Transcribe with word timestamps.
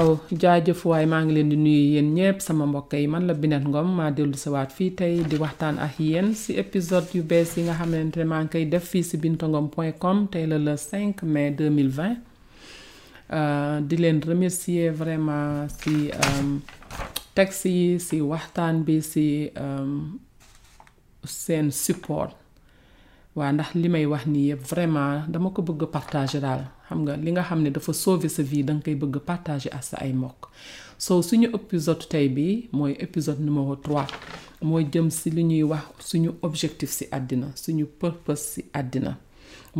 waaw 0.00 0.14
jaajëf 0.42 0.80
waaye 0.90 1.06
maa 1.12 1.22
ngi 1.24 1.34
leen 1.36 1.50
di 1.52 1.56
nuyu 1.64 1.84
yéen 1.94 2.38
sama 2.46 2.64
mbokk 2.70 2.90
yi 3.02 3.06
man 3.12 3.24
la 3.28 3.34
Binette 3.40 3.68
Ngom 3.70 3.88
maa 3.98 4.10
dellu 4.16 4.36
sawaat 4.44 4.70
fii 4.76 4.90
tey 4.98 5.14
di 5.30 5.36
waxtaan 5.44 5.76
ak 5.86 5.94
yéen 6.06 6.26
si 6.42 6.50
épisode 6.62 7.08
yu 7.16 7.22
bees 7.30 7.50
yi 7.56 7.62
nga 7.66 7.74
xamante 7.78 8.16
ne 8.20 8.26
maa 8.32 8.42
ngi 8.42 8.50
koy 8.52 8.64
def 8.72 8.84
fii 8.90 9.04
si 9.08 9.16
bintangom 9.24 9.66
point 9.74 9.94
com 10.02 10.18
tey 10.32 10.44
la 10.50 10.58
le 10.66 10.74
5 10.90 11.32
mai 11.34 11.48
2020 11.58 12.16
euh, 13.38 13.76
di 13.88 13.96
leen 14.02 14.18
remercier 14.30 14.88
vraiment 15.00 15.50
si 15.80 15.94
um, 16.24 16.48
texte 17.36 17.66
yi 17.78 17.88
si 18.06 18.16
waxtaan 18.32 18.74
bi 18.86 18.96
si 19.10 19.26
um, 19.64 19.92
seen 21.42 21.66
support 21.84 22.30
waa 23.36 23.52
ndax 23.52 23.70
li 23.82 23.88
may 23.92 24.06
wax 24.12 24.24
nii 24.32 24.48
yëpp 24.52 24.64
vraiment 24.70 25.28
dama 25.32 25.50
ko 25.52 25.60
bëgg 25.68 25.82
a 25.84 25.86
partager 25.96 26.40
daal 26.44 26.62
xam 26.88 26.98
nga 27.04 27.12
li 27.24 27.30
nga 27.32 27.42
xam 27.48 27.60
ne 27.62 27.70
dafa 27.76 27.92
soove 28.02 28.28
sa 28.36 28.42
vie 28.50 28.62
da 28.64 28.72
nga 28.74 28.82
koy 28.86 28.96
bëgg 29.02 29.14
a 29.32 29.34
ak 29.76 29.84
sa 29.88 29.96
ay 30.04 30.12
mbokk 30.12 30.42
soo 31.04 31.20
suñu 31.28 31.48
épisode 31.58 32.04
tey 32.12 32.26
bii 32.36 32.68
mooy 32.76 32.92
épisode 33.06 33.40
numéro 33.46 33.74
3 33.76 34.06
mooy 34.68 34.84
jëm 34.92 35.08
si 35.18 35.28
li 35.36 35.42
ñuy 35.50 35.64
wax 35.72 35.84
suñu 36.08 36.30
objectif 36.48 36.90
si 36.98 37.04
àddina 37.16 37.48
suñu 37.62 37.84
purpose 38.00 38.42
si 38.52 38.60
àddina 38.80 39.12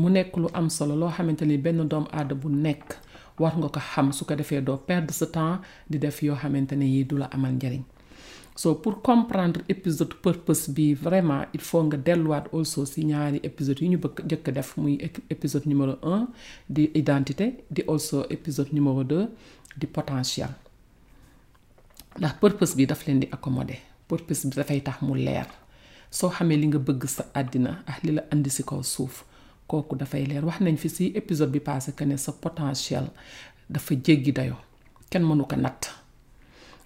mu 0.01 0.09
nekk 0.11 0.37
lu 0.43 0.49
am 0.59 0.69
solo 0.77 0.95
loo 1.01 1.11
xamante 1.17 1.45
ni 1.49 1.57
benn 1.65 1.89
doomu 1.91 2.09
aada 2.13 2.35
bu 2.43 2.49
nekk 2.49 2.87
war 3.41 3.55
nga 3.59 3.69
ko 3.75 3.81
xam 3.93 4.09
su 4.17 4.23
ko 4.29 4.35
defee 4.37 4.61
doo 4.67 4.79
perd 4.89 5.09
sa 5.19 5.27
temps 5.35 5.59
di 5.91 5.97
def 5.99 6.23
yoo 6.23 6.37
xamante 6.43 6.75
ne 6.77 6.87
yii 6.95 7.05
du 7.09 7.15
la 7.19 7.27
amal 7.37 7.53
njariñ 7.57 7.85
so 8.57 8.75
pour 8.75 9.03
comprendre 9.03 9.61
épisode 9.69 10.15
purpose 10.15 10.71
bi 10.71 10.95
vraiment 10.95 11.45
il 11.53 11.61
faut 11.61 11.83
nga 11.85 11.97
delluwaat 11.97 12.45
also 12.55 12.87
si 12.87 13.05
ñaari 13.05 13.41
épisode 13.43 13.81
yi 13.83 13.89
ñu 13.91 13.99
bëgg 13.99 14.25
njëkk 14.25 14.51
def 14.53 14.77
muy 14.77 14.95
épisode 15.31 15.67
numéro 15.67 15.95
un 16.03 16.29
di 16.69 16.91
identité 16.95 17.65
di 17.71 17.83
also 17.89 18.25
épisode 18.31 18.73
numéro 18.73 19.05
2 19.05 19.29
di 19.77 19.87
potentiel 19.87 20.49
ndax 22.19 22.33
purpose 22.41 22.75
bi 22.77 22.87
daf 22.87 23.07
leen 23.07 23.21
di 23.21 23.29
accommoder 23.31 23.77
purpose 24.09 24.45
bi 24.49 24.57
dafay 24.57 24.81
tax 24.81 25.03
mu 25.03 25.15
leer 25.15 25.47
soo 26.11 26.31
xamee 26.31 26.57
li 26.57 26.67
nga 26.67 26.79
bëgg 26.79 27.05
sa 27.07 27.25
àddina 27.35 27.83
ak 27.87 28.05
li 28.05 28.13
la 28.17 28.23
indi 28.33 28.51
si 28.51 28.63
kaw 28.65 28.83
suuf 28.83 29.25
kooku 29.67 29.97
dafay 30.01 30.25
leer 30.27 30.45
wax 30.45 30.61
nañ 30.65 30.77
fi 30.77 30.89
si 30.89 31.05
épisode 31.21 31.51
bi 31.53 31.61
passé 31.61 31.93
que 31.93 32.05
ne 32.05 32.17
sa 32.17 32.33
potentiel 32.33 33.07
dafa 33.71 33.95
jéggi 34.05 34.33
dayo 34.33 34.57
kenn 35.11 35.23
mënu 35.29 35.45
ko 35.45 35.57
natt 35.57 36.06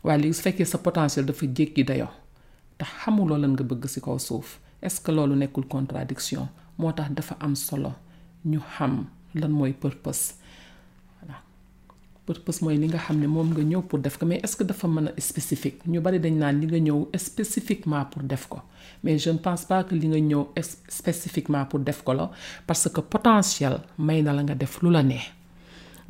waaye 0.05 0.19
léegi 0.23 0.35
su 0.35 0.43
fekkee 0.43 0.65
sa 0.67 0.79
potentiel 0.79 1.27
dafa 1.29 1.47
jéggi 1.47 1.85
dayoo 1.85 2.09
te 2.79 2.85
xamuloo 2.85 3.39
lan 3.39 3.53
nga 3.53 3.65
bëgg 3.69 3.85
ci 3.93 4.01
kaw 4.01 4.17
suuf 4.19 4.59
est-ce 4.83 5.01
que 5.03 5.13
loolu 5.13 5.35
nekkul 5.37 5.67
contradiction 5.69 6.49
moo 6.79 6.93
tax 6.93 7.11
dafa 7.13 7.37
am 7.41 7.55
solo 7.57 7.93
ñu 8.51 8.61
xam 8.77 9.05
lan 9.35 9.53
mooy 9.53 9.73
purpose 9.73 10.35
voilà 11.21 11.35
purpose 12.27 12.63
mooy 12.65 12.77
li 12.81 12.87
nga 12.89 12.99
xam 12.99 13.19
ne 13.21 13.27
moom 13.27 13.51
nga 13.53 13.63
ñëw 13.63 13.83
pour 13.83 13.99
def 13.99 14.17
ko 14.17 14.27
mais 14.27 14.41
est-ce 14.45 14.57
que 14.57 14.65
dafa 14.65 14.89
mën 14.89 15.09
a 15.09 15.21
spécifique 15.21 15.87
ñu 15.87 16.01
bari 16.01 16.19
dañ 16.19 16.35
naan 16.39 16.61
li 16.61 16.67
nga 16.67 16.79
ñëw 16.81 17.09
spécifiquement 17.19 18.05
pour 18.07 18.23
def 18.23 18.47
ko 18.49 18.61
mais 19.05 19.19
je 19.19 19.31
ne 19.31 19.39
pense 19.39 19.67
pas 19.67 19.85
que 19.85 19.95
li 19.95 20.09
nga 20.09 20.19
ñëw 20.19 20.47
spécifiquement 20.89 21.67
pour 21.67 21.81
def 21.81 22.01
ko 22.03 22.15
la 22.15 22.31
parce 22.67 22.89
que 22.89 23.01
potentiel 23.01 23.81
may 23.99 24.23
na 24.23 24.33
la 24.33 24.43
nga 24.43 24.55
def 24.55 24.81
lu 24.83 24.91
la 24.91 25.03
neex 25.03 25.33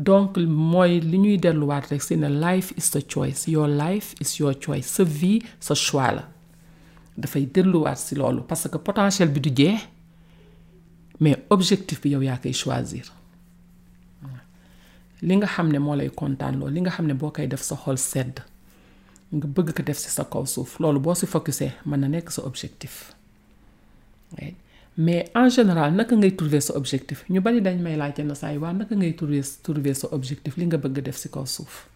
donc 0.01 0.39
moy 0.39 0.99
li 1.01 1.19
ñuy 1.19 1.37
rek 1.91 2.03
c'est 2.03 2.17
ne 2.17 2.29
life 2.29 2.73
is 2.79 2.91
the 2.91 3.03
choice 3.07 3.47
your 3.47 3.69
life 3.69 4.15
is 4.21 4.39
your 4.39 4.55
choice 4.59 4.87
sa 4.87 5.05
vie 5.05 5.43
sa 5.61 5.75
choix 5.75 6.11
la 6.13 6.25
vous 7.19 7.85
si 7.97 8.15
loolu 8.15 8.41
parce 8.49 8.67
que 8.67 8.79
potentiel 8.79 9.29
bi 9.31 9.41
du 9.43 9.51
mais 11.21 11.37
objectif 11.51 12.01
bi 12.01 12.11
yow 12.11 12.23
yaa 12.23 12.39
choisir 12.53 13.13
li 15.21 15.37
nga 15.37 15.47
vous 15.59 15.65
ne 15.71 15.79
moo 15.79 15.95
lay 15.95 16.09
li 16.71 16.81
nga 16.81 16.91
xam 16.91 17.07
ne 17.07 17.15
def 17.47 17.61
sa 17.61 17.77
xol 17.77 17.99
sedd 17.99 18.41
nga 19.35 19.47
bëgg 19.47 19.73
ko 19.75 19.93
si 19.93 20.09
sa 20.09 20.25
kaw 20.25 20.47
suuf 20.47 20.79
loolu 20.81 20.99
boo 20.99 21.15
si 21.15 21.27
focusé 21.27 21.73
mën 21.87 21.99
na 22.11 22.19
objectif 22.43 23.13
mais 24.97 25.31
en 25.35 25.49
général 25.49 25.95
naka 25.95 26.17
ngay 26.17 26.35
trouver 26.37 26.61
sa 26.61 26.75
objectif 26.75 27.25
ñu 27.31 27.41
bari 27.41 27.61
dañ 27.61 27.79
may 27.79 27.97
laaj 27.97 28.19
yenn 28.19 28.35
saa 28.35 28.53
wa 28.59 28.69
waa 28.69 28.73
naka 28.73 28.95
ngay 28.97 29.13
trouver 29.15 29.43
trouver 29.63 29.95
sa 29.95 30.07
objectif 30.11 30.57
li 30.57 30.67
nga 30.67 30.79
bëgg 30.79 31.01
def 31.05 31.19
ci 31.19 31.29
ko 31.31 31.47
suuf 31.47 31.87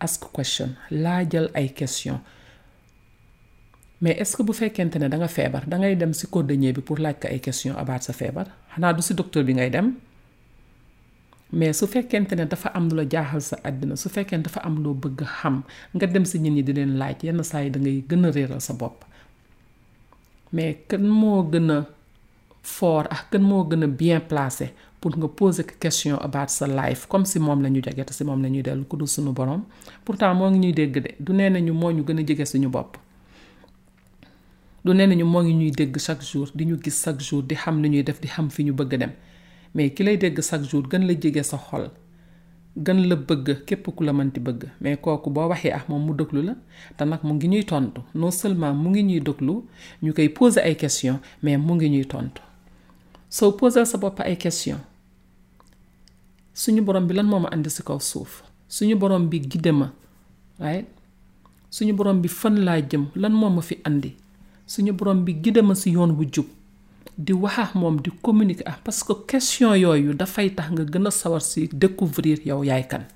ask 0.00 0.20
question 0.32 0.70
laajal 0.90 1.50
ay 1.54 1.68
question 1.76 2.20
mais 4.02 4.16
est-ce 4.16 4.34
que 4.36 4.42
bu 4.42 4.52
fekkente 4.54 4.96
ne 4.98 5.08
da 5.08 5.16
nga 5.18 5.28
feebar 5.28 5.68
da 5.68 5.76
ngay 5.78 5.96
dem 5.96 6.12
ci 6.14 6.26
cordonnier 6.26 6.72
bi 6.72 6.80
pour 6.80 6.96
laaj 6.98 7.16
ko 7.20 7.28
ay 7.28 7.40
question 7.40 7.76
abaat 7.76 8.02
sa 8.08 8.12
feebar 8.12 8.48
xanaa 8.74 8.92
du 8.92 9.02
ci 9.02 9.12
docteur 9.14 9.44
bi 9.44 9.54
ngay 9.54 9.70
dem 9.70 9.92
mais 11.52 11.72
su 11.74 11.86
fekkente 11.86 12.32
ne 12.36 12.46
dafa 12.46 12.72
am 12.74 12.88
lu 12.88 12.96
la 12.96 13.04
jaaxal 13.04 13.40
sa 13.42 13.56
àddina 13.68 13.94
su 13.96 14.08
fekkente 14.08 14.44
dafa 14.48 14.64
am 14.64 14.82
loo 14.82 14.94
bëgg 14.94 15.20
xam 15.42 15.62
nga 15.94 16.06
dem 16.06 16.24
ci 16.24 16.38
nit 16.40 16.52
ñi 16.56 16.62
di 16.62 16.72
leen 16.72 16.96
laaj 16.98 17.18
yenn 17.28 17.42
saa 17.44 17.60
yi 17.60 17.70
da 17.70 17.78
ngay 17.80 18.02
gën 18.08 18.26
a 18.26 18.30
réeral 18.30 18.60
sa 18.62 18.72
bopp 18.74 19.04
mais 20.52 20.76
kan 20.88 21.02
moo 21.02 21.42
gën 21.52 21.70
a 21.70 21.80
fort 22.62 23.06
ak 23.10 23.30
kan 23.32 23.42
moo 23.42 23.64
gën 23.64 23.82
a 23.82 23.86
bien 23.88 24.20
placé 24.20 24.72
pour 25.00 25.16
nga 25.16 25.28
poser 25.28 25.64
question 25.80 26.16
about 26.20 26.48
sa 26.50 26.66
life 26.66 27.06
comme 27.08 27.24
si 27.24 27.38
moom 27.40 27.62
la 27.62 27.70
ñu 27.70 27.80
jege 27.82 28.04
te 28.04 28.12
si 28.12 28.24
moom 28.24 28.42
la 28.42 28.48
ñuy 28.48 28.62
dellu 28.62 28.84
ku 28.84 28.96
dul 28.96 29.08
suñu 29.08 29.32
borom 29.32 29.62
pourtant 30.04 30.34
moo 30.34 30.50
ngi 30.50 30.58
ñuy 30.58 30.72
dégg 30.72 30.94
de 31.02 31.14
du 31.18 31.32
nee 31.32 31.48
nañu 31.50 31.72
moo 31.72 31.90
ñu 31.92 32.02
gën 32.06 32.18
a 32.18 32.22
jege 32.26 32.44
suñu 32.44 32.68
bopp. 32.68 32.98
du 34.84 34.92
nee 34.92 35.06
nañu 35.06 35.24
moo 35.24 35.42
ngi 35.42 35.54
ñuy 35.54 35.70
dégg 35.70 35.96
chaque 35.98 36.22
jour 36.22 36.48
di 36.54 36.64
ñu 36.66 36.76
gis 36.82 37.00
chaque 37.04 37.20
jour 37.22 37.42
di 37.42 37.54
xam 37.54 37.82
li 37.82 37.88
ñuy 37.88 38.02
def 38.04 38.20
di 38.20 38.28
xam 38.28 38.50
fi 38.50 38.64
ñu 38.64 38.72
bëgg 38.74 38.98
dem 38.98 39.10
mais 39.74 39.90
ki 39.90 40.02
lay 40.04 40.18
dégg 40.18 40.40
chaque 40.42 40.64
jour 40.64 40.82
gën 40.82 41.06
la 41.06 41.14
jege 41.18 41.42
sa 41.42 41.56
xol. 41.56 41.88
gën 42.76 43.08
la 43.08 43.16
bëgg 43.16 43.64
képp 43.66 43.88
ku 43.96 44.04
la 44.04 44.12
mënti 44.12 44.40
bëgg 44.40 44.64
mais 44.80 44.96
kooku 44.96 45.30
boo 45.30 45.48
waxee 45.48 45.72
ak 45.72 45.88
moom 45.88 46.02
mu 46.04 46.14
déglu 46.14 46.42
la 46.42 46.54
te 46.98 47.04
nag 47.04 47.20
mu 47.24 47.34
ngi 47.34 47.48
ñuy 47.48 47.64
tontu 47.64 48.00
non 48.14 48.30
seulement 48.30 48.74
mu 48.74 48.90
ngi 48.90 49.02
ñuy 49.02 49.20
déglu 49.20 49.64
ñu 50.02 50.12
koy 50.12 50.28
poser 50.28 50.62
ay 50.64 50.76
questions 50.76 51.20
mais 51.42 51.56
mu 51.56 51.74
ngi 51.74 51.88
ñuy 51.88 52.04
tontu. 52.04 52.42
soo 53.30 53.52
posal 53.54 53.86
sa 53.86 53.94
bopp 53.94 54.18
ay 54.26 54.34
question 54.34 54.82
suñu 56.50 56.82
borom 56.82 57.06
bi 57.06 57.14
lan 57.14 57.30
moom 57.30 57.46
ma 57.46 57.48
àndi 57.54 57.70
si 57.70 57.82
kaw 57.86 58.02
suuf 58.02 58.42
suñu 58.66 58.98
borom 58.98 59.30
bi 59.30 59.38
gidde 59.38 59.70
ma 59.70 59.94
waaye 60.58 60.82
suñu 61.70 61.94
borom 61.94 62.18
bi 62.18 62.28
fan 62.28 62.58
laa 62.66 62.82
jëm 62.82 63.06
lan 63.14 63.32
moom 63.32 63.54
ma 63.54 63.62
fi 63.62 63.78
indi 63.86 64.16
suñu 64.66 64.92
borom 64.92 65.22
bi 65.22 65.38
gidde 65.38 65.62
ma 65.62 65.74
si 65.78 65.94
yoon 65.94 66.10
bu 66.12 66.26
jub 66.26 66.46
di 67.16 67.32
wax 67.32 67.54
ak 67.58 67.74
moom 67.78 68.00
di 68.02 68.10
communiquer 68.22 68.66
ak 68.66 68.82
parce 68.82 69.04
que 69.06 69.12
question 69.30 69.74
yooyu 69.78 70.12
dafay 70.12 70.50
tax 70.52 70.72
nga 70.74 70.82
gën 70.84 71.06
a 71.06 71.10
sawar 71.10 71.40
si 71.40 71.70
découvrir 71.72 72.40
yow 72.44 72.64
yaay 72.66 72.82
kan 72.90 73.06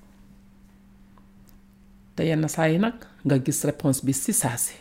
te 2.14 2.22
yenn 2.22 2.46
saa 2.48 2.68
yi 2.70 2.78
nag 2.78 2.94
nga 3.26 3.38
gis 3.42 3.64
réponse 3.64 4.04
bi 4.04 4.14
si 4.14 4.32
saa 4.32 4.56
si 4.56 4.74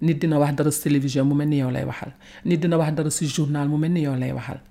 nit 0.00 0.14
dina 0.20 0.38
wax 0.38 0.54
dara 0.54 0.70
si 0.70 0.82
télévision 0.86 1.24
mu 1.26 1.34
mel 1.34 1.48
ni 1.48 1.58
yow 1.58 1.70
lay 1.70 1.82
waxal 1.84 2.14
nit 2.44 2.56
dina 2.62 2.78
wax 2.78 2.94
dara 2.94 3.10
si 3.10 3.26
journal 3.26 3.66
mu 3.68 3.76
mel 3.76 3.90
ni 3.90 4.02
yow 4.02 4.14
lay 4.14 4.30
waxal 4.32 4.62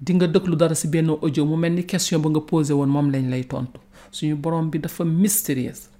di 0.00 0.16
nga 0.16 0.24
dëkk 0.26 0.44
lu 0.48 0.56
dara 0.56 0.72
ci 0.74 0.88
benn 0.88 1.10
ojo 1.12 1.44
mu 1.44 1.56
mel 1.60 1.74
ni 1.76 1.84
question 1.86 2.20
ba 2.24 2.28
nga 2.32 2.40
posé 2.40 2.72
woon 2.72 2.88
moom 2.88 3.12
lañ 3.12 3.28
lay 3.28 3.44
tontu 3.44 3.76
suñu 4.10 4.34
borom 4.40 4.70
bi 4.72 4.78
dafa 4.80 5.04
mystérieuse 5.04 5.90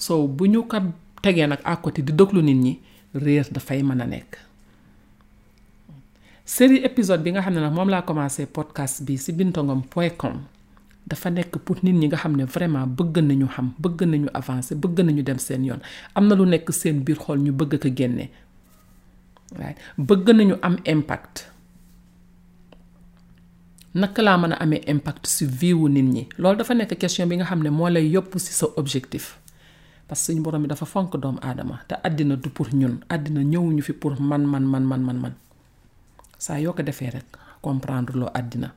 so 0.00 0.24
bu 0.26 0.48
ñu 0.48 0.64
kat 0.64 0.82
tegee 1.20 1.44
nag 1.46 1.60
à 1.64 1.76
côté 1.76 2.00
di 2.00 2.12
dëkk 2.12 2.32
lu 2.32 2.40
nit 2.42 2.54
ñi 2.56 2.80
réer 3.14 3.46
dafay 3.52 3.82
mën 3.82 4.00
a 4.00 4.06
nekk. 4.06 4.38
série 6.44 6.80
épisode 6.82 7.22
bi 7.22 7.32
nga 7.32 7.42
xam 7.42 7.52
ne 7.54 7.60
nag 7.60 7.74
moom 7.74 7.90
laa 7.90 8.00
commencé 8.02 8.46
podcast 8.46 9.02
bi 9.04 9.18
ci 9.18 9.32
bintangom 9.32 9.82
point 9.84 10.16
com 10.16 10.40
dafa 11.06 11.28
nekk 11.30 11.58
pour 11.58 11.76
nit 11.84 11.92
ñi 11.92 12.06
nga 12.08 12.16
xam 12.16 12.32
ne 12.34 12.44
vraiment 12.44 12.86
bëgg 12.86 13.18
nañu 13.20 13.46
xam 13.46 13.72
bëgg 13.78 14.04
nañu 14.08 14.28
avancer 14.32 14.74
bëgg 14.74 15.00
nañu 15.04 15.22
dem 15.22 15.36
seen 15.38 15.64
yoon 15.66 15.80
am 16.14 16.26
na 16.28 16.34
lu 16.34 16.46
nekk 16.46 16.72
seen 16.72 17.00
biir 17.04 17.18
xool 17.18 17.38
ñu 17.42 17.52
bëgg 17.52 17.76
ko 17.76 17.88
génne 17.94 18.30
waaye 19.58 19.76
bëgg 19.98 20.30
nañu 20.32 20.54
am 20.62 20.78
impact. 20.86 21.51
naka 23.94 24.22
laa 24.24 24.36
mën 24.38 24.52
a 24.52 24.56
amee 24.60 24.80
impact 24.88 25.26
si 25.26 25.46
vie 25.46 25.74
wu 25.74 25.88
nit 25.88 26.04
ñi 26.04 26.22
loolu 26.38 26.58
dafa 26.58 26.74
nekk 26.74 26.96
question 26.98 27.28
bi 27.28 27.36
nga 27.36 27.44
xam 27.44 27.62
ne 27.62 27.70
moo 27.70 27.88
lay 27.88 28.06
yóbbu 28.14 28.38
si 28.40 28.52
sa 28.52 28.66
objectif 28.76 29.36
parce 30.08 30.26
que 30.26 30.32
suñu 30.32 30.42
borom 30.42 30.62
bi 30.62 30.68
dafa 30.68 30.86
fonk 30.86 31.16
doomu 31.16 31.38
aadama 31.42 31.80
te 31.88 31.94
àddina 32.06 32.36
du 32.36 32.48
pour 32.48 32.68
ñun 32.72 33.00
àddina 33.08 33.40
ñëwuñu 33.42 33.82
fi 33.82 33.92
pour 33.92 34.20
man 34.20 34.46
man 34.46 34.64
man 34.64 34.84
man 34.84 35.00
man 35.02 35.16
man 35.20 35.32
saa 36.38 36.58
yoo 36.58 36.72
ko 36.72 36.82
defee 36.82 37.10
rek 37.10 37.26
comprendre 37.60 38.14
loo 38.16 38.30
àddina 38.34 38.72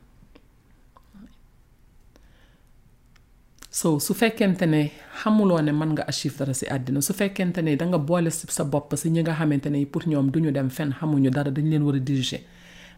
so 3.72 4.00
su 4.00 4.14
fekkente 4.14 4.66
ne 4.68 4.92
xamuloo 5.24 5.62
ne 5.62 5.72
mën 5.72 5.92
nga 5.94 6.04
achieve 6.08 6.38
dara 6.40 6.54
si 6.54 6.66
àddina 6.68 7.02
su 7.02 7.14
fekkente 7.14 7.62
ne 7.64 7.76
danga 7.78 7.98
boole 7.98 8.30
sa 8.32 8.64
bopp 8.66 8.94
si 8.96 9.10
ñi 9.12 9.22
nga 9.22 9.34
xamante 9.36 9.68
ne 9.70 9.86
pour 9.86 10.04
ñoom 10.08 10.30
duñu 10.32 10.52
dem 10.52 10.70
fenn 10.70 10.94
xamuñu 11.00 11.30
dara 11.30 11.52
dañu 11.52 11.70
leen 11.70 11.84
war 11.84 11.96
a 11.96 12.00
diriger 12.00 12.42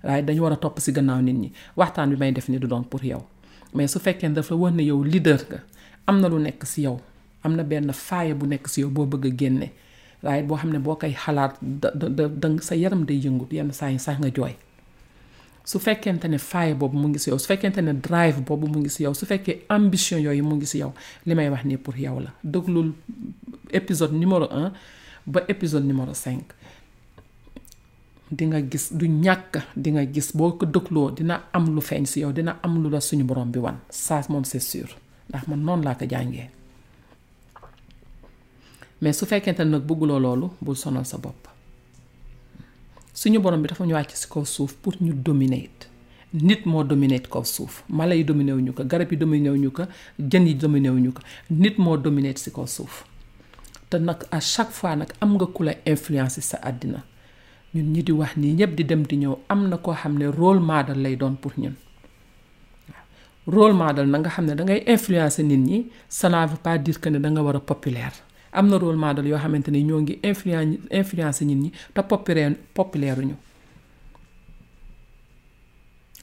waaye 0.03 0.21
dañu 0.21 0.43
war 0.43 0.53
a 0.53 0.55
topp 0.59 0.79
si 0.79 0.91
gannaaw 0.91 1.21
nit 1.21 1.35
ñi 1.41 1.49
waxtaan 1.75 2.09
bi 2.11 2.15
may 2.17 2.31
def 2.31 2.49
ni 2.49 2.59
du 2.59 2.67
doon 2.67 2.83
pour 2.85 3.03
yow 3.03 3.21
mais 3.73 3.87
su 3.87 3.99
fekkee 3.99 4.27
ne 4.29 4.35
dafa 4.35 4.55
wax 4.55 4.73
ne 4.75 4.83
yow 4.85 5.03
leader 5.03 5.39
nga 5.49 5.59
am 6.07 6.19
na 6.21 6.27
lu 6.29 6.37
nekk 6.39 6.65
si 6.65 6.81
yow 6.81 6.99
am 7.43 7.55
na 7.55 7.63
benn 7.63 7.91
faaya 7.93 8.35
bu 8.35 8.45
nekk 8.47 8.67
si 8.67 8.81
yow 8.81 8.89
boo 8.89 9.05
bëgg 9.05 9.41
a 9.63 9.67
waaye 10.23 10.43
boo 10.43 10.55
xam 10.57 10.71
ne 10.71 10.79
boo 10.79 10.95
koy 10.95 11.13
xalaat 11.13 11.53
da 11.61 12.47
sa 12.61 12.75
yaram 12.75 13.05
day 13.05 13.17
yëngu 13.19 13.47
yenn 13.51 13.71
saa 13.73 13.97
sax 13.97 14.19
nga 14.19 14.29
jooy 14.31 14.53
su 15.65 15.79
fekkente 15.79 16.27
ne 16.27 16.37
faaya 16.37 16.75
boobu 16.75 16.97
mu 16.97 17.07
ngi 17.09 17.19
si 17.19 17.29
yow 17.29 17.37
su 17.37 17.47
fekkente 17.47 17.81
ne 17.81 17.93
drive 17.93 18.41
boobu 18.41 18.67
mu 18.67 18.79
ngi 18.79 18.89
si 18.89 19.03
yow 19.03 19.13
su 19.13 19.25
fekkee 19.25 19.65
ambition 19.69 20.21
yooyu 20.21 20.43
mu 20.43 20.55
ngi 20.55 20.65
si 20.65 20.77
yow 20.79 20.93
li 21.25 21.35
may 21.35 21.49
wax 21.49 21.65
nii 21.65 21.77
pour 21.77 21.97
yow 21.99 22.19
la 22.19 22.31
déglul 22.43 22.93
épisode 23.73 24.13
numéro 24.13 24.47
un 24.51 24.71
ba 25.27 25.41
épisode 25.47 25.85
numéro 25.85 26.13
cinq 26.13 26.43
di 28.31 28.43
nga 28.51 28.59
gis 28.61 28.91
du 28.91 29.05
ñàkk 29.07 29.53
di 29.75 29.89
nga 29.91 30.03
gis 30.05 30.35
boo 30.35 30.51
ko 30.51 30.65
dëgloo 30.65 31.11
dina 31.15 31.45
am 31.53 31.73
lu 31.75 31.81
feeñ 31.81 32.05
si 32.05 32.19
yow 32.19 32.31
dina 32.33 32.59
am 32.61 32.83
lu 32.83 32.89
la 32.89 32.99
suñu 32.99 33.23
borom 33.23 33.51
bi 33.51 33.59
wan 33.59 33.77
saa 33.89 34.21
moom 34.29 34.43
c'est 34.43 34.59
sûr 34.59 34.87
ndax 35.29 35.47
man 35.47 35.61
noonu 35.63 35.83
laa 35.83 35.95
ko 35.95 36.05
jàngee 36.09 36.49
mais 39.01 39.13
su 39.13 39.25
fekkente 39.25 39.61
nag 39.63 39.83
bëgguloo 39.85 40.19
loolu 40.19 40.49
bul 40.61 40.75
sonal 40.75 41.05
sa 41.05 41.17
bopp 41.17 41.47
suñu 43.13 43.39
borom 43.39 43.61
bi 43.61 43.67
dafa 43.69 43.85
ñu 43.85 43.93
wàcc 43.93 44.11
si 44.13 44.27
kaw 44.27 44.43
suuf 44.45 44.73
pour 44.81 44.95
ñu 45.01 45.13
dominer 45.13 45.69
nit 46.33 46.65
moo 46.65 46.83
dominer 46.83 47.21
kaw 47.29 47.43
suuf 47.45 47.83
mala 47.87 48.13
yi 48.15 48.23
dominer 48.25 48.55
wu 48.55 48.61
ñu 48.61 48.73
ko 48.73 48.83
garab 48.83 49.09
yi 49.11 49.17
dominer 49.17 49.51
wu 49.53 49.57
ñu 49.57 49.71
ko 49.71 49.83
jën 50.19 50.47
yi 50.47 50.53
dominer 50.55 50.91
wu 50.91 50.99
ñu 50.99 51.13
ko 51.13 51.21
nit 51.49 51.77
moo 51.77 51.95
dominer 51.97 52.37
si 52.37 52.51
kaw 52.51 52.67
suuf 52.67 53.05
te 53.89 53.95
nag 53.97 54.17
à 54.31 54.41
chaque 54.41 54.71
fois 54.71 54.95
nag 54.97 55.13
am 55.21 55.35
nga 55.35 55.45
ku 55.45 55.63
la 55.63 55.73
influencer 55.85 56.43
sa 56.43 56.57
àddina 56.57 57.03
ñun 57.77 57.93
ñi 57.93 58.01
di 58.07 58.11
wax 58.17 58.33
nii 58.41 58.53
ñëpp 58.59 58.71
di 58.77 58.83
dem 58.89 59.03
di 59.09 59.15
ñëw 59.23 59.33
am 59.53 59.61
na 59.69 59.77
koo 59.85 59.93
xam 60.01 60.13
ne 60.17 60.25
rôle 60.39 60.59
model 60.59 60.97
lay 61.05 61.15
doon 61.21 61.35
pour 61.41 61.51
ñun 61.61 61.75
waaw 62.89 63.03
rôle 63.53 63.73
model 63.83 64.07
na 64.11 64.17
nga 64.19 64.29
xam 64.35 64.45
ne 64.47 64.53
da 64.57 64.63
ngay 64.65 64.81
influencer 64.93 65.43
nit 65.45 65.61
ñi 65.69 65.77
cela 66.17 66.45
veut 66.49 66.63
pas 66.65 66.77
dire 66.77 66.99
que 67.01 67.09
ne 67.09 67.19
da 67.21 67.29
nga 67.29 67.41
war 67.45 67.55
a 67.55 67.59
populaire 67.71 68.15
am 68.57 68.67
na 68.69 68.77
rôle 68.83 68.97
model 68.97 69.27
yoo 69.29 69.39
xamante 69.43 69.69
ni 69.71 69.81
ñoo 69.87 70.01
ngi 70.03 70.13
influen 70.29 70.69
influencer 70.99 71.45
nit 71.47 71.55
ñi 71.63 71.69
te 71.93 72.01
populaire 72.11 72.55
populaire 72.77 73.21
ñu 73.29 73.35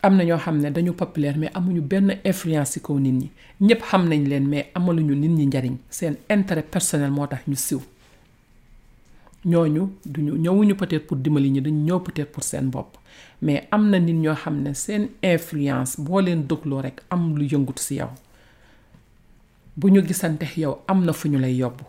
am 0.06 0.14
na 0.16 0.24
ñoo 0.24 0.38
xam 0.44 0.56
ne 0.58 0.70
dañu 0.70 0.92
populaire 1.02 1.38
mais 1.40 1.50
amuñu 1.58 1.80
benn 1.90 2.10
influence 2.30 2.72
ci 2.72 2.80
kaw 2.86 2.96
nit 2.98 3.12
ñi 3.20 3.28
ñëpp 3.66 3.82
xam 3.90 4.02
nañ 4.10 4.22
leen 4.30 4.46
mais 4.50 4.66
amaluñu 4.78 5.14
nit 5.14 5.28
ñi 5.36 5.46
njariñ 5.46 5.74
seen 5.96 6.14
intérêt 6.36 6.62
personnel 6.74 7.10
moo 7.16 7.26
tax 7.32 7.42
ñu 7.50 7.56
siw 7.66 7.80
ñooñu 9.44 9.92
duñu 10.06 10.32
ñëwuñu 10.44 10.74
peut-être 10.74 11.06
pour 11.06 11.16
dimbali 11.18 11.50
ñi 11.50 11.60
dañu 11.60 11.80
ñëw 11.88 12.00
peut 12.00 12.24
pour 12.24 12.42
seen 12.42 12.70
bopp 12.70 12.96
mais 13.42 13.68
am 13.70 13.90
na 13.90 13.98
nit 13.98 14.14
ñoo 14.22 14.34
xam 14.42 14.62
ne 14.62 14.72
seen 14.74 15.08
influence 15.22 15.96
boo 16.04 16.20
leen 16.20 16.42
dëgloo 16.48 16.80
rekk 16.82 16.98
am 17.10 17.36
lu 17.38 17.44
yëngut 17.52 17.78
ci 17.78 17.94
yow 17.96 18.10
bu 19.76 19.88
ñu 19.90 20.00
gisante 20.08 20.46
yow 20.56 20.74
am 20.88 21.04
na 21.04 21.12
fu 21.12 21.28
ñu 21.28 21.38
lay 21.38 21.54
yóbbu 21.58 21.84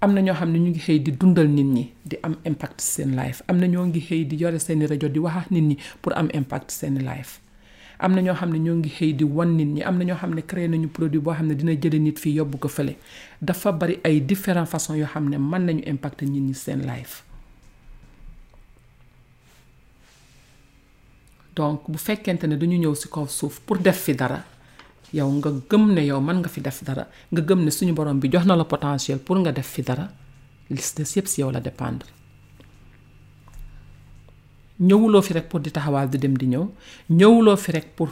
am 0.00 0.12
na 0.14 0.20
ñoo 0.22 0.34
xam 0.38 0.50
ne 0.52 0.58
ñu 0.58 0.70
ngi 0.70 0.80
xëy 0.86 0.98
di 1.04 1.10
dundal 1.20 1.48
nit 1.48 1.68
ñi 1.76 1.84
di 2.08 2.16
am 2.22 2.34
impact 2.44 2.80
seen 2.80 3.10
life 3.20 3.42
am 3.48 3.58
na 3.58 3.66
ñoo 3.66 3.86
ngi 3.86 4.00
xëy 4.08 4.22
di 4.26 4.36
yore 4.36 4.58
seeni 4.58 4.86
rajo 4.86 5.08
di 5.08 5.18
wax 5.26 5.46
nit 5.50 5.64
ñi 5.68 5.76
pour 6.00 6.12
am 6.18 6.28
impact 6.34 6.70
seen 6.70 6.96
life 7.10 7.40
am 7.98 8.14
na 8.14 8.20
ñoo 8.22 8.34
xam 8.38 8.50
ne 8.52 8.58
ñoo 8.58 8.76
ngi 8.78 8.88
xëy 8.96 9.12
di 9.18 9.24
wan 9.24 9.50
nit 9.58 9.68
ñi 9.74 9.82
am 9.82 9.98
na 9.98 10.04
ñoo 10.08 10.18
xam 10.22 10.32
ne 10.34 10.42
créé 10.46 10.68
nañu 10.68 10.88
produit 10.88 11.20
boo 11.22 11.34
xam 11.34 11.46
ne 11.48 11.54
dina 11.54 11.72
jële 11.74 11.98
nit 11.98 12.18
fii 12.18 12.34
yóbbu 12.38 12.58
ko 12.58 12.68
fële 12.68 12.94
dafa 13.42 13.72
bari 13.72 13.98
ay 14.06 14.20
différents 14.24 14.70
façon 14.70 14.94
yoo 14.94 15.06
xam 15.12 15.28
ne 15.28 15.38
mën 15.38 15.62
nañu 15.66 15.82
impacter 15.86 16.28
nit 16.28 16.40
ñi 16.42 16.54
seen 16.54 16.86
life 16.86 17.22
donc 21.56 21.82
bu 21.90 21.98
fekkente 21.98 22.44
ne 22.46 22.56
dañu 22.56 22.78
ñëw 22.78 22.94
si 22.94 23.08
kaw 23.08 23.26
suuf 23.26 23.60
pour 23.66 23.78
def 23.78 23.98
fi 24.04 24.14
dara 24.14 24.44
yow 25.12 25.28
nga 25.32 25.50
gëm 25.68 25.92
ne 25.92 26.02
yow 26.06 26.20
mën 26.20 26.38
nga 26.38 26.48
fi 26.48 26.60
def 26.60 26.84
dara 26.84 27.08
nga 27.32 27.40
gëm 27.42 27.64
ne 27.64 27.70
suñu 27.70 27.92
borom 27.94 28.18
bi 28.20 28.28
jox 28.30 28.44
na 28.46 28.54
la 28.54 28.64
potentiel 28.64 29.18
pour 29.18 29.36
nga 29.38 29.50
def 29.50 29.66
fi 29.66 29.82
dara 29.82 30.06
li 30.70 30.82
des 30.96 31.12
yépp 31.16 31.26
si 31.26 31.40
yow 31.40 31.50
la 31.50 31.58
dépendre 31.60 32.06
ñëwuloo 34.80 35.22
fi 35.22 35.32
rek 35.34 35.48
pour 35.50 35.60
di 35.60 35.70
taxawaal 35.70 36.08
di 36.08 36.18
dem 36.18 36.36
di 36.38 36.46
ñëw 36.46 36.64
ñëwuloo 37.10 37.56
fi 37.56 37.72
rek 37.72 37.86
pour 37.96 38.10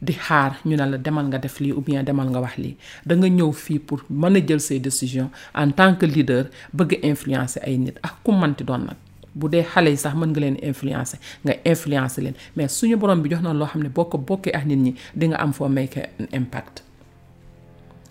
di 0.00 0.14
xaar 0.16 0.56
ñu 0.64 0.74
ne 0.76 0.86
la 0.88 0.96
demal 0.98 1.26
nga 1.28 1.38
def 1.38 1.60
lii 1.60 1.72
ou 1.72 1.80
bien 1.82 2.02
demal 2.02 2.28
nga 2.30 2.40
wax 2.40 2.56
lii 2.56 2.74
da 3.04 3.14
nga 3.16 3.28
ñëw 3.28 3.52
fii 3.52 3.78
pour 3.78 4.00
mën 4.10 4.36
a 4.36 4.40
jël 4.46 4.60
say 4.60 4.80
décision 4.80 5.30
en 5.54 5.70
tant 5.76 5.94
que 5.96 6.06
leader 6.06 6.48
bëgg 6.72 7.00
influencer 7.04 7.60
ay 7.62 7.76
nit 7.76 7.96
ak 8.00 8.04
ah, 8.08 8.14
ku 8.24 8.32
manti 8.32 8.64
doon 8.64 8.84
nag 8.88 8.96
bu 9.34 9.48
dee 9.50 9.62
xale 9.62 9.90
yi 9.90 9.96
sax 9.96 10.14
mën 10.16 10.30
nga 10.32 10.40
leen 10.40 10.56
influencer 10.64 11.18
nga 11.44 11.52
influencer 11.70 12.22
leen 12.24 12.36
mais 12.56 12.68
suñu 12.72 12.96
borom 12.96 13.20
bi 13.20 13.28
jox 13.30 13.42
na 13.42 13.52
loo 13.52 13.66
xam 13.68 13.82
ne 13.82 13.90
boo 13.90 14.04
ko 14.08 14.16
bokkee 14.16 14.56
ak 14.56 14.64
nit 14.64 14.78
ñi 14.84 14.92
di 15.14 15.26
nga 15.28 15.36
am 15.36 15.52
foo 15.52 15.68
make 15.68 16.00
an 16.18 16.28
impact 16.32 16.80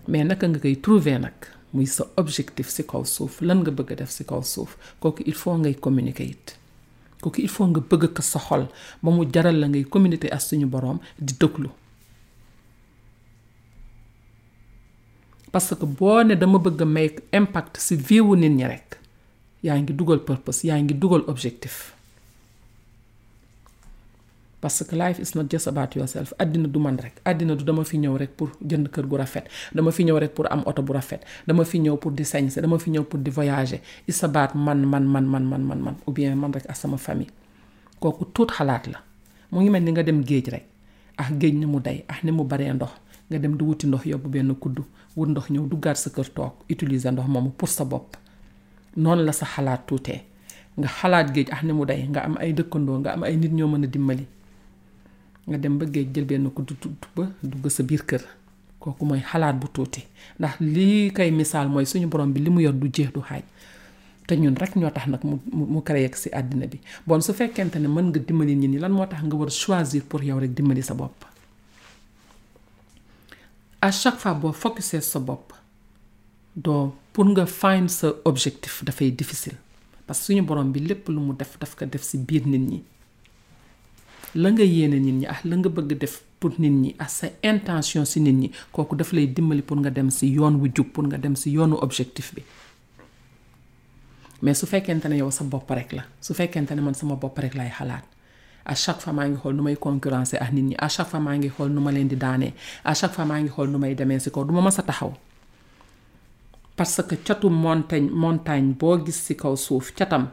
mais 0.07 0.23
naka 0.23 0.45
nga 0.47 0.59
koy 0.59 0.75
trouver 0.79 1.17
nag 1.19 1.37
muy 1.73 1.87
sa 1.87 2.05
objectif 2.21 2.69
si 2.69 2.83
kaw 2.85 3.01
suuf 3.03 3.41
lan 3.41 3.61
nga 3.65 3.71
bëgg 3.73 3.91
a 3.93 3.95
def 4.05 4.11
ci 4.13 4.23
kaw 4.29 4.43
suuf 4.45 4.77
kooku 5.01 5.23
il 5.25 5.33
faut 5.33 5.55
ngay 5.57 5.73
communiquer 5.73 6.29
it 6.37 6.58
kooku 7.21 7.41
il 7.43 7.49
faut 7.53 7.67
nga 7.69 7.81
bëgg 7.89 8.05
ko 8.15 8.21
sa 8.21 8.39
xol 8.47 8.63
ba 9.03 9.09
mu 9.13 9.23
jaral 9.33 9.57
la 9.59 9.67
ngay 9.69 9.83
communauté 9.93 10.27
ak 10.31 10.41
suñu 10.47 10.67
boroom 10.71 10.99
di 11.27 11.33
déglu 11.41 11.69
parce 15.51 15.71
que 15.75 15.85
boo 15.97 16.23
ne 16.23 16.33
dama 16.35 16.57
bëgg 16.65 16.81
a 16.81 16.85
make 16.85 17.17
impact 17.39 17.77
ci 17.77 17.95
vie 17.95 18.21
wu 18.23 18.35
nit 18.35 18.49
ñi 18.57 18.65
rekk 18.71 18.91
yaa 19.65 19.77
ngi 19.81 19.93
dugal 19.93 20.21
purpose 20.23 20.65
yaa 20.67 20.79
ngi 20.79 20.93
dugal 20.95 21.23
objectif 21.27 21.98
parce 24.61 24.83
que 24.83 24.95
life 24.95 25.19
is 25.21 25.35
not 25.37 25.47
just 25.53 25.67
about 25.67 25.95
yourself 25.95 26.33
àddina 26.39 26.67
du 26.67 26.79
man 26.79 26.97
rek 26.99 27.19
àddina 27.25 27.55
du 27.55 27.63
dama 27.63 27.83
fi 27.83 27.97
ñëw 27.99 28.17
rek 28.17 28.31
pour 28.35 28.51
jënd 28.61 28.89
kër 28.91 29.05
gu 29.07 29.15
rafet 29.17 29.45
dama 29.73 29.91
fi 29.91 30.03
ñëw 30.03 30.19
rek 30.19 30.33
pour 30.35 30.51
am 30.51 30.63
oto 30.67 30.81
bu 30.83 30.93
rafet 30.93 31.23
dama 31.47 31.63
fi 31.65 31.79
ñëw 31.79 31.97
pour 31.97 32.11
di 32.11 32.23
sañse 32.25 32.59
dama 32.61 32.77
fi 32.79 32.89
ñëw 32.91 33.03
pour 33.03 33.19
di 33.19 33.31
voyager 33.31 33.79
it's 34.07 34.23
about 34.23 34.55
man 34.55 34.83
man 34.85 35.07
man 35.07 35.25
man 35.27 35.45
man 35.47 35.63
man 35.63 35.79
man 35.81 35.95
ou 36.07 36.11
bien 36.11 36.35
man 36.35 36.51
rek 36.53 36.65
ak 36.67 36.75
sama 36.75 36.97
famille 36.97 37.31
kooku 37.99 38.25
tuut 38.33 38.51
xalaat 38.51 38.87
la 38.87 38.99
mu 39.51 39.61
ngi 39.61 39.69
mel 39.69 39.83
ni 39.83 39.91
nga 39.91 40.03
dem 40.03 40.21
géej 40.23 40.49
rek 40.51 40.65
ah 41.17 41.31
géej 41.31 41.55
ni 41.55 41.65
mu 41.65 41.79
day 41.79 42.03
ah 42.07 42.19
ni 42.23 42.31
mu 42.31 42.43
baree 42.43 42.73
ndox 42.73 42.91
nga 43.31 43.39
dem 43.39 43.55
di 43.57 43.63
wuti 43.63 43.87
ndox 43.87 44.05
yóbbu 44.05 44.27
benn 44.29 44.55
kudd 44.55 44.79
wut 45.15 45.27
ndox 45.29 45.47
ñëw 45.49 45.69
duggaat 45.69 45.95
sa 45.97 46.09
kër 46.09 46.29
toog 46.35 46.51
utiliser 46.69 47.11
ndox 47.13 47.27
moomu 47.27 47.49
pour 47.49 47.69
sa 47.69 47.85
bopp 47.85 48.17
noonu 48.97 49.23
la 49.23 49.31
sa 49.31 49.45
xalaat 49.45 49.87
tuutee 49.87 50.19
nga 50.77 50.87
xalaat 50.99 51.31
géej 51.31 51.47
ah 51.51 51.63
ni 51.63 51.71
mu 51.71 51.85
day 51.85 52.03
nga 52.11 52.25
am 52.27 52.35
ay 52.37 52.51
dëkkandoo 52.53 52.99
nga 52.99 53.11
am 53.15 53.23
ay 53.23 53.37
nit 53.37 53.53
ñoo 53.55 53.67
mën 53.67 53.83
a 53.85 53.87
dimbali 53.87 54.27
nga 55.49 55.57
dem 55.57 55.75
ba 55.81 55.85
géej 55.89 56.07
jël 56.13 56.25
benn 56.29 56.45
ku 56.53 56.61
tudd 56.63 57.01
ba 57.17 57.25
dugg 57.41 57.65
sa 57.75 57.81
biir 57.89 58.03
kër 58.09 58.23
kooku 58.79 59.03
mooy 59.09 59.19
xalaat 59.31 59.55
bu 59.61 59.67
tuuti 59.73 60.01
ndax 60.37 60.53
lii 60.73 61.09
kay 61.15 61.29
misaal 61.33 61.67
mooy 61.73 61.85
suñu 61.91 62.07
borom 62.13 62.29
bi 62.33 62.39
li 62.45 62.49
mu 62.55 62.59
yor 62.65 62.75
du 62.81 62.87
jeex 62.95 63.09
du 63.15 63.21
xaaj 63.29 63.43
te 64.29 64.33
ñun 64.41 64.55
rek 64.61 64.71
ñoo 64.79 64.91
tax 64.95 65.07
nag 65.11 65.21
mu 65.29 65.35
mu 65.73 65.79
créé 65.87 66.07
si 66.21 66.29
àddina 66.39 66.65
bi 66.71 66.77
bon 67.07 67.21
su 67.25 67.31
fekkente 67.39 67.77
ne 67.83 67.87
mën 67.95 68.05
nga 68.13 68.19
dimbali 68.27 68.53
nit 68.55 68.69
ñi 68.73 68.79
lan 68.83 68.93
moo 68.97 69.05
tax 69.11 69.21
nga 69.25 69.35
war 69.39 69.49
choisir 69.61 70.03
pour 70.09 70.21
yow 70.27 70.37
rek 70.43 70.53
dimbali 70.57 70.81
sa 70.89 70.93
bopp 70.99 71.17
a 73.87 73.91
chaque 73.91 74.19
fois 74.21 74.35
boo 74.39 74.53
focusé 74.63 75.01
sa 75.01 75.19
bopp 75.27 75.47
doo 76.63 76.93
pour 77.13 77.25
nga 77.33 77.45
find 77.61 77.87
sa 77.99 78.07
objectif 78.29 78.73
dafay 78.85 79.11
difficile 79.19 79.57
parce 80.05 80.19
que 80.19 80.25
suñu 80.25 80.41
borom 80.45 80.71
bi 80.71 80.79
lépp 80.79 81.09
lu 81.09 81.19
mu 81.25 81.33
def 81.39 81.51
daf 81.59 81.71
ko 81.75 81.85
def 81.85 82.03
si 82.09 82.17
biir 82.17 82.45
nit 82.47 82.59
ñi. 82.71 82.81
la 84.35 84.49
nga 84.53 84.63
yéene 84.63 84.99
nit 84.99 85.13
ñi 85.15 85.25
ah 85.25 85.41
la 85.45 85.55
nga 85.57 85.69
bëgg 85.69 85.97
def 85.97 86.21
pour 86.39 86.53
nit 86.59 86.69
ñi 86.69 86.95
ah 86.99 87.07
sa 87.07 87.27
intention 87.41 88.05
si 88.05 88.19
nit 88.21 88.33
ñi 88.35 88.51
kooku 88.71 88.95
daf 88.95 89.11
lay 89.13 89.25
dimbali 89.27 89.61
pour 89.61 89.77
nga 89.81 89.89
dem 89.89 90.09
si 90.09 90.27
yoon 90.29 90.55
wu 90.61 90.69
jub 90.73 90.91
pour 90.93 91.05
nga 91.07 91.17
dem 91.17 91.35
si 91.35 91.49
yoonu 91.49 91.77
objectif 91.81 92.33
bi 92.35 92.43
mais 94.41 94.53
su 94.53 94.65
fekkente 94.67 95.05
ne 95.09 95.15
yow 95.17 95.31
sa 95.31 95.43
bopp 95.43 95.69
rek 95.69 95.93
la 95.93 96.03
su 96.21 96.33
fekkente 96.33 96.71
ne 96.75 96.81
man 96.81 96.93
sama 96.93 97.15
bopp 97.15 97.37
rek 97.39 97.55
lay 97.55 97.69
xalaat 97.73 98.05
à 98.65 98.75
chaque 98.75 99.01
fois 99.01 99.13
maa 99.13 99.27
ngi 99.27 99.37
xool 99.41 99.55
nu 99.55 99.63
may 99.63 99.75
concurrencer 99.75 100.37
ak 100.37 100.51
nit 100.53 100.61
ñi 100.63 100.75
à 100.77 100.87
chaque 100.89 101.07
fois 101.09 101.19
maa 101.19 101.35
ngi 101.35 101.49
xool 101.49 101.71
nu 101.73 101.81
ma 101.81 101.91
leen 101.91 102.07
di 102.07 102.15
daanee 102.15 102.53
à 102.85 102.93
chaque 102.93 103.13
fois 103.13 103.25
maa 103.25 103.39
ngi 103.39 103.49
xool 103.49 103.69
nu 103.71 103.77
may 103.77 103.95
demee 103.95 104.19
si 104.19 104.29
kaw 104.29 104.43
du 104.45 104.53
ma 104.53 104.61
mës 104.61 104.77
a 104.79 104.83
taxaw 104.83 105.11
parce 106.75 107.01
que 107.07 107.15
catu 107.15 107.49
montagne 107.49 108.09
montagne 108.11 108.73
boo 108.73 109.03
gis 109.05 109.19
si 109.25 109.35
kaw 109.35 109.55
suuf 109.55 109.91
catam 109.95 110.29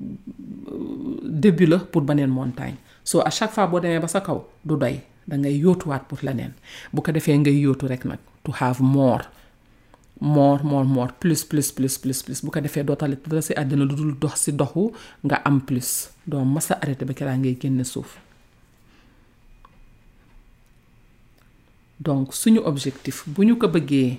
euh, 0.00 1.20
début 1.22 1.66
la 1.66 1.78
pour 1.78 2.00
beneen 2.02 2.28
montagne. 2.30 2.74
soo 3.04 3.22
a 3.24 3.30
chaque 3.30 3.52
fois 3.54 3.66
boo 3.70 3.80
demee 3.80 3.98
ba 4.00 4.08
sa 4.08 4.20
kaw 4.20 4.44
du 4.64 4.76
doy 4.76 5.00
da 5.28 5.36
ngay 5.36 5.58
yóotuwaat 5.64 6.04
pour 6.08 6.20
leneen 6.22 6.52
bu 6.92 7.02
ko 7.02 7.12
defee 7.12 7.36
ngay 7.38 7.56
yootu 7.64 7.86
rek 7.88 8.04
nag 8.04 8.18
to 8.44 8.52
have 8.52 8.80
more 8.82 9.24
more 10.20 10.60
more 10.62 10.84
more 10.84 11.10
plus 11.20 11.44
plus 11.44 11.72
plus 11.72 11.96
plus 11.98 12.20
plus 12.22 12.38
bu 12.44 12.50
ko 12.50 12.60
defee 12.60 12.84
doo 12.84 12.96
tali 12.96 13.16
dara 13.26 13.42
si 13.42 13.52
àddina 13.60 13.84
lu 13.88 13.96
dul 13.96 14.14
dox 14.22 14.36
si 14.44 14.50
doxu 14.52 14.92
nga 15.24 15.36
am 15.48 15.60
plus 15.60 16.10
doo 16.28 16.44
masa 16.44 16.74
arrêté 16.82 17.04
ba 17.08 17.14
keraa 17.16 17.36
ngay 17.36 17.56
génne 17.60 17.84
suuf 17.84 18.20
donc 22.00 22.32
suñu 22.40 22.60
objectif 22.70 23.16
bu 23.32 23.44
ñu 23.44 23.54
ko 23.60 23.68
bëggee 23.68 24.18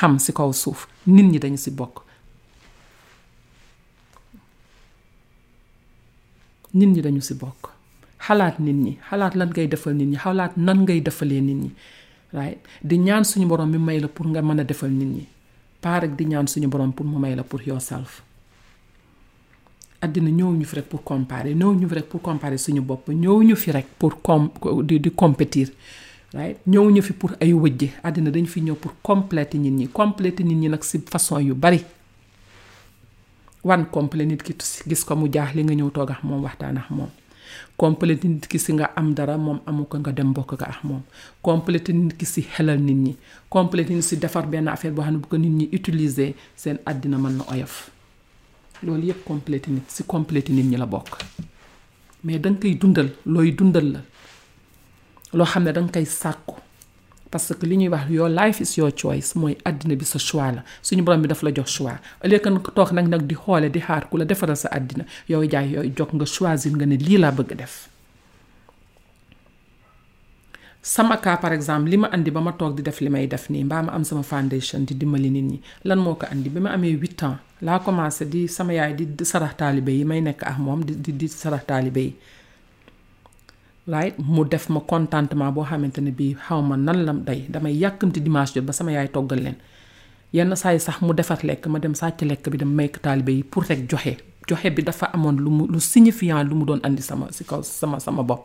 xam 0.00 0.18
si 0.24 0.30
kaw 0.32 0.52
suuf 0.52 0.88
nit 1.06 1.24
ñi 1.32 1.38
dañu 1.42 1.56
si 1.64 1.70
bokk 1.70 2.04
nit 6.74 6.88
ñi 6.92 7.00
dañu 7.00 7.20
si 7.20 7.34
bokk 7.34 7.77
xalaat 8.26 8.56
nit 8.64 8.74
ñi 8.84 8.92
xalaat 9.10 9.34
lan 9.38 9.50
ngay 9.54 9.66
defal 9.72 9.94
nit 9.98 10.08
ñi 10.10 10.16
xalaat 10.24 10.52
nan 10.66 10.78
ngay 10.84 11.00
defalee 11.08 11.40
nit 11.48 11.56
ñi 11.62 11.70
right 12.38 12.58
di 12.88 12.96
ñaan 13.06 13.24
suñu 13.24 13.46
borom 13.48 13.70
mi 13.70 13.78
may 13.78 13.98
la 14.00 14.08
pour 14.08 14.26
nga 14.30 14.42
mën 14.42 14.60
a 14.60 14.64
defal 14.64 14.90
nit 14.90 15.08
ñi 15.16 15.24
paa 15.82 15.98
rek 16.02 16.10
di 16.18 16.24
ñaan 16.26 16.46
suñu 16.46 16.68
borom 16.68 16.92
pour 16.92 17.06
mu 17.06 17.18
may 17.18 17.34
la 17.36 17.42
pour 17.44 17.62
yourself 17.68 18.22
addina 20.00 20.30
ñëw 20.30 20.50
ñu 20.58 20.64
fi 20.70 20.74
rek 20.78 20.86
pour 20.90 21.02
comparer 21.04 21.54
ñëw 21.54 21.72
ñu 21.78 21.86
fi 21.90 21.94
rek 21.98 22.08
pour 22.10 22.22
comparer 22.22 22.58
suñu 22.58 22.80
bopp 22.82 23.08
ñëw 23.08 23.36
ñu 23.48 23.54
fi 23.62 23.70
rek 23.72 23.86
pour 23.98 24.20
com 24.22 24.42
di 24.88 24.98
di 24.98 25.10
compétir 25.10 25.68
right 26.34 26.58
ñëw 26.66 26.86
ñu 26.94 27.00
fi 27.02 27.12
pour 27.12 27.32
ay 27.40 27.52
wëjje 27.52 27.88
addina 28.02 28.30
dañ 28.30 28.46
fi 28.46 28.60
ñëw 28.60 28.74
pour 28.74 28.94
compléter 29.02 29.58
nit 29.58 29.70
ñi 29.70 29.86
compléter 29.88 30.44
nit 30.44 30.54
ñi 30.56 30.68
nag 30.68 30.82
si 30.82 30.98
façon 30.98 31.38
yu 31.40 31.54
bari 31.54 31.80
wan 33.64 33.84
complet 33.92 34.26
nit 34.26 34.42
ki 34.42 34.54
gis 34.86 35.04
ko 35.04 35.14
mu 35.16 35.28
jaax 35.32 35.54
li 35.54 35.62
nga 35.62 35.74
ñëw 35.74 35.90
toogax 35.90 36.18
moom 36.22 36.40
waxtaan 36.42 36.76
ak 36.78 36.90
moom 36.90 37.10
complété 37.76 38.28
nit 38.28 38.46
ki 38.48 38.58
si 38.58 38.72
nga 38.72 38.90
am 38.96 39.14
dara 39.14 39.36
moom 39.38 39.60
amu 39.66 39.84
ko 39.86 39.98
nga 39.98 40.12
dem 40.12 40.32
bokk 40.34 40.56
ko 40.56 40.64
ak 40.64 40.82
moom 40.84 41.02
complété 41.42 41.92
nit 41.92 42.16
ki 42.16 42.26
si 42.26 42.42
xelal 42.42 42.78
nit 42.80 42.94
ñi 42.96 43.12
complété 43.50 43.94
nit 43.94 44.02
si 44.02 44.16
defar 44.16 44.46
benn 44.46 44.68
affaire 44.68 44.92
boo 44.94 45.02
xam 45.04 45.14
ne 45.14 45.18
bu 45.18 45.28
ko 45.28 45.36
nit 45.38 45.50
ñi 45.52 45.68
utiliser 45.72 46.34
seen 46.56 46.78
àddina 46.84 47.18
mën 47.18 47.36
na 47.38 47.44
oyof 47.52 47.90
loolu 48.82 49.06
yëpp 49.06 49.24
complété 49.24 49.70
nit 49.70 49.84
si 49.90 50.02
complété 50.04 50.52
nit 50.52 50.64
ñi 50.66 50.76
la 50.76 50.86
bokk 50.86 51.10
mais 52.24 52.38
da 52.38 52.50
koy 52.50 52.74
dundal 52.74 53.10
looy 53.26 53.52
dundal 53.52 53.88
la 53.92 54.00
loo 55.32 55.46
xam 55.46 55.62
ne 55.64 55.72
da 55.72 55.80
koy 55.82 56.04
sàkku 56.06 56.67
parce 57.30 57.54
que 57.54 57.66
li 57.66 57.76
ñuy 57.76 57.88
wax 57.88 58.10
your 58.10 58.28
life 58.30 58.60
is 58.62 58.76
your 58.78 58.90
choice 58.94 59.34
mooy 59.36 59.54
àddina 59.64 59.96
bi 60.00 60.04
sa 60.08 60.18
choix 60.18 60.52
la 60.54 60.62
suñu 60.82 61.02
borom 61.04 61.22
bi 61.22 61.28
daf 61.28 61.42
la 61.42 61.50
jox 61.52 61.68
choix 61.76 61.98
ëllëg 62.24 62.48
nga 62.50 62.70
toog 62.76 62.92
nag 62.92 63.08
nag 63.08 63.22
di 63.28 63.34
xoole 63.34 63.68
di 63.70 63.80
xaar 63.80 64.08
ku 64.08 64.16
la 64.16 64.24
defaral 64.24 64.56
sa 64.56 64.68
àddina 64.72 65.04
yow 65.28 65.42
jaay 65.44 65.68
yooyu 65.74 65.92
jox 65.96 66.10
nga 66.14 66.26
choisir 66.26 66.72
nga 66.76 66.86
ne 66.86 66.96
lii 66.96 67.18
laa 67.18 67.32
bëgg 67.36 67.52
def. 67.58 67.88
sama 70.82 71.16
cas 71.18 71.36
par 71.40 71.52
exemple 71.52 71.90
li 71.90 71.96
ma 71.96 72.08
indi 72.16 72.30
ba 72.30 72.40
ma 72.40 72.52
toog 72.52 72.76
di 72.76 72.82
def 72.82 73.00
li 73.00 73.10
may 73.10 73.26
def 73.26 73.50
nii 73.50 73.64
mbaa 73.64 73.82
ma 73.82 73.92
am 73.92 74.04
sama 74.04 74.22
foundation 74.22 74.84
di 74.84 74.94
dimbali 74.94 75.30
nit 75.30 75.44
ñi 75.44 75.58
lan 75.84 75.98
moo 75.98 76.14
ko 76.14 76.26
indi 76.32 76.48
bi 76.48 76.60
ma 76.60 76.70
amee 76.70 76.96
huit 76.96 77.16
temps 77.16 77.38
laa 77.60 77.78
commencé 77.80 78.24
di 78.24 78.48
sama 78.48 78.72
yaay 78.72 78.92
di 78.94 79.24
sarax 79.24 79.54
taalibe 79.56 79.88
yi 79.92 80.04
may 80.04 80.20
nekk 80.20 80.42
ak 80.42 80.58
moom 80.58 80.80
di 80.84 81.12
di 81.12 81.28
sarax 81.28 81.64
taalibe 81.68 82.00
yi. 82.02 82.12
right 83.88 84.14
mu 84.20 84.44
def 84.44 84.68
ma 84.74 84.80
contentement 84.90 85.50
boo 85.56 85.64
xamante 85.70 86.00
ne 86.04 86.12
bii 86.18 86.32
xaw 86.46 86.60
ma 86.68 86.76
nan 86.86 86.98
la 87.06 87.12
day 87.28 87.40
damay 87.52 87.74
yàkkamti 87.82 88.20
dimanche 88.24 88.52
jot 88.54 88.64
ba 88.68 88.72
sama 88.78 88.92
yaay 88.96 89.08
toggal 89.16 89.40
leen 89.44 89.56
yenn 90.36 90.52
saa 90.62 90.76
sax 90.86 90.98
mu 91.06 91.12
defar 91.18 91.40
lekk 91.48 91.66
ma 91.72 91.78
dem 91.84 91.94
sàcc 92.00 92.20
lekk 92.30 92.44
bi 92.52 92.58
dem 92.62 92.68
may 92.78 92.88
ko 92.94 92.98
pour 93.50 93.62
rek 93.68 93.80
joxe 93.90 94.12
joxe 94.48 94.68
bi 94.76 94.82
dafa 94.88 95.06
amoon 95.14 95.36
lu 95.44 95.50
mu 95.56 95.64
lu 95.72 95.80
signifiant 95.80 96.44
lu 96.50 96.54
mu 96.60 96.64
doon 96.68 96.80
indi 96.86 97.02
sama 97.10 97.26
si 97.32 97.44
kaw 97.44 97.60
sama 97.62 97.96
sama 98.00 98.22
bopp. 98.22 98.44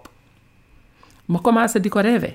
ma 1.27 1.39
commencé 1.39 1.79
di 1.79 1.89
ko 1.89 1.99
rêver 1.99 2.33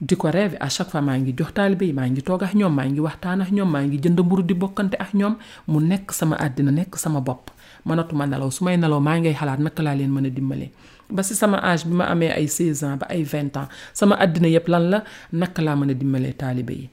di 0.00 0.16
ko 0.16 0.28
rêver 0.30 0.56
à 0.60 0.68
chaque 0.68 0.90
fois 0.90 1.02
maa 1.02 1.16
ngi 1.18 1.32
jox 1.38 1.52
taalibe 1.52 1.84
yi 1.86 1.92
maa 1.92 2.08
ngi 2.08 2.22
toog 2.22 2.42
ak 2.44 2.54
ñoom 2.54 2.74
maa 2.74 2.84
ngi 2.88 3.00
waxtaan 3.06 3.40
ak 3.44 3.50
ñoom 3.52 3.70
maa 3.74 3.84
ngi 3.86 3.98
jënd 4.02 4.20
mburu 4.24 4.42
di 4.42 4.54
bokkante 4.54 4.96
ak 5.04 5.14
ñoom 5.14 5.36
mu 5.68 5.80
nekk 5.80 6.12
sama 6.12 6.34
àddina 6.44 6.70
nekk 6.78 6.96
sama 6.96 7.20
bopp 7.20 7.50
mënatuma 7.86 8.24
nelaw 8.26 8.50
su 8.50 8.64
may 8.64 8.76
nelaw 8.76 9.00
maa 9.00 9.16
ngay 9.20 9.34
xalaat 9.40 9.58
naka 9.64 9.80
laa 9.82 9.94
leen 9.94 10.10
mën 10.16 10.26
a 10.26 10.30
dimbalee. 10.30 10.70
ba 11.10 11.20
si 11.20 11.36
sama 11.36 11.60
âge 11.60 11.84
bi 11.84 11.92
ma 11.96 12.08
amee 12.08 12.32
ay 12.32 12.48
16 12.48 12.84
ans 12.84 12.96
ba 13.00 13.04
ay 13.12 13.24
20 13.26 13.60
ans 13.60 13.68
sama 13.92 14.16
àddina 14.16 14.48
yëpp 14.48 14.66
lan 14.72 14.84
la 14.92 14.98
naka 15.36 15.60
laa 15.60 15.76
mën 15.76 15.92
a 15.92 15.94
dimbalee 15.96 16.32
taalibe 16.36 16.72
yi 16.80 16.86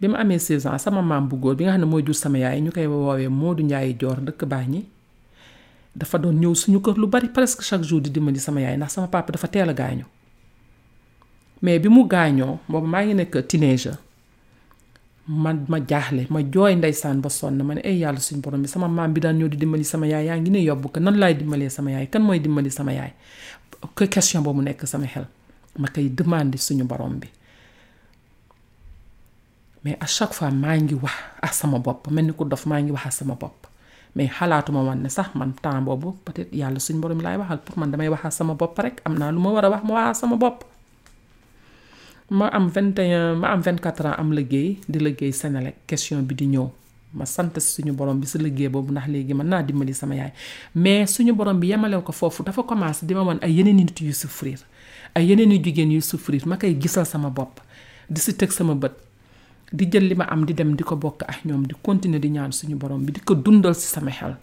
bi 0.00 0.06
ma 0.10 0.22
amee 0.22 0.38
16 0.38 0.68
ans 0.70 0.78
sama 0.82 1.02
maam 1.02 1.26
bu 1.26 1.34
góor 1.42 1.58
bi 1.58 1.66
nga 1.66 1.74
xam 1.74 1.82
ne 1.82 1.86
mooy 1.90 2.06
jur 2.06 2.14
sama 2.14 2.38
yaay 2.38 2.62
ñu 2.62 2.70
koy 2.70 2.86
woowee 2.86 3.26
moo 3.28 3.54
du 3.58 3.62
Ndiaye 3.66 3.94
joor 4.00 4.18
dëkk 4.22 4.42
baax 4.46 4.66
ñi 4.72 4.80
dafa 5.98 6.16
doon 6.22 6.38
ñëw 6.38 6.54
suñu 6.54 6.78
kër 6.80 6.94
lu 6.96 7.06
bari 7.10 7.26
presque 7.28 7.62
chaque 7.66 7.82
jour 7.88 8.00
di 8.00 8.10
dimbali 8.10 8.38
sama 8.38 8.60
yaay 8.62 8.76
ndax 8.78 8.92
sama 8.94 9.08
papa 9.10 9.32
dafa 9.34 9.48
teel 9.50 9.66
a 9.70 9.74
gaañu 9.74 10.04
mais 11.62 11.78
bi 11.82 11.88
mu 11.90 12.06
gaañoo 12.06 12.58
boobu 12.70 12.86
maa 12.86 13.02
ngi 13.02 13.14
nekk 13.18 13.42
teenager 13.50 13.98
ma 15.26 15.50
ma 15.66 15.80
jaaxle 15.82 16.26
ma 16.30 16.38
jooy 16.42 16.78
ndeysaan 16.78 17.18
ba 17.20 17.26
sonn 17.30 17.58
ma 17.66 17.74
ne 17.74 17.82
ay 17.82 17.98
yàlla 18.06 18.22
suñ 18.22 18.38
borom 18.38 18.62
bi 18.62 18.68
sama 18.70 18.86
maam 18.88 19.10
bi 19.12 19.18
daan 19.20 19.38
ñoo 19.42 19.48
di 19.50 19.56
dimbali 19.58 19.82
sama 19.84 20.06
yaay 20.06 20.26
yaa 20.30 20.38
ngi 20.38 20.50
ne 20.54 20.62
yobbu 20.62 20.86
ko 20.94 21.00
nan 21.02 21.18
laay 21.18 21.34
dimbalee 21.34 21.66
sama 21.68 21.90
yaay 21.90 22.06
kan 22.06 22.22
mooy 22.22 22.38
dimbali 22.38 22.70
sama 22.70 22.92
yaay 22.94 23.10
que 23.98 24.04
nekk 24.06 24.86
sama 24.86 25.06
xel 25.06 25.26
ma 25.82 25.88
koy 25.90 26.08
demandé 26.08 26.58
suñu 26.58 26.84
borom 26.86 27.18
bi 27.18 27.26
mais 29.84 29.98
a 30.00 30.06
chaque 30.06 30.32
fois 30.32 30.52
maa 30.54 30.76
ngi 30.78 30.94
wax 30.94 31.18
ak 31.42 31.54
sama 31.54 31.78
bopp 31.78 32.06
mel 32.10 32.24
ni 32.26 32.32
ku 32.32 32.44
dof 32.44 32.64
maa 32.66 32.78
ngi 32.80 32.92
wax 32.94 33.06
ak 33.06 33.12
sama 33.12 33.34
bopp 33.34 33.66
mais 34.14 34.30
xalaatuma 34.38 34.80
woon 34.86 35.00
ne 35.02 35.08
sax 35.08 35.34
man 35.34 35.52
temps 35.60 35.82
boobu 35.86 36.12
peut 36.24 36.38
yàlla 36.54 36.78
suñu 36.78 37.00
borom 37.00 37.20
laay 37.20 37.36
waxal 37.42 37.58
pour 37.66 37.76
man 37.78 37.90
damay 37.90 38.08
wax 38.08 38.22
ak 38.26 38.32
sama 38.32 38.54
bopp 38.54 38.78
rek 38.78 39.02
am 39.04 39.14
naa 39.18 39.32
lu 39.34 39.40
ma 39.40 39.50
war 39.50 39.64
a 39.64 39.70
wax 39.74 39.82
ma 39.88 39.92
wax 39.98 40.08
ak 40.10 40.18
sama 40.22 40.36
bopp 40.36 40.64
ma 42.30 42.48
am 42.48 42.68
vingt 42.68 42.98
et 42.98 43.34
ma 43.38 43.52
am 43.52 43.60
vingt 43.62 43.80
quatre 43.80 44.06
ans 44.06 44.18
am 44.18 44.32
liggéey 44.32 44.78
di 44.88 44.98
liggéey 44.98 45.32
Senelec 45.32 45.76
question 45.88 46.20
bi 46.22 46.34
di 46.34 46.46
ñëw 46.46 46.68
ma 47.14 47.24
sant 47.24 47.54
suñu 47.60 47.92
borom 47.92 48.18
bi 48.18 48.26
si 48.26 48.38
liggéey 48.38 48.68
boobu 48.68 48.90
ndax 48.90 49.06
léegi 49.06 49.32
mën 49.34 49.44
naa 49.46 49.62
dimbali 49.62 49.94
sama 49.94 50.14
yaay 50.16 50.32
mais 50.74 51.06
suñu 51.06 51.32
borom 51.34 51.58
bi 51.60 51.68
yemalew 51.68 52.02
ko 52.02 52.12
foofu 52.12 52.42
dafa 52.42 52.62
commencé 52.64 53.06
di 53.06 53.14
ma 53.14 53.22
wan 53.22 53.38
ay 53.42 53.52
yeneen 53.52 53.78
i 53.78 53.84
nit 53.84 54.00
yu 54.00 54.12
souffrir 54.12 54.58
ay 55.14 55.24
yeneen 55.24 55.52
i 55.52 55.62
jigéen 55.62 55.92
yu 55.92 56.00
souffrir 56.00 56.42
ma 56.46 56.56
koy 56.58 56.74
gisal 56.80 57.06
sama 57.06 57.30
bopp 57.30 57.60
di 58.10 58.20
si 58.20 58.34
teg 58.36 58.50
sama 58.50 58.74
bët 58.74 58.92
di 59.72 59.86
jël 59.86 60.08
li 60.08 60.14
ma 60.16 60.24
am 60.24 60.44
di 60.44 60.52
dem 60.52 60.74
di 60.74 60.82
ko 60.82 60.96
bokk 60.96 61.22
ak 61.28 61.44
ñoom 61.44 61.66
di 61.68 61.74
continuer 61.82 62.18
di 62.18 62.28
ñaan 62.28 62.50
suñu 62.52 62.74
borom 62.76 63.04
bi 63.04 63.12
di 63.12 63.20
ko 63.20 63.34
dundal 63.34 63.74
si 63.76 63.86
sama 63.86 64.10
xel 64.10 64.34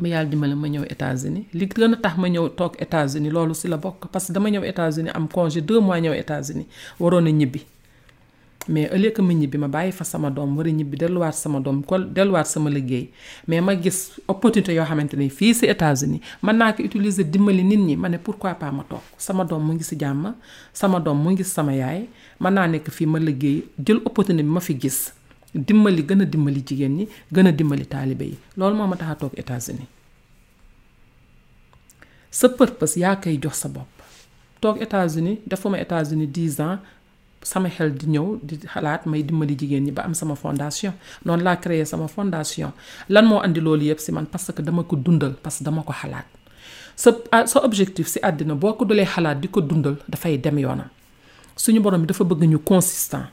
ma 0.00 0.08
yàll 0.08 0.30
dimbale 0.30 0.54
ma 0.54 0.68
ñëw 0.70 0.84
États-Unis 0.94 1.46
li 1.58 1.66
gën 1.66 1.94
a 1.94 1.96
tax 2.02 2.14
ma 2.18 2.28
ñëw 2.28 2.48
toog 2.56 2.74
États-Unis 2.78 3.30
loolu 3.30 3.54
si 3.54 3.68
la 3.68 3.76
bokk 3.76 4.06
parce 4.12 4.28
que 4.28 4.32
dama 4.32 4.50
ñëw 4.50 4.64
États-Unis 4.64 5.10
am 5.14 5.28
congé 5.28 5.60
deux 5.60 5.80
mois 5.80 6.00
ñëw 6.00 6.12
États-Unis 6.14 6.66
waroon 7.00 7.26
a 7.26 7.30
ñibbi 7.32 7.64
mais 8.70 8.88
que 9.12 9.22
ma 9.22 9.32
ñibbi 9.32 9.56
ma 9.58 9.66
bàyyi 9.68 9.92
fa 9.92 10.04
sama 10.04 10.28
doom 10.30 10.56
war 10.58 10.66
a 10.66 10.70
ñibbi 10.70 10.96
delluwaat 10.98 11.32
sama 11.34 11.58
doom 11.60 11.82
ko 11.82 11.98
delluwaat 11.98 12.44
sama 12.46 12.68
liggéey 12.70 13.10
mais 13.46 13.60
ma 13.62 13.74
gis 13.80 14.12
opportunité 14.28 14.74
yoo 14.74 14.84
xamante 14.84 15.14
ne 15.16 15.28
fii 15.28 15.54
si 15.54 15.66
États-Unis 15.66 16.20
mën 16.42 16.52
naa 16.56 16.72
ko 16.72 16.82
utiliser 16.82 17.24
dimbali 17.24 17.64
nit 17.64 17.76
ñi 17.78 17.96
ma 17.96 18.08
ne 18.08 18.18
pourquoi 18.18 18.54
pas 18.54 18.70
ma 18.70 18.84
toog 18.84 19.00
sama 19.16 19.44
doom 19.44 19.64
mu 19.66 19.72
ngi 19.74 19.84
si 19.84 19.96
jàmm 19.98 20.34
sama 20.74 21.00
doom 21.00 21.18
mu 21.22 21.30
ngi 21.30 21.44
sama 21.44 21.74
yaay 21.74 22.06
mën 22.40 22.50
naa 22.52 22.66
nekk 22.68 22.88
fii 22.90 23.06
ma 23.06 23.18
liggéey 23.18 23.64
jël 23.84 23.98
opportunité 24.04 24.42
bi 24.44 24.50
ma 24.50 24.60
fi 24.60 24.74
gis. 24.80 25.12
dimbali 25.54 26.02
gën 26.02 26.20
a 26.22 26.24
dimbali 26.24 26.60
jigéen 26.66 26.96
ñi 26.98 27.06
gën 27.32 27.46
a 27.46 27.52
dimbali 27.52 27.84
taalibe 27.92 28.22
yi 28.30 28.36
loolu 28.56 28.74
moo 28.76 28.86
ma 28.90 28.96
tax 28.96 29.08
a 29.10 29.14
toog 29.20 29.34
États-Unis 29.42 29.88
sa 32.30 32.48
purpose 32.48 32.96
yaa 33.00 33.16
koy 33.16 33.38
jox 33.40 33.54
sa 33.60 33.68
bopp 33.68 33.88
toog 34.60 34.76
États-Unis 34.82 35.38
defuma 35.46 35.78
États-Unis 35.80 36.26
dix 36.26 36.60
ans 36.60 36.78
sama 37.42 37.68
xel 37.70 37.94
di 37.94 38.06
ñëw 38.06 38.40
di 38.42 38.56
xalaat 38.72 39.06
may 39.06 39.22
dimbali 39.22 39.54
jigéen 39.58 39.84
ñi 39.86 39.92
ba 39.92 40.02
am 40.04 40.14
sama 40.14 40.34
fondation 40.34 40.92
noonu 41.24 41.42
laa 41.42 41.56
créer 41.56 41.86
sama 41.86 42.08
fondation 42.08 42.72
lan 43.08 43.24
moo 43.26 43.42
indi 43.44 43.60
loolu 43.60 43.84
yëpp 43.84 44.00
si 44.00 44.12
man 44.12 44.26
parce 44.26 44.52
que 44.54 44.62
dama 44.62 44.84
ko 44.84 44.96
dundal 44.96 45.34
parce 45.42 45.58
que 45.58 45.64
dama 45.64 45.82
ko 45.82 45.92
xalaat 45.92 46.26
sa 46.96 47.10
sa 47.46 47.60
objectif 47.64 48.06
si 48.08 48.18
àddina 48.22 48.54
boo 48.54 48.74
ko 48.74 48.84
dulee 48.84 49.06
xalaat 49.06 49.40
di 49.40 49.48
ko 49.48 49.60
dundal 49.60 49.96
dafay 50.08 50.36
dem 50.38 50.58
yoonam 50.58 50.90
suñu 51.56 51.80
borom 51.80 52.00
bi 52.02 52.06
dafa 52.06 52.24
bëgg 52.24 52.44
ñu 52.48 52.58
consistant 52.58 53.28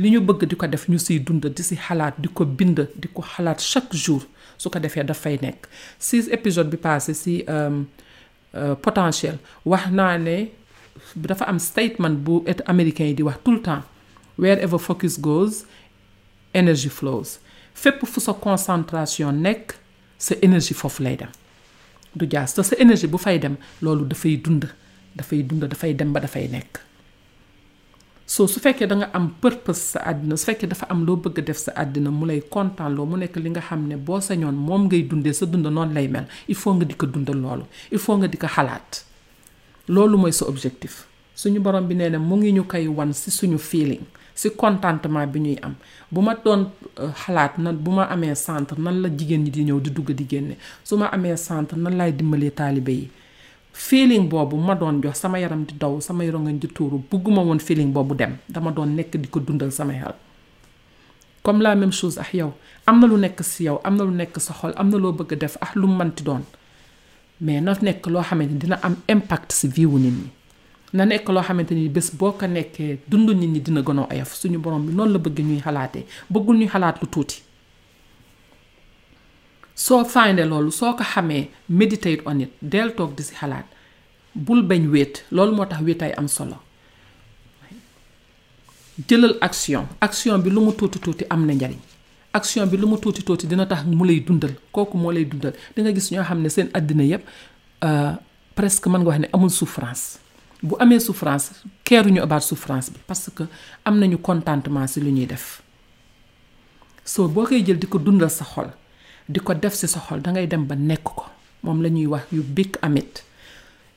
li 0.00 0.08
ñu 0.14 0.20
bëgg 0.26 0.42
di 0.50 0.56
ko 0.60 0.66
def 0.72 0.84
ñu 0.92 0.98
siy 1.06 1.18
dund 1.26 1.44
di 1.56 1.62
si 1.68 1.76
xalaat 1.86 2.14
di 2.22 2.28
ko 2.36 2.42
bind 2.58 2.78
di 3.02 3.08
ko 3.14 3.20
xalaat 3.32 3.58
chaque 3.70 3.96
jour 4.04 4.22
su 4.60 4.66
ko 4.72 4.78
defee 4.78 5.04
dafay 5.10 5.36
nekk 5.44 5.60
six 6.08 6.20
épisode 6.36 6.70
bi 6.70 6.76
passé 6.86 7.12
si 7.14 7.34
euh, 7.48 7.82
euh, 8.58 8.74
potentiel 8.84 9.36
wax 9.70 9.84
naa 9.98 10.16
ne 10.26 10.36
dafa 11.28 11.44
am 11.50 11.58
statement 11.58 12.16
bu 12.26 12.42
et 12.50 12.60
américain 12.72 13.04
yi 13.08 13.14
di 13.14 13.22
wax 13.22 13.38
tout 13.44 13.52
le 13.52 13.62
temps 13.68 13.82
wherever 14.38 14.78
focus 14.78 15.14
goes 15.28 15.54
energy 16.60 16.88
flows 16.98 17.28
fépp 17.82 18.04
fu 18.06 18.20
sa 18.20 18.32
concentration 18.32 19.32
nekk 19.32 19.74
sa 20.18 20.34
énergie 20.42 20.74
foofu 20.80 21.02
lay 21.02 21.16
dem 21.16 21.32
du 22.14 22.26
jaas 22.32 22.54
te 22.54 22.62
sa 22.62 22.76
énergie 22.82 23.06
bu 23.14 23.18
fay 23.18 23.38
dem 23.38 23.56
loolu 23.82 24.04
dafay 24.06 24.36
dund 24.36 24.64
dafay 25.16 25.42
dund 25.42 25.64
dafay 25.72 25.94
dem 25.94 26.12
ba 26.12 26.20
dafay 26.20 26.46
nekk 26.48 26.78
so 28.30 28.46
su 28.46 28.60
fekkee 28.62 28.86
da 28.86 28.94
nga 28.96 29.08
am 29.18 29.24
purpose 29.42 29.80
sa 29.92 29.98
àddina 30.10 30.36
su 30.38 30.44
fekkee 30.48 30.68
dafa 30.70 30.86
am 30.92 31.00
loo 31.06 31.16
bëgg 31.24 31.36
a 31.40 31.42
def 31.48 31.58
sa 31.64 31.72
àddina 31.82 32.10
mu 32.18 32.24
lay 32.30 32.40
kontaan 32.54 32.94
mu 33.10 33.16
nekk 33.18 33.34
li 33.42 33.48
nga 33.50 33.60
xam 33.68 33.82
ne 33.90 33.96
boo 34.06 34.20
sañoon 34.26 34.54
moom 34.66 34.82
ngay 34.86 35.02
dundee 35.10 35.32
sa 35.38 35.46
dund 35.50 35.66
noonu 35.66 35.92
lay 35.96 36.06
mel 36.14 36.26
il 36.52 36.56
nga 36.78 36.84
di 36.90 36.94
ko 37.00 37.06
dundal 37.06 37.38
loolu 37.44 37.64
il 37.94 37.98
faut 38.04 38.16
nga 38.18 38.28
di 38.32 38.38
ko 38.42 38.46
xalaat 38.56 38.90
loolu 39.94 40.14
mooy 40.22 40.32
sa 40.38 40.44
objectif 40.46 40.92
suñu 41.40 41.58
borom 41.64 41.84
bi 41.88 41.94
nee 41.94 42.10
na 42.10 42.18
mu 42.18 42.34
ngi 42.38 42.50
ñu 42.56 42.62
koy 42.72 42.86
wan 42.86 43.10
si 43.20 43.30
suñu 43.38 43.58
feeling 43.58 44.06
si 44.38 44.48
contentement 44.62 45.26
bi 45.32 45.38
ñuy 45.44 45.58
am 45.66 45.74
bu 46.12 46.20
ma 46.22 46.34
doon 46.44 46.70
euh, 47.02 47.10
xalaat 47.26 47.58
na 47.58 47.72
bu 47.72 47.90
ma 47.90 48.04
amee 48.14 48.34
centre 48.46 48.78
nan 48.78 49.02
la 49.02 49.08
jigéen 49.16 49.42
ñi 49.42 49.50
di 49.50 49.62
ñëw 49.66 49.78
di 49.80 49.90
dugg 49.90 50.10
di 50.14 50.24
génne 50.30 50.54
su 50.86 50.96
ma 50.96 51.06
amee 51.16 51.36
centre 51.36 51.76
nan 51.76 51.96
lay 51.98 52.12
dimbalee 52.18 52.54
taalibe 52.58 52.92
yi 52.94 53.06
feeling 53.72 54.28
boobu 54.28 54.56
ma 54.56 54.74
doon 54.74 55.00
jox 55.02 55.20
sama 55.20 55.38
yaram 55.38 55.64
di 55.64 55.74
daw 55.78 56.00
sama 56.00 56.24
yaram 56.24 56.46
di 56.58 56.66
tuuru 56.68 57.02
bugguma 57.10 57.42
woon 57.42 57.58
feeling 57.58 57.92
boobu 57.92 58.14
dem 58.14 58.38
dama 58.48 58.70
doon 58.72 58.96
nekk 58.96 59.16
di 59.16 59.28
ko 59.28 59.40
dundal 59.40 59.70
sama 59.70 59.92
xel 59.94 60.14
comme 61.42 61.62
la 61.62 61.74
même 61.74 61.92
chose 61.92 62.18
ak 62.18 62.34
yow 62.34 62.52
am 62.86 63.00
na 63.00 63.06
lu 63.06 63.16
nekk 63.16 63.42
si 63.44 63.64
yow 63.64 63.80
am 63.84 63.96
na 63.96 64.04
lu 64.04 64.10
nekk 64.10 64.38
sa 64.40 64.52
xol 64.54 64.72
am 64.76 64.90
na 64.90 64.96
loo 64.98 65.12
bëgg 65.12 65.32
a 65.34 65.36
def 65.36 65.56
ak 65.60 65.76
lu 65.76 65.86
mu 65.86 65.94
mënti 65.96 66.24
doon 66.24 66.42
mais 67.40 67.60
na 67.60 67.74
nekk 67.80 68.06
loo 68.06 68.22
xamante 68.22 68.50
ni 68.52 68.58
dina 68.58 68.76
am 68.82 68.96
impact 69.08 69.52
si 69.52 69.68
vie 69.68 69.86
nit 69.86 70.12
ñi 70.14 70.28
na 70.92 71.04
nekk 71.06 71.28
loo 71.30 71.42
xamante 71.42 71.72
ni 71.74 71.88
bés 71.88 72.10
boo 72.16 72.32
ko 72.32 72.46
nekkee 72.46 72.98
dund 73.08 73.30
nit 73.30 73.48
ñi 73.48 73.60
dina 73.60 73.80
gën 73.80 73.98
a 73.98 74.06
oyof 74.10 74.34
suñu 74.34 74.58
borom 74.58 74.84
bi 74.86 74.92
noonu 74.92 75.12
la 75.12 75.18
bëgg 75.18 75.38
ñuy 75.40 75.60
xalaatee 75.64 76.04
bëggul 76.30 76.56
ñuy 76.58 76.68
xalaat 76.68 77.00
lu 77.02 77.06
tuuti. 77.08 77.42
soo 79.84 80.04
findee 80.04 80.44
loolu 80.52 80.72
soo 80.72 80.92
ko 80.94 81.04
xamee 81.12 81.44
meditate 81.68 82.20
on 82.26 82.40
it 82.40 82.50
del 82.62 82.90
toog 82.96 83.14
di 83.16 83.22
si 83.22 83.34
xalaat 83.40 83.66
bul 84.34 84.62
bañ 84.68 84.82
wéet 84.94 85.14
loolu 85.32 85.52
moo 85.56 85.64
tax 85.70 85.80
wéetaay 85.86 86.12
am 86.18 86.28
solo 86.28 86.56
jëlal 89.08 89.34
action 89.40 89.84
action 90.00 90.38
bi 90.44 90.50
lu 90.50 90.60
mu 90.66 90.72
tuuti 90.78 90.98
tuuti 91.04 91.24
am 91.30 91.46
na 91.46 91.52
njariñ 91.54 91.78
action 92.38 92.66
bi 92.70 92.76
lu 92.76 92.86
mu 92.90 92.96
tuuti 93.02 93.22
tuuti 93.26 93.44
dina 93.50 93.64
tax 93.70 93.80
mu 93.98 94.04
lay 94.08 94.20
dundal 94.26 94.54
kooku 94.74 94.96
moo 95.02 95.12
lay 95.12 95.24
dundal 95.30 95.52
di 95.74 95.94
gis 95.96 96.10
ñoo 96.12 96.24
xam 96.28 96.40
ne 96.42 96.48
seen 96.48 96.68
àddina 96.76 97.02
yépp 97.12 97.22
euh, 97.86 98.14
presque 98.56 98.86
mën 98.86 99.00
nga 99.00 99.08
wax 99.08 99.18
ne 99.22 99.26
amul 99.32 99.50
souffrance 99.60 100.04
bu 100.62 100.74
amee 100.82 101.00
souffrance 101.00 101.46
keeruñu 101.86 102.20
abaat 102.20 102.42
souffrance 102.50 102.90
bi 102.92 102.98
parce 103.06 103.30
que 103.36 103.44
am 103.86 103.98
nañu 104.00 104.18
contentement 104.18 104.86
si 104.86 105.00
lu 105.00 105.10
ñuy 105.10 105.26
def 105.26 105.62
soo 107.12 107.28
boo 107.28 107.46
koy 107.46 107.64
jël 107.64 107.78
di 107.78 107.86
ko 107.86 107.98
dundal 107.98 108.30
sa 108.38 108.44
xol 108.44 108.70
di 109.30 109.38
ko 109.38 109.54
def 109.54 109.78
si 109.78 109.86
sa 109.86 110.02
xol 110.02 110.18
da 110.18 110.34
ngay 110.34 110.46
dem 110.50 110.66
ba 110.66 110.74
nekk 110.74 111.06
ko 111.06 111.30
moom 111.62 111.78
la 111.82 111.88
ñuy 111.88 112.10
wax 112.10 112.26
yu 112.34 112.42
amit 112.82 113.22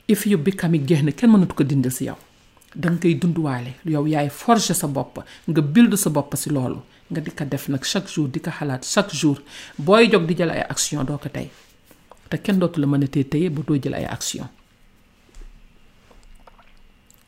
if 0.06 0.30
yu 0.30 0.38
kami 0.38 0.78
amit 0.78 0.84
jeex 0.86 1.02
na 1.02 1.12
kenn 1.12 1.34
mënut 1.34 1.58
ko 1.58 1.66
dindil 1.66 1.90
si 1.90 2.06
yow 2.06 2.18
da 2.78 2.94
nga 2.94 3.00
koy 3.02 3.18
dunduwaale 3.18 3.82
yow 3.90 4.06
yaay 4.06 4.30
forger 4.30 4.78
sa 4.78 4.86
bopp 4.86 5.26
nga 5.50 5.62
build 5.62 5.98
sa 5.98 6.14
bopp 6.14 6.38
si 6.38 6.54
loolu 6.54 6.86
nga 7.10 7.18
di 7.22 7.32
ko 7.34 7.44
def 7.50 7.66
nag 7.66 7.82
chaque 7.82 8.14
jour 8.14 8.30
di 8.30 8.38
ko 8.40 8.52
xalaat 8.54 8.86
chaque 8.86 9.18
jour 9.18 9.42
booy 9.82 10.06
jog 10.12 10.30
di 10.30 10.38
jël 10.38 10.54
ay 10.54 10.62
action 10.70 11.02
doo 11.02 11.18
ko 11.18 11.30
tey 11.34 11.50
te 12.30 12.38
kenn 12.38 12.62
dootu 12.62 12.78
la 12.78 12.86
mën 12.88 13.04
a 13.04 13.08
tee 13.10 13.26
téye 13.26 13.50
ba 13.50 13.66
doo 13.66 13.78
jël 13.82 13.98
ay 13.98 14.06
action 14.06 14.46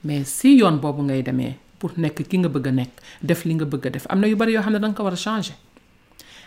mais 0.05 0.21
si 0.29 0.61
yoon 0.61 0.77
boobu 0.77 1.01
ngay 1.01 1.25
demee 1.25 1.57
pour 1.81 1.97
nekk 1.97 2.21
ki 2.29 2.45
nga 2.45 2.49
bëgg 2.53 2.69
a 2.69 2.71
nekk 2.85 2.93
def 3.25 3.41
li 3.49 3.53
nga 3.57 3.65
bëgg 3.65 3.85
a 3.89 3.89
def 3.97 4.05
am 4.13 4.21
na 4.21 4.29
yu 4.29 4.37
bari 4.37 4.53
yoo 4.53 4.61
xam 4.61 4.77
ne 4.77 4.79
da 4.79 4.93
nga 4.93 4.93
ko 4.93 5.09
war 5.09 5.17
a 5.17 5.21
changer 5.25 5.57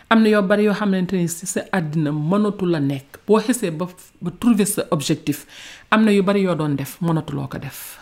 am 0.09 0.21
na 0.25 0.29
yoo 0.33 0.41
bari 0.41 0.65
yoo 0.65 0.73
xamante 0.73 1.13
ni 1.13 1.27
si 1.29 1.45
sa 1.45 1.61
àddina 1.71 2.09
mënatu 2.11 2.65
la 2.65 2.79
nekk 2.81 3.21
boo 3.27 3.39
xesee 3.45 3.69
ba 3.71 3.85
ba 4.21 4.31
trouver 4.41 4.65
sa 4.65 4.81
objectif 4.91 5.45
am 5.93 6.01
na 6.03 6.11
yu 6.11 6.23
bari 6.25 6.41
yoo 6.41 6.55
doon 6.55 6.75
def 6.75 6.97
mënatuloo 7.01 7.45
ko 7.47 7.57
def 7.61 7.99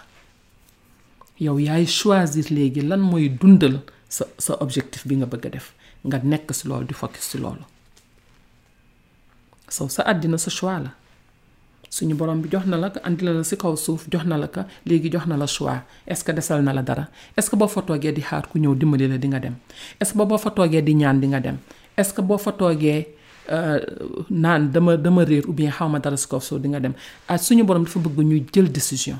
yow 1.43 1.59
yaay 1.59 1.83
choisir 1.85 2.47
léegi 2.49 2.81
lan 2.87 2.99
mooy 3.03 3.27
dundal 3.29 3.81
sa 4.09 4.23
sa 4.39 4.55
objectif 4.63 5.03
bi 5.07 5.17
nga 5.19 5.25
bëgg 5.27 5.47
a 5.47 5.49
def 5.59 5.73
nga 6.07 6.21
nekk 6.23 6.53
si 6.55 6.67
loolu 6.71 6.87
di 6.87 6.93
focus 6.95 7.27
si 7.31 7.37
loolu 7.43 7.67
so 9.67 9.89
sa 9.91 10.03
àddina 10.07 10.37
sa 10.39 10.47
choix 10.49 10.79
la 10.79 10.91
suñu 11.91 12.15
borom 12.15 12.39
bi 12.41 12.47
jox 12.49 12.63
na 12.67 12.77
la 12.79 12.87
ko 12.89 12.99
andi 13.03 13.23
la 13.25 13.33
la 13.35 13.43
si 13.43 13.57
kaw 13.59 13.75
suuf 13.75 14.07
jox 14.11 14.23
na 14.23 14.37
la 14.39 14.47
ko 14.47 14.63
léegi 14.87 15.11
jox 15.11 15.25
na 15.27 15.35
la 15.35 15.45
choix 15.47 15.83
est-ce 16.07 16.23
que 16.23 16.31
desal 16.31 16.63
na 16.63 16.71
la 16.73 16.81
dara 16.83 17.07
est-ce 17.35 17.49
que 17.49 17.55
boo 17.59 17.67
fa 17.67 17.81
toogee 17.81 18.11
di 18.15 18.21
xaar 18.23 18.47
ku 18.47 18.59
ñëw 18.59 18.75
dimbali 18.79 19.07
la 19.11 19.17
di 19.17 19.27
nga 19.27 19.39
dem 19.43 19.55
est-ce 19.99 20.13
que 20.15 20.23
boo 20.23 20.37
fa 20.39 20.51
toogee 20.51 20.81
di 20.83 20.95
ñaan 20.95 21.19
di 21.19 21.27
nga 21.27 21.39
dem 21.43 21.57
est-ce 21.97 22.13
que 22.13 22.21
boo 22.21 22.37
fa 22.37 22.51
toogee 22.51 23.07
euh, 23.51 23.79
naan 24.29 24.71
dama 24.71 24.95
dama 24.97 25.23
réer 25.23 25.43
ou 25.47 25.53
bien 25.53 25.71
xaw 25.71 25.89
ma 25.89 25.99
dara 25.99 26.17
si 26.17 26.27
kaw 26.31 26.39
soo 26.39 26.59
di 26.59 26.67
nga 26.69 26.79
dem 26.79 26.93
ak 26.93 26.99
ah, 27.27 27.37
suñu 27.37 27.63
borom 27.63 27.83
dafa 27.85 27.99
bëgg 27.99 28.19
ñuy 28.29 28.45
jël 28.53 28.71
décision 28.71 29.17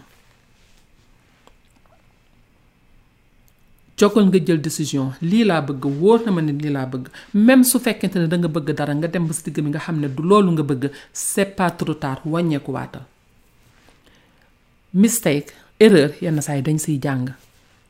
jokkal 3.98 4.26
nga 4.26 4.40
jël 4.46 4.62
décision 4.62 5.12
lii 5.22 5.44
laa 5.44 5.62
bëgg 5.62 5.86
wóor 5.86 6.20
na 6.26 6.32
ma 6.32 6.42
ne 6.42 6.52
lii 6.52 6.70
laa 6.72 6.86
bëgg 6.86 7.08
même 7.34 7.64
su 7.64 7.80
fekkente 7.80 8.16
ne 8.20 8.28
da 8.28 8.38
nga 8.38 8.48
bëgg 8.48 8.72
dara 8.78 8.94
nga 8.94 9.08
dem 9.08 9.26
ba 9.28 9.34
si 9.34 9.44
digg 9.46 9.64
bi 9.64 9.70
nga 9.72 9.80
xam 9.80 10.00
ne 10.00 10.08
du 10.08 10.22
loolu 10.30 10.52
nga 10.52 10.64
bëgg 10.70 10.92
c'est 11.14 11.56
pas 11.56 11.76
wàññeeku 12.26 12.72
waatal 12.72 13.02
mistake 14.94 15.52
erreur 15.80 16.12
yenn 16.22 16.40
saa 16.42 16.56
yi 16.56 16.62
dañ 16.62 16.78
siy 16.80 17.00
jàng. 17.02 17.30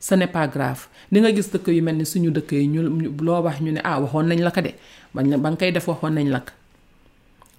ce 0.00 0.14
n'est 0.14 0.28
pas 0.30 0.46
grave 0.52 0.86
nga 1.12 1.30
gis 1.34 1.48
dëkk 1.50 1.68
yu 1.74 1.82
mel 1.82 1.96
ni 1.98 2.06
suñu 2.06 2.30
dëkk 2.30 2.52
yi 2.58 2.66
ñu 2.68 2.82
loo 3.24 3.40
wax 3.42 3.60
ñu 3.60 3.72
ne 3.72 3.80
ah 3.84 3.98
waxoon 4.00 4.24
nañ 4.28 4.40
la 4.44 4.50
ko 4.52 4.60
de 4.60 4.70
ba 5.14 5.22
nga 5.24 5.56
koy 5.58 5.72
def 5.72 5.86
waxoon 5.88 6.14
nañ 6.14 6.28
la 6.34 6.40
ko 6.40 6.52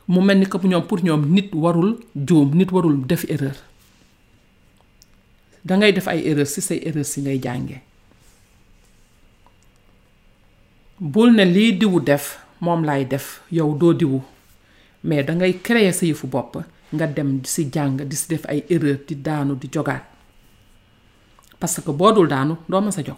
mu 0.08 0.22
mel 0.22 0.38
ni 0.40 0.46
que 0.48 0.58
ñoom 0.68 0.88
pour 0.88 1.04
ñoom 1.04 1.26
nit 1.36 1.50
warul 1.54 1.98
juum 2.16 2.56
nit 2.56 2.70
warul 2.72 3.06
def 3.06 3.26
erreur 3.30 3.58
dangay 5.66 5.92
def 5.94 6.08
ay 6.08 6.20
erreur 6.28 6.48
ci 6.48 6.62
say 6.62 6.80
erreur 6.86 7.06
ci 7.06 7.22
ngay 7.22 7.40
jànge 7.42 7.78
bul 11.00 11.32
ne 11.36 11.44
lii 11.44 11.74
diwu 11.80 12.00
def 12.02 12.40
moom 12.62 12.86
laay 12.86 13.06
def 13.06 13.42
yow 13.52 13.74
doo 13.76 13.94
diwu 13.94 14.22
mais 15.04 15.24
dangay 15.24 15.54
créer 15.62 15.92
sa 15.94 16.06
yëfu 16.06 16.28
bopp 16.28 16.58
nga 16.94 17.06
dem 17.08 17.40
di 17.40 17.48
ci 17.50 17.70
jàng 17.72 18.00
di 18.04 18.16
si 18.16 18.28
def 18.30 18.46
ay 18.48 18.64
erreur 18.70 18.98
di 19.08 19.16
daanu 19.16 19.56
di 19.56 19.68
jogaat 19.72 20.04
parce 21.60 21.82
que 21.84 21.92
boo 21.92 22.14
dul 22.16 22.28
daanu 22.32 22.58
doo 22.70 22.80
mës 22.82 22.98
a 23.00 23.04
jog 23.04 23.18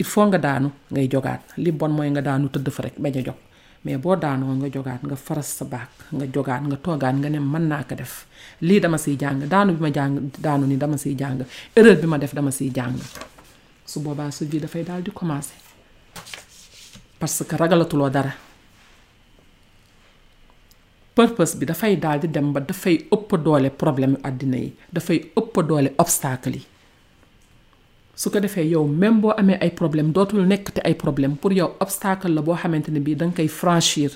il 0.00 0.06
faut 0.08 0.24
nga 0.26 0.38
daanu 0.40 0.68
ngay 0.90 1.08
jogaat 1.08 1.42
li 1.60 1.70
bon 1.72 1.90
mooy 1.92 2.08
nga 2.10 2.22
daanu 2.24 2.48
tëdd 2.48 2.68
fa 2.72 2.82
rek 2.88 2.96
bañ 3.02 3.14
a 3.18 3.22
jog 3.28 3.38
mais 3.84 3.98
boo 4.00 4.16
daanoo 4.16 4.54
nga 4.60 4.68
jogaat 4.74 5.00
nga 5.04 5.16
faras 5.16 5.50
sa 5.58 5.64
baak 5.68 5.90
nga 6.16 6.26
jogaat 6.34 6.62
nga 6.64 6.76
toogaat 6.84 7.14
nga 7.20 7.28
ne 7.30 7.38
mën 7.40 7.66
naa 7.70 7.82
ko 7.88 7.94
def 7.94 8.24
lii 8.64 8.80
dama 8.80 8.98
siy 8.98 9.16
jàng 9.20 9.38
daanu 9.54 9.74
bi 9.76 9.80
ma 9.84 9.90
jàng 9.96 10.14
daanu 10.40 10.64
ni 10.66 10.76
dama 10.76 10.96
siy 10.96 11.14
jàng 11.20 11.44
erreur 11.76 11.96
bi 12.00 12.06
ma 12.08 12.16
def 12.18 12.32
dama 12.34 12.50
siy 12.50 12.72
jàng 12.76 12.96
su 13.90 14.00
boobaa 14.00 14.30
su 14.30 14.44
vie 14.48 14.60
dafay 14.60 14.82
daal 14.84 15.02
di 15.02 15.10
commencer 15.12 15.56
parce 17.18 17.44
que 17.48 17.56
ragalatuloo 17.56 18.08
dara 18.10 18.32
purpose 21.18 21.58
bi 21.58 21.66
dafay 21.66 21.96
daal 21.98 22.22
di 22.22 22.30
dem 22.30 22.54
ba 22.54 22.62
dafay 22.62 22.94
ëpp 23.10 23.32
doole 23.42 23.72
problème 23.74 24.14
àddina 24.28 24.58
yi 24.62 24.68
dafay 24.94 25.18
ëpp 25.40 25.54
doole 25.66 25.90
obstacle 25.98 26.60
su 28.14 28.30
ko 28.30 28.38
defee 28.44 28.68
yow 28.70 28.86
même 28.86 29.18
boo 29.24 29.34
amee 29.34 29.58
ay 29.58 29.72
problème 29.80 30.12
dootul 30.14 30.46
nekk 30.46 30.70
te 30.78 30.80
ay 30.86 30.94
problème 30.94 31.34
pour 31.34 31.50
yow 31.50 31.72
obstacle 31.82 32.30
la 32.30 32.42
boo 32.46 32.54
xamante 32.54 32.94
ne 32.94 33.02
bii 33.02 33.18
da 33.18 33.26
nga 33.26 33.34
koy 33.40 33.50
franchir 33.50 34.10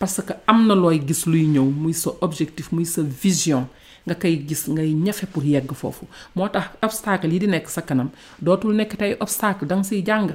parce 0.00 0.24
que 0.24 0.32
am 0.48 0.64
na 0.70 0.74
looy 0.74 1.02
gis 1.04 1.26
luy 1.28 1.44
ñëw 1.52 1.68
muy 1.68 1.92
sa 1.92 2.16
objectif 2.24 2.72
muy 2.72 2.88
sa 2.88 3.04
vision 3.04 3.68
nga 4.08 4.16
koy 4.16 4.40
gis 4.48 4.72
ngay 4.72 4.96
ñafe 5.04 5.28
pour 5.28 5.44
yegg 5.44 5.68
foofu 5.76 6.08
moo 6.32 6.48
tax 6.48 6.72
obstacle 6.80 7.28
yi 7.28 7.44
di 7.44 7.46
nekk 7.52 7.68
sa 7.68 7.84
kanam 7.84 8.08
dootul 8.40 8.72
nekk 8.72 8.96
tey 8.96 9.12
obstacle 9.20 9.68
da 9.68 9.76
nga 9.76 9.84
siy 9.84 10.00
jàng 10.00 10.32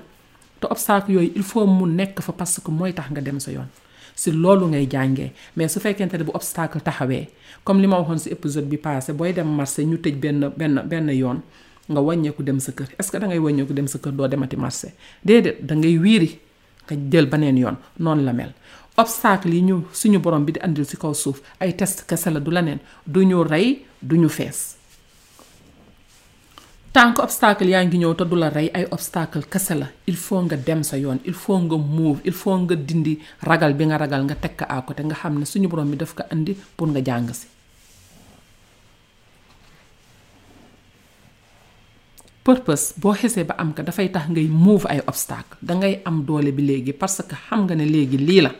te 0.61 0.65
obstacle 0.69 1.13
yooyu 1.17 1.33
il 1.33 1.43
faut 1.43 1.65
mu 1.65 1.89
nekk 1.89 2.21
fa 2.21 2.31
parce 2.37 2.61
que 2.61 2.69
mooy 2.69 2.93
tax 2.93 3.09
nga 3.09 3.21
dem 3.21 3.41
sa 3.41 3.49
yoon 3.51 3.69
si 4.15 4.31
loolu 4.31 4.67
ngay 4.67 4.87
jànge 4.89 5.33
mais 5.55 5.73
su 5.73 5.79
fekkente 5.79 6.13
ne 6.17 6.23
bu 6.23 6.31
obstacle 6.33 6.81
taxawee 6.81 7.27
comme 7.65 7.81
li 7.81 7.87
ma 7.87 7.99
waxoon 7.99 8.17
si 8.19 8.29
épisode 8.29 8.67
bi 8.69 8.77
passé 8.77 9.13
booy 9.13 9.33
dem 9.33 9.47
marché 9.53 9.85
ñu 9.85 9.97
tëj 9.97 10.15
benn 10.15 10.49
benn 10.57 10.81
benn 10.87 11.09
yoon 11.09 11.41
nga 11.91 12.01
wàññeeku 12.01 12.43
dem 12.43 12.59
sa 12.59 12.71
kër 12.71 12.89
est-ce 12.99 13.11
que 13.11 13.17
da 13.19 13.27
ngay 13.27 13.39
wàññeeku 13.39 13.73
dem 13.73 13.87
sa 13.87 13.97
kër 13.99 14.11
doo 14.13 14.27
demati 14.27 14.55
marché 14.55 14.93
déedéet 15.25 15.65
da 15.65 15.75
ngay 15.75 15.97
wiiri 15.97 16.39
nga 16.85 16.95
jël 17.11 17.25
beneen 17.27 17.57
yoon 17.57 17.77
noonu 17.99 18.23
la 18.23 18.33
mel. 18.33 18.53
obstacle 18.97 19.53
yi 19.53 19.61
ñu 19.61 19.83
suñu 19.91 20.19
borom 20.19 20.45
bi 20.45 20.51
di 20.53 20.59
andil 20.61 20.85
si 20.85 20.97
kaw 20.97 21.13
suuf 21.13 21.41
ay 21.59 21.75
test 21.75 22.05
kese 22.07 22.29
la 22.31 22.39
du 22.39 22.51
la 22.51 22.61
neen 22.61 22.77
du 23.07 23.25
ñu 23.25 23.41
rey 23.43 23.85
du 24.01 24.17
ñu 24.17 24.29
fees. 24.29 24.77
tant 26.93 27.09
que 27.17 27.25
obstacle 27.25 27.65
yaa 27.73 27.81
ngi 27.87 27.97
ñëw 28.05 28.13
te 28.13 28.21
du 28.29 28.35
la 28.37 28.49
rey 28.53 28.69
ay 28.69 28.85
obstacle 28.93 29.41
kese 29.49 29.73
la 29.73 29.87
il 30.05 30.13
faut 30.15 30.43
nga 30.45 30.53
dem 30.55 30.83
sa 30.85 30.95
yoon 31.01 31.19
il 31.25 31.33
faut 31.33 31.57
nga 31.65 31.73
move 31.75 32.21
il 32.23 32.31
faut 32.37 32.53
nga 32.61 32.75
dindi 32.77 33.17
ragal 33.41 33.73
bi 33.73 33.85
nga 33.89 33.97
ragal 33.97 34.21
nga 34.29 34.35
teg 34.37 34.53
ko 34.57 34.65
à 34.69 34.77
côté 34.85 35.01
nga 35.03 35.15
xam 35.17 35.39
ne 35.41 35.45
suñu 35.49 35.67
borom 35.67 35.89
bi 35.89 35.97
daf 35.97 36.13
ko 36.13 36.21
indi 36.31 36.53
pour 36.77 36.87
nga 36.93 37.01
jàng 37.01 37.33
si. 37.33 37.47
purpose 42.45 42.93
boo 43.01 43.13
xesee 43.17 43.41
ba 43.43 43.55
am 43.57 43.73
ko 43.73 43.81
dafay 43.81 44.11
tax 44.13 44.29
ngay 44.29 44.45
move 44.45 44.85
ay 44.85 45.01
obstacle 45.09 45.57
dangay 45.65 45.97
am 46.05 46.21
doole 46.25 46.53
bi 46.53 46.61
léegi 46.61 46.93
parce 46.93 47.23
que 47.27 47.33
xam 47.49 47.65
nga 47.65 47.73
ne 47.73 47.85
léegi 47.89 48.17
lii 48.21 48.41
la 48.45 48.51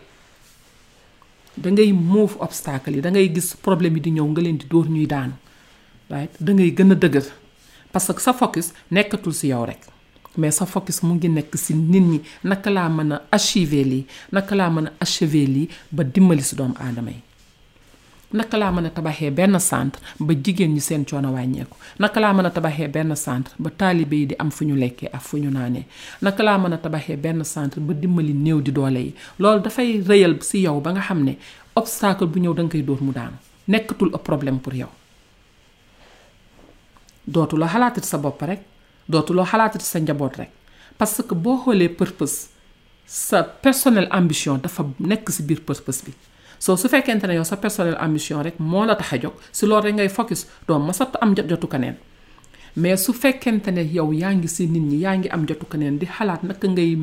dangay 1.56 1.92
move 1.94 2.34
obstacle 2.40 2.96
yi 2.98 3.02
dangay 3.02 3.30
gis 3.32 3.54
problème 3.54 3.96
yi 4.02 4.02
di 4.02 4.10
ñëw 4.18 4.26
nga 4.26 4.42
leen 4.42 4.58
di 4.58 4.66
dóor 4.66 4.90
ñuy 4.90 5.06
daan 5.06 5.38
waaye 6.10 6.30
dangay 6.42 6.74
gën 6.74 6.92
a 6.98 6.98
dëgër. 6.98 7.43
parce 7.94 8.12
que 8.14 8.22
sa 8.28 8.34
focus 8.34 8.68
nekkatul 8.90 9.34
si 9.38 9.48
yow 9.54 9.66
rek 9.70 9.82
mais 10.38 10.56
sa 10.58 10.66
focus 10.66 11.04
mu 11.06 11.14
ngi 11.14 11.30
nekk 11.30 11.54
si 11.64 11.74
nit 11.76 12.02
ñi 12.12 12.20
naka 12.50 12.70
laa 12.72 12.90
mën 12.90 13.10
a 13.16 13.22
achiver 13.36 13.86
lii 13.92 14.04
naka 14.36 14.54
laa 14.60 14.70
mën 14.76 14.88
a 14.88 14.92
achever 15.04 15.48
lii 15.56 15.68
ba 15.96 16.04
dimbali 16.04 16.42
si 16.42 16.56
doomu 16.56 16.74
aadama 16.84 17.12
yi 17.12 17.22
naka 18.38 18.56
laa 18.58 18.72
mën 18.76 18.88
a 18.88 18.90
tabaxee 18.96 19.30
benn 19.38 19.60
centre 19.60 20.00
ba 20.28 20.34
jigéen 20.44 20.74
ñi 20.74 20.82
seen 20.88 21.04
coono 21.10 21.30
wàññeeku 21.36 21.78
naka 22.02 22.18
laa 22.24 22.34
mën 22.36 22.48
a 22.48 22.50
tabaxee 22.56 22.88
benn 22.96 23.16
centre 23.26 23.54
ba 23.64 23.70
taalibe 23.80 24.16
yi 24.20 24.26
di 24.30 24.36
am 24.42 24.50
fu 24.56 24.64
ñu 24.68 24.76
lekkee 24.84 25.10
ak 25.18 25.22
fu 25.28 25.36
ñu 25.42 25.50
naanee 25.54 25.86
naka 26.26 26.42
laa 26.48 26.58
mën 26.58 26.74
a 26.74 26.78
tabaxee 26.84 27.18
benn 27.24 27.44
centre 27.54 27.80
ba 27.88 27.94
dimbali 27.94 28.34
néew 28.44 28.60
di 28.66 28.72
doole 28.78 29.02
yi 29.06 29.14
loolu 29.40 29.62
dafay 29.66 30.02
rëyal 30.10 30.34
si 30.50 30.58
yow 30.66 30.78
ba 30.86 30.90
nga 30.94 31.02
xam 31.08 31.22
ne 31.24 31.34
obstacle 31.80 32.26
bu 32.32 32.40
ñëw 32.42 32.54
da 32.56 32.62
nga 32.64 32.72
koy 32.72 32.82
dóor 32.88 33.02
mu 33.06 33.12
daanu 33.18 33.38
nekkatul 33.72 34.10
problème 34.28 34.60
pour 34.60 34.74
yow. 34.82 34.90
dootuloo 37.28 37.68
xalaatati 37.68 38.06
sa 38.08 38.18
bopp 38.18 38.42
rek 38.42 38.60
dootuloo 39.12 39.46
xalaatati 39.46 39.86
sa 39.86 40.00
njaboot 40.00 40.38
rek 40.38 40.50
parce 40.98 41.24
que 41.24 41.36
boo 41.36 41.58
xoolee 41.58 41.90
purpose 41.90 42.48
sa 43.06 43.44
personnel 43.44 44.08
ambition 44.12 44.60
dafa 44.64 44.84
nekk 45.00 45.30
si 45.32 45.44
biir 45.44 45.62
purpose 45.66 46.04
bi 46.06 46.12
soo 46.60 46.76
su 46.78 46.88
fekkente 46.90 47.28
ne 47.28 47.34
yow 47.36 47.44
sa 47.46 47.58
personnel 47.58 47.96
ambition 48.00 48.44
rek 48.44 48.60
moo 48.60 48.86
la 48.86 48.96
tax 48.96 49.14
a 49.14 49.18
jóg 49.18 49.34
si 49.52 49.66
loolu 49.66 49.84
rek 49.86 49.94
ngay 49.96 50.10
focus 50.10 50.46
doo 50.68 50.80
masa 50.80 51.10
am 51.22 51.34
jot 51.36 51.48
jotu 51.50 51.68
keneen 51.68 51.96
mais 52.76 52.98
su 53.06 53.14
fekkente 53.14 53.68
ne 53.72 53.82
yow 53.84 54.12
yaa 54.14 54.34
ngi 54.34 54.48
si 54.48 54.68
nit 54.68 54.84
ñi 54.84 54.98
yaa 55.02 55.16
ngi 55.18 55.30
am 55.30 55.46
jotu 55.48 55.66
keneen 55.66 55.98
di 56.00 56.06
xalaat 56.06 56.44
naka 56.44 56.68
ngay 56.68 56.96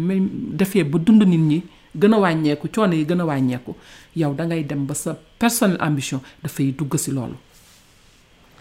defee 0.59 0.85
ba 0.85 0.99
dund 0.99 1.23
nit 1.23 1.39
ñi 1.41 1.63
gën 2.01 2.15
a 2.15 2.19
wàññeeku 2.19 2.69
coono 2.75 2.93
yi 2.95 3.05
gën 3.05 3.21
a 3.21 3.25
wàññeeku 3.25 3.73
yow 4.17 4.33
da 4.35 4.45
ngay 4.45 4.65
dem 4.67 4.87
ba 4.87 4.95
sa 4.95 5.17
personnel 5.39 5.79
ambition 5.81 6.21
dafay 6.43 6.73
dugg 6.79 6.97
si 6.97 7.11
loolu 7.11 7.37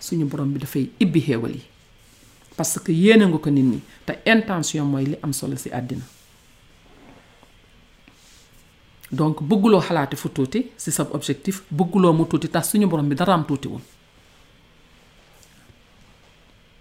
suñu 0.02 0.26
borom 0.26 0.52
bi 0.52 0.60
dafay 0.60 0.90
ibbi 1.00 1.20
xéewal 1.20 1.54
yi 1.56 1.62
parce 2.56 2.80
que 2.84 2.92
yéene 2.92 3.26
nga 3.26 3.38
ko 3.38 3.50
nit 3.50 3.62
ñi 3.64 3.80
te 4.06 4.14
intention 4.26 4.86
mooy 4.88 5.06
li 5.06 5.16
am 5.22 5.32
solo 5.34 5.56
ci 5.58 5.70
àddina 5.70 6.04
donc 9.12 9.42
bëgguloo 9.44 9.80
xalaati 9.82 10.16
fu 10.16 10.30
tuuti 10.30 10.72
si 10.78 10.92
sa 10.92 11.08
objectif 11.12 11.64
bëgguloo 11.70 12.14
mu 12.14 12.26
tuuti 12.26 12.50
tax 12.50 12.70
suñu 12.72 12.88
borom 12.88 13.08
bi 13.08 13.16
dara 13.16 13.34
am 13.34 13.46
tuutiwul 13.46 13.82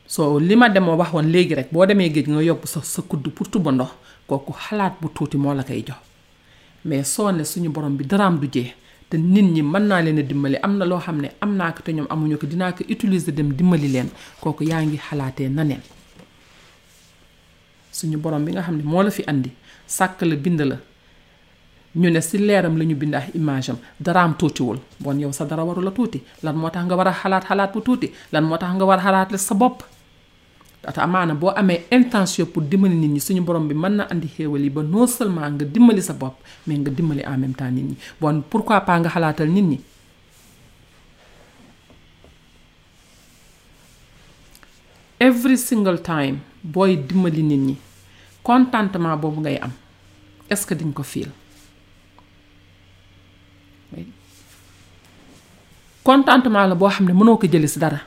soo 0.07 0.39
li 0.39 0.57
ma 0.57 0.69
demoo 0.69 0.97
waxoon 0.97 1.29
léegi 1.31 1.55
rek 1.55 1.69
boo 1.73 1.87
demee 1.87 2.11
géej 2.13 2.29
nga 2.29 2.43
yóbbu 2.43 2.67
sa 2.67 2.83
sa 2.83 3.03
kudd 3.03 3.29
pour 3.29 3.49
tubba 3.51 3.71
ndox 3.73 3.91
kooku 4.27 4.53
xalaat 4.53 4.95
bu 5.01 5.09
tuuti 5.15 5.37
moo 5.37 5.55
la 5.55 5.65
koy 5.65 5.83
jox 5.87 5.99
mais 6.85 7.05
soo 7.05 7.31
ne 7.33 7.45
suñu 7.45 7.69
borom 7.71 7.97
bi 7.97 8.05
daraam 8.07 8.39
du 8.39 8.49
jee 8.53 8.75
te 9.11 9.17
nit 9.17 9.43
ñi 9.55 9.63
mën 9.63 9.83
naa 9.89 10.01
leen 10.05 10.19
a 10.19 10.23
dimbali 10.23 10.57
am 10.67 10.77
na 10.79 10.85
loo 10.91 11.01
xam 11.07 11.19
ne 11.23 11.29
am 11.45 11.53
naa 11.59 11.73
ko 11.77 11.81
te 11.85 11.91
ñoom 11.97 12.07
amuñu 12.13 12.37
ko 12.41 12.47
dinaa 12.47 12.73
ko 12.77 12.85
utiliser 12.95 13.33
dem 13.35 13.49
dimbali 13.59 13.89
leen 13.95 14.09
kooku 14.43 14.63
yaa 14.71 14.83
ngi 14.85 14.99
xalaatee 15.07 15.49
na 15.49 15.63
nen 15.65 15.81
suñu 17.99 18.19
borom 18.23 18.45
bi 18.45 18.53
nga 18.53 18.63
xam 18.67 18.77
ne 18.79 18.83
moo 18.85 19.03
la 19.03 19.11
fi 19.11 19.23
indi 19.33 19.51
sàkk 19.97 20.21
la 20.29 20.37
bind 20.37 20.61
la 20.61 20.77
ñu 22.01 22.09
ne 22.11 22.21
si 22.21 22.37
leeram 22.39 22.77
la 22.79 22.85
ñu 22.85 22.95
bind 22.97 23.15
ak 23.15 23.35
image 23.35 23.71
am 23.71 23.79
daraam 24.01 24.35
tuutiwul 24.39 24.79
bon 25.01 25.17
yow 25.21 25.33
sa 25.33 25.45
dara 25.47 25.65
warula 25.65 25.91
tuuti 25.91 26.19
lan 26.45 26.57
moo 26.57 26.69
tax 26.71 26.85
nga 26.85 26.97
war 26.97 27.09
a 27.09 27.13
xalaat 27.15 27.45
xalaat 27.49 27.73
bu 27.73 27.81
tuuti 27.81 28.07
lan 28.33 28.45
moo 28.45 28.59
tax 28.59 28.71
nga 28.75 28.85
war 28.85 28.99
a 28.99 29.03
xalaat 29.03 29.37
sa 29.37 29.55
bopp. 29.55 29.98
ata 30.87 31.03
amana 31.03 31.35
bo 31.35 31.51
amé 31.51 31.85
intention 31.91 32.47
pour 32.47 32.63
dimbali 32.63 32.95
nit 32.95 33.11
ñi 33.11 33.21
suñu 33.21 33.41
borom 33.43 33.67
bi 33.67 33.75
mën 33.75 33.97
na 33.97 34.05
andi 34.11 34.29
xéewal 34.29 34.63
yi 34.63 34.71
ba 34.71 34.83
non 34.83 35.07
seulement 35.07 35.51
nga 35.51 35.65
dimbali 35.65 36.03
sa 36.03 36.13
bopp 36.15 36.39
mais 36.67 36.79
nga 36.79 36.91
dimbali 36.91 37.23
en 37.27 37.37
même 37.37 37.55
temps 37.55 37.71
nit 37.71 37.83
ñi 37.83 37.97
bon 38.21 38.43
pourquoi 38.49 38.81
pas 38.83 38.99
nga 39.01 39.09
xalaatal 39.11 39.49
nit 39.51 39.63
ñi 39.63 39.79
every 45.19 45.59
single 45.59 45.99
time 46.01 46.39
boy 46.63 46.95
dimbali 46.97 47.43
nit 47.43 47.57
ñi 47.61 47.77
contentement 48.45 49.17
boobu 49.17 49.41
ngay 49.41 49.59
am 49.61 49.73
est 50.49 50.57
ce 50.57 50.65
que 50.67 50.75
diñ 50.75 50.93
ko 50.93 51.03
fiil 51.03 51.29
contentement 56.05 56.69
la 56.69 56.75
boo 56.77 56.89
xam 56.89 57.05
ne 57.07 57.37
ko 57.37 57.47
jëli 57.51 57.67
dara 57.79 57.99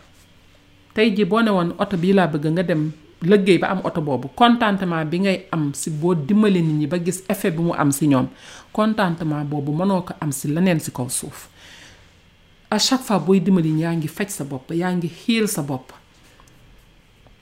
tey 0.94 1.10
ji 1.16 1.24
boo 1.26 1.40
woon 1.56 1.72
oto 1.80 1.96
bii 1.98 2.14
laa 2.14 2.28
bëgg 2.28 2.46
nga 2.52 2.64
dem 2.68 2.92
liggéey 3.24 3.60
ba 3.60 3.70
am 3.72 3.80
oto 3.88 4.02
boobu 4.02 4.28
contentement 4.36 5.06
bi 5.10 5.18
ngay 5.20 5.38
am 5.52 5.74
si 5.74 5.90
boo 5.90 6.14
dimbali 6.16 6.62
nit 6.62 6.76
ñi 6.82 6.88
ba 6.88 6.98
gis 7.00 7.24
effet 7.32 7.52
bi 7.56 7.62
mu 7.64 7.74
am 7.74 7.92
si 7.92 8.08
ñoom 8.08 8.28
contentement 8.74 9.44
boobu 9.48 9.72
mënoo 9.72 10.02
ko 10.02 10.14
am 10.20 10.32
si 10.32 10.48
leneen 10.48 10.80
si 10.80 10.92
kaw 10.92 11.08
suuf 11.10 11.48
à 12.70 12.78
fois 12.80 13.20
booy 13.20 13.40
dimbali 13.40 13.72
yaa 13.82 13.96
ngi 13.96 14.08
faj 14.08 14.30
sa 14.30 14.44
bopp 14.44 14.72
yaa 14.74 14.92
ngi 14.92 15.08
xiil 15.08 15.48
sa 15.48 15.62
bopp 15.62 15.92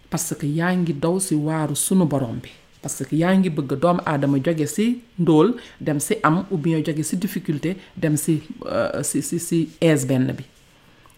parce 0.10 0.36
que 0.36 0.46
yaa 0.48 0.74
ngi 0.76 0.94
daw 0.94 1.20
si 1.20 1.36
waaru 1.36 1.76
sunu 1.76 2.06
borom 2.06 2.40
bi 2.44 2.50
parce 2.82 3.04
que 3.06 3.16
yaa 3.16 3.34
ngi 3.36 3.50
bëgg 3.50 3.80
doomu 3.82 4.02
aadama 4.06 4.38
jóge 4.40 4.66
si 4.68 5.02
ndóol 5.20 5.56
dem 5.82 6.00
si 6.00 6.14
am 6.24 6.46
ou 6.52 6.58
bien 6.58 6.84
jóge 6.86 7.04
si 7.04 7.16
difficulté 7.18 7.78
dem 7.98 8.16
si 8.18 8.44
euh, 8.66 9.02
si 9.04 9.22
si 9.22 9.40
si 9.40 9.70
aise 9.82 10.06
benn 10.06 10.32
bi 10.38 10.46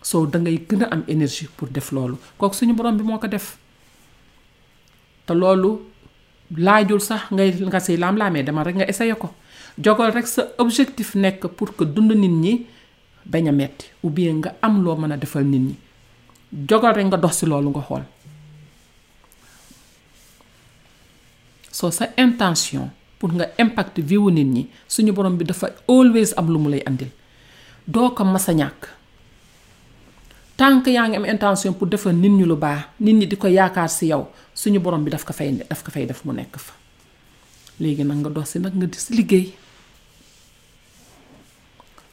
so 0.02 0.26
da 0.26 0.42
ngay 0.42 0.66
gëna 0.68 0.86
am 0.92 1.04
énergie 1.08 1.48
pour 1.56 1.70
def 1.70 1.92
loolu 1.92 2.18
kooku 2.38 2.56
suñu 2.56 2.74
borom 2.74 2.98
bi 2.98 3.04
moo 3.04 3.18
def 3.30 3.58
te 5.26 5.34
loolu 5.34 5.80
laajul 6.58 7.00
sax 7.00 7.32
ngay 7.32 7.54
nga 7.62 7.80
say 7.80 7.98
laam-laamee 7.98 8.44
dama 8.44 8.64
rek 8.64 8.76
nga 8.76 8.90
essayé 8.90 9.14
ko 9.16 9.32
jogol 9.78 10.12
rek 10.12 10.28
sa 10.28 10.44
objectif 10.58 11.14
nekk 11.16 11.48
pour 11.56 11.76
que 11.76 11.84
dund 11.84 12.12
nit 12.14 12.28
ñi 12.30 12.66
bañ 13.30 13.48
a 13.48 13.52
metti 13.52 13.86
ou 14.04 14.10
bien 14.10 14.34
nga 14.42 14.56
am 14.62 14.84
loo 14.84 14.96
mën 14.98 15.12
a 15.12 15.18
defal 15.18 15.44
nit 15.46 15.60
ñi 15.62 15.76
jogol 16.70 16.94
rek 16.94 17.06
nga 17.06 17.18
dox 17.18 17.36
si 17.38 17.46
loolu 17.46 17.70
nga 17.70 17.82
xool 17.88 18.04
so 21.72 21.92
sa 21.92 22.10
intention 22.18 22.90
pour 23.20 23.32
nga 23.34 23.46
impact 23.60 24.00
vie 24.00 24.18
wu 24.18 24.32
nit 24.32 24.46
ñi 24.48 24.68
suñu 24.88 25.12
borom 25.14 25.38
bi 25.38 25.46
dafa 25.46 25.70
always 25.88 26.34
am 26.38 26.48
lu 26.50 26.58
mu 26.60 26.70
lay 26.70 26.82
andil 26.88 27.10
doo 27.88 28.10
ko 28.12 28.24
mas 28.26 28.50
a 28.50 29.01
tant 30.62 30.86
yaa 30.94 31.08
ngi 31.10 31.18
am 31.18 31.26
intention 31.26 31.74
pour 31.74 31.88
defal 31.90 32.14
nit 32.14 32.32
ñi 32.38 32.46
lu 32.46 32.56
baax 32.56 32.82
nit 33.00 33.16
ñi 33.20 33.26
di 33.26 33.36
ko 33.36 33.48
yaakaar 33.48 33.90
si 33.90 34.06
yow 34.10 34.28
suñu 34.56 34.80
borom 34.80 35.04
bi 35.04 35.10
daf 35.10 35.24
ko 35.26 35.34
fay 35.34 35.52
daf 35.70 35.82
ko 35.84 35.92
fay 35.92 36.06
def 36.06 36.24
mu 36.26 36.34
nekk 36.34 36.56
fa 36.60 36.74
léegi 37.82 38.04
nag 38.04 38.18
nga 38.22 38.30
dox 38.30 38.46
si 38.52 38.60
nag 38.60 38.74
nga 38.78 38.86
di 38.86 38.98
si 39.00 39.14
liggéey 39.18 39.54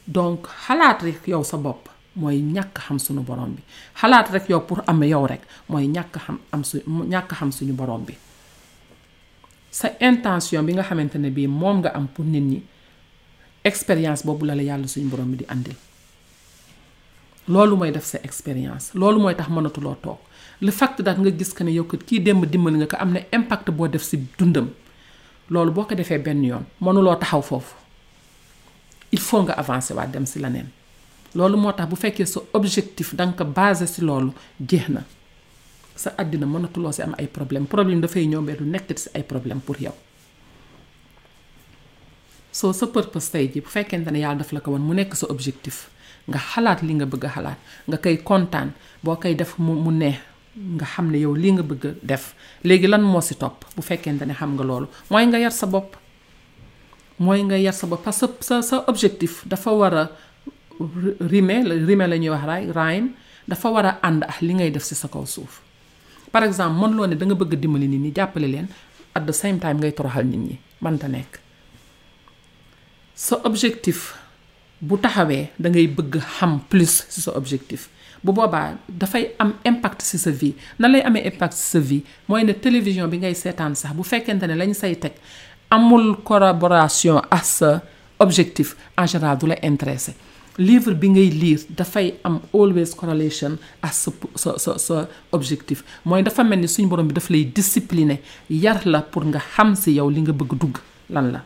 donc 0.07 0.49
xalaat 0.67 1.03
rek 1.03 1.27
yow 1.29 1.45
sa 1.45 1.57
bopp 1.59 1.89
mooy 2.17 2.41
ñàkk 2.41 2.79
xam 2.89 2.99
suñu 2.99 3.21
borom 3.21 3.53
bi 3.57 3.63
xalaat 4.01 4.31
rek 4.31 4.49
yow 4.49 4.61
pour 4.65 4.81
am 4.87 5.03
yow 5.05 5.27
rek 5.27 5.43
mooy 5.69 5.87
ñàkk 5.87 6.17
xam 6.17 6.39
am 7.37 7.51
suñu 7.53 7.73
borom 7.75 8.05
bi 8.07 8.15
sa 9.71 9.91
intention 10.01 10.63
bi 10.65 10.73
nga 10.73 10.83
xamante 10.89 11.19
ne 11.19 11.31
bii 11.31 11.47
moom 11.49 11.79
nga 11.81 11.91
am 11.93 12.07
pour 12.09 12.25
nit 12.25 12.41
ñi 12.41 12.63
expérience 13.65 14.25
boobu 14.25 14.47
la 14.47 14.55
la 14.55 14.63
yàlla 14.63 14.87
suñu 14.89 15.09
borom 15.11 15.31
bi 15.33 15.37
di 15.37 15.45
àndil 15.45 15.77
loolu 17.49 17.77
mooy 17.81 17.91
def 17.91 18.05
sa 18.05 18.19
expérience 18.29 18.93
loolu 18.95 19.21
mooy 19.21 19.35
tax 19.35 19.49
mënatuloo 19.49 19.97
toog 20.03 20.19
le 20.61 20.71
fait 20.79 21.01
daal 21.03 21.19
nga 21.21 21.31
gis 21.39 21.53
que 21.57 21.65
ne 21.65 21.73
yokkut 21.73 21.99
kat 22.01 22.07
kii 22.09 22.21
démb 22.25 22.45
dimbali 22.47 22.77
nga 22.81 22.87
ko 22.93 22.97
am 23.01 23.13
na 23.17 23.21
impact 23.33 23.71
boo 23.71 23.89
def 23.89 24.03
si 24.05 24.19
dundam 24.39 24.69
loolu 25.51 25.71
boo 25.73 25.85
ko 25.85 25.95
defee 25.95 26.19
benn 26.19 26.45
yoon 26.45 26.65
mënuloo 26.81 27.17
taxaw 27.17 27.43
foofu 27.43 27.75
il 29.13 29.19
faut 29.21 29.43
nga 29.43 29.53
avancé 29.55 29.95
waat 29.95 30.09
dem 30.13 30.27
si 30.27 30.39
leneen 30.39 30.69
loolu 31.35 31.57
moo 31.57 31.73
tax 31.73 31.89
bu 31.89 31.97
fekkee 31.97 32.27
sa 32.27 32.41
objectif 32.53 33.15
da 33.15 33.27
ko 33.33 33.45
basé 33.45 33.87
si 33.87 34.01
loolu 34.03 34.33
jeex 34.61 34.89
na 34.89 35.01
sa 35.97 36.11
àddina 36.21 36.47
mënatuloo 36.47 36.93
si 36.93 37.03
am 37.03 37.15
ay 37.19 37.27
problème 37.27 37.67
problème 37.67 38.01
dafay 38.01 38.27
ñëw 38.27 38.41
mais 38.43 38.57
du 38.57 38.65
nekk 38.65 38.99
si 38.99 39.09
ay 39.15 39.23
problème 39.23 39.61
pour 39.61 39.81
yow 39.81 39.95
soo 42.53 42.73
sa 42.73 42.87
purpose 42.87 43.31
tey 43.33 43.49
jii 43.51 43.61
bu 43.61 43.69
fekkente 43.69 44.11
ne 44.13 44.19
yàlla 44.21 44.41
daf 44.43 44.53
la 44.53 44.61
ko 44.61 44.71
woon 44.71 44.83
mu 44.89 44.95
nekk 44.95 45.15
sa 45.17 45.27
objectif 45.31 45.89
nga 46.29 46.39
xalaat 46.53 46.85
li 46.85 46.93
nga 47.01 47.09
bëgg 47.09 47.25
xalaat 47.35 47.59
nga 47.89 47.97
kay 47.97 48.21
kontaan 48.21 48.77
boo 49.01 49.17
kay 49.17 49.33
def 49.33 49.57
mu 49.57 49.73
mu 49.75 49.91
neex 49.93 50.21
nga 50.77 50.87
xam 50.93 51.09
ne 51.13 51.19
yow 51.25 51.33
li 51.33 51.51
nga 51.57 51.65
bëgg 51.65 52.05
def 52.05 52.37
léegi 52.69 52.87
lan 52.89 53.03
moo 53.03 53.23
si 53.25 53.35
topp 53.35 53.65
bu 53.75 53.81
fekkente 53.83 54.25
ne 54.29 54.35
xam 54.37 54.53
nga 54.57 54.65
loolu 54.69 54.87
mooy 55.09 55.25
nga 55.29 55.39
yar 55.41 55.53
sa 55.55 55.65
bopp 55.67 55.97
mooy 57.19 57.41
nga 57.49 57.57
yar 57.57 57.73
sa 57.73 57.87
bopp 57.89 58.05
parce 58.05 58.27
que 58.29 58.45
sa 58.45 58.61
sa 58.63 58.85
objectif 58.91 59.49
dafa 59.49 59.71
war 59.73 59.95
a 59.97 60.05
rime 61.33 61.65
rime 61.89 62.05
la 62.07 62.17
ñuy 62.21 62.31
wax 62.35 62.45
raay 62.45 62.65
rime 62.79 63.09
dafa 63.49 63.69
war 63.73 63.87
a 63.87 63.93
ànd 64.05 64.23
ak 64.29 64.39
li 64.45 64.53
ngay 64.59 64.71
def 64.71 64.85
si 64.85 64.95
sa 64.95 65.09
kaw 65.09 65.25
suuf 65.25 65.63
par 66.33 66.45
exemple 66.45 66.77
mën 66.81 66.93
loo 66.97 67.07
ne 67.09 67.17
da 67.17 67.25
nga 67.25 67.35
bëgg 67.41 67.57
dimbali 67.57 67.89
nit 67.89 68.01
ñi 68.05 68.11
jàppale 68.15 68.47
leen 68.53 68.69
at 69.17 69.25
the 69.25 69.33
same 69.33 69.57
time 69.65 69.81
ngay 69.81 69.93
toroxal 69.97 70.27
nit 70.29 70.43
ñi 70.45 70.57
ta 71.01 71.09
nekk 71.09 71.41
sa 73.17 73.41
objectif 73.49 74.28
bu 74.87 74.97
taxawee 75.03 75.49
da 75.63 75.69
ngay 75.71 75.89
bëgg 75.97 76.15
xam 76.39 76.59
plus 76.71 76.93
ci 77.11 77.21
sa 77.25 77.35
objectif 77.35 77.89
bu 78.23 78.33
boobaa 78.33 78.79
dafay 78.89 79.25
am 79.43 79.51
impact 79.67 80.03
ci 80.07 80.19
sa 80.19 80.31
vie 80.31 80.55
nan 80.79 80.93
lay 80.93 81.03
amee 81.03 81.27
impact 81.27 81.55
ci 81.59 81.67
sa 81.75 81.79
vie 81.81 82.01
mooy 82.29 82.45
ne 82.45 82.55
télévision 82.55 83.09
bi 83.11 83.19
ngay 83.19 83.35
seetaan 83.35 83.75
sax 83.75 83.93
bu 83.97 84.03
fekkente 84.03 84.47
ne 84.47 84.55
lañ 84.55 84.75
say 84.75 84.95
teg 84.97 85.13
amul 85.71 86.17
collaboration 86.25 87.21
à 87.31 87.39
sa 87.43 87.83
objectif 88.21 88.77
en 88.97 89.07
général 89.07 89.39
du 89.39 89.47
la 89.47 89.57
intéressé 89.63 90.15
livre 90.59 90.93
bi 90.95 91.11
ngay 91.11 91.29
lire 91.31 91.63
dafay 91.71 92.15
am 92.23 92.39
always 92.55 92.95
correlation 92.97 93.59
à 93.83 93.91
sa 93.91 94.13
sa 94.35 94.59
sa 94.59 94.79
sa 94.79 95.09
objectif 95.33 95.83
mooy 96.05 96.23
dafa 96.23 96.45
mel 96.45 96.59
ni 96.61 96.69
suñu 96.69 96.89
borom 96.89 97.07
bi 97.09 97.15
daf 97.15 97.31
lay 97.31 97.45
discipliner 97.45 98.19
yar 98.51 98.81
la 98.87 99.03
pour 99.03 99.25
nga 99.25 99.41
xam 99.55 99.75
ci 99.75 99.91
yow 99.99 100.09
li 100.11 100.21
nga 100.21 100.33
bëgg 100.33 100.55
dugg 100.59 100.77
lan 101.11 101.33
la 101.35 101.43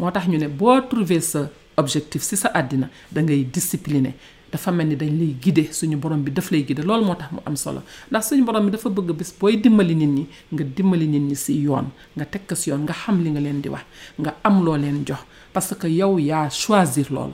moo 0.00 0.10
tax 0.10 0.26
ñu 0.28 0.38
ne 0.38 0.48
boo 0.48 0.80
trouver 0.88 1.20
sa 1.20 1.50
objectif 1.76 2.22
si 2.22 2.36
sa 2.36 2.48
àddina 2.60 2.88
da 3.12 3.20
ngay 3.22 3.44
discipliner 3.56 4.14
dafa 4.52 4.72
mel 4.72 4.88
ni 4.88 4.96
dañ 4.96 5.10
lay 5.20 5.32
guider 5.42 5.68
suñu 5.72 5.96
borom 6.00 6.22
bi 6.24 6.30
daf 6.32 6.50
lay 6.50 6.62
guider 6.64 6.84
loolu 6.84 7.04
moo 7.06 7.14
tax 7.20 7.30
mu 7.32 7.40
am 7.44 7.56
solo 7.56 7.80
ndax 8.10 8.22
suñu 8.30 8.44
borom 8.44 8.64
bi 8.66 8.70
dafa 8.72 8.88
bëgg 8.88 9.10
bis 9.18 9.30
booy 9.38 9.56
dimbali 9.62 9.94
nit 9.94 10.06
ñi 10.16 10.24
nga 10.52 10.64
dimbali 10.76 11.06
nit 11.06 11.20
ñi 11.22 11.36
si 11.36 11.52
yoon 11.64 11.86
nga 12.16 12.24
teg 12.24 12.42
ko 12.48 12.54
si 12.54 12.70
yoon 12.70 12.82
nga 12.84 12.92
xam 13.02 13.22
li 13.22 13.30
nga 13.30 13.40
leen 13.40 13.60
di 13.60 13.68
wax 13.68 13.84
nga 14.20 14.30
am 14.42 14.64
loo 14.64 14.76
leen 14.76 15.02
jox 15.06 15.22
parce 15.52 15.74
que 15.80 15.86
yow 15.86 16.18
yaa 16.18 16.48
choisir 16.48 17.06
lool 17.10 17.32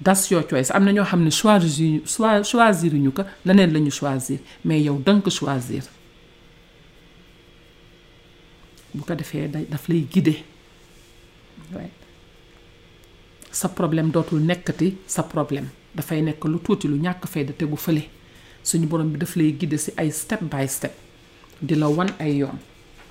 das 0.00 0.28
your 0.30 0.44
choice 0.48 0.70
am 0.70 0.84
na 0.84 0.92
ñoo 0.92 1.04
xam 1.04 1.24
ne 1.24 1.30
choisir 1.30 2.02
choisir 2.44 2.92
ñu 2.94 3.10
ko 3.12 3.22
leneen 3.44 3.72
la 3.72 3.80
ñu 3.80 3.90
choisir 3.90 4.38
mais 4.64 4.82
yow 4.82 4.98
danga 5.04 5.22
ko 5.22 5.30
choisir. 5.30 5.84
bu 8.94 9.02
ko 9.04 9.14
defee 9.18 9.48
da 9.52 9.60
daf 9.70 9.88
lay 9.90 10.04
guider 10.06 10.38
sa 13.50 13.66
problème 13.68 14.10
dootul 14.14 14.42
nekkati 14.46 14.94
sa 15.06 15.22
problème 15.22 15.68
dafay 15.94 16.22
nekk 16.22 16.42
lu 16.46 16.58
tuuti 16.58 16.86
lu 16.88 16.96
ñàkk 16.98 17.26
fayda 17.26 17.52
tegu 17.52 17.76
fële 17.76 18.06
suñu 18.64 18.86
borom 18.86 19.10
bi 19.12 19.18
daf 19.18 19.34
lay 19.36 19.50
guider 19.52 19.78
si 19.78 19.90
ay 19.98 20.10
step 20.10 20.40
by 20.46 20.66
step 20.70 20.94
di 21.62 21.74
la 21.74 21.88
wan 21.90 22.10
ay 22.20 22.38
yoon 22.42 22.58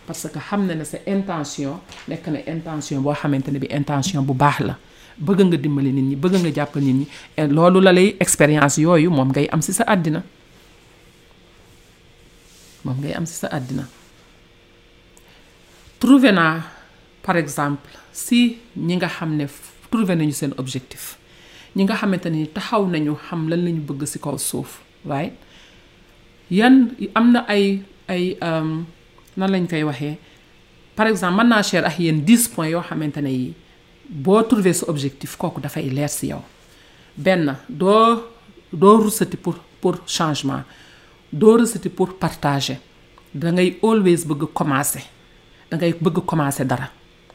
parce 0.07 0.27
que 0.31 0.39
xam 0.39 0.65
na 0.67 0.75
ne 0.75 0.83
sa 0.83 0.97
intention 1.07 1.79
nekk 2.07 2.27
na 2.27 2.39
intention 2.47 2.99
boo 3.01 3.13
xamante 3.15 3.51
ne 3.51 3.59
bi 3.59 3.67
intention 3.71 4.23
bu 4.23 4.33
baax 4.35 4.59
la 4.61 4.75
bëgg 5.17 5.41
nga 5.47 5.57
dimbali 5.57 5.91
nit 5.93 6.03
ñi 6.11 6.15
bëgg 6.15 6.35
nga 6.43 6.51
jàppal 6.51 6.83
nit 6.83 6.95
ñi 7.07 7.07
loolu 7.53 7.79
la 7.81 7.91
lay 7.91 8.15
expérience 8.19 8.77
yooyu 8.79 9.11
moom 9.11 9.31
ngay 9.31 9.47
am 9.51 9.61
si 9.61 9.71
sa 9.73 9.83
àddina 9.87 10.23
moom 12.83 12.99
ngay 12.99 13.13
am 13.15 13.25
si 13.25 13.33
sa 13.39 13.47
àddina 13.51 13.83
trouver 16.05 16.33
naa 16.39 16.55
par 17.27 17.35
exemple 17.43 17.89
si 18.23 18.39
ñi 18.87 18.95
nga 18.99 19.09
xam 19.15 19.29
ne 19.39 19.45
trouvé 19.91 20.13
nañu 20.19 20.33
seen 20.39 20.51
objectif 20.61 21.03
ñi 21.75 21.83
nga 21.85 21.95
xamante 22.01 22.27
ni 22.31 22.41
taxaw 22.55 22.83
nañu 22.93 23.13
xam 23.25 23.41
lan 23.49 23.61
lañu 23.65 23.81
bëgg 23.87 24.01
si 24.11 24.17
kaw 24.25 24.35
suuf 24.49 24.69
waaye 25.09 25.29
yan 26.59 26.75
am 27.19 27.25
na 27.33 27.39
ay 27.55 27.65
ay 28.13 28.23
um, 28.49 28.69
nan 29.39 29.49
lañ 29.53 29.63
koy 29.71 29.83
waxee 29.89 30.15
par 30.97 31.07
exemple 31.11 31.37
mën 31.37 31.47
naa 31.51 31.63
cher 31.69 31.83
ak 31.89 31.95
yéen 32.03 32.19
dix 32.29 32.41
points 32.53 32.71
yoo 32.75 32.83
xamante 32.89 33.19
ne 33.25 33.31
yi 33.41 33.47
boo 34.25 34.41
trouver 34.49 34.73
sa 34.79 34.85
objectif 34.93 35.29
kooku 35.41 35.59
dafay 35.63 35.85
leer 35.97 36.11
si 36.17 36.25
yow 36.31 36.41
benn 37.25 37.45
doo 37.69 38.03
doo 38.81 38.95
rusati 39.05 39.37
pour 39.43 39.55
pour 39.81 39.95
changement 40.17 40.63
doo 41.39 41.53
rusati 41.61 41.89
pour 41.97 42.09
partager 42.23 42.77
da 43.39 43.47
ngay 43.51 43.69
always 43.89 44.21
bëgg 44.29 44.43
commencer 44.59 45.05
da 45.73 45.77
ngay 45.79 45.93
bëgg 45.99 46.21
commencer 46.29 46.65
dara 46.69 46.85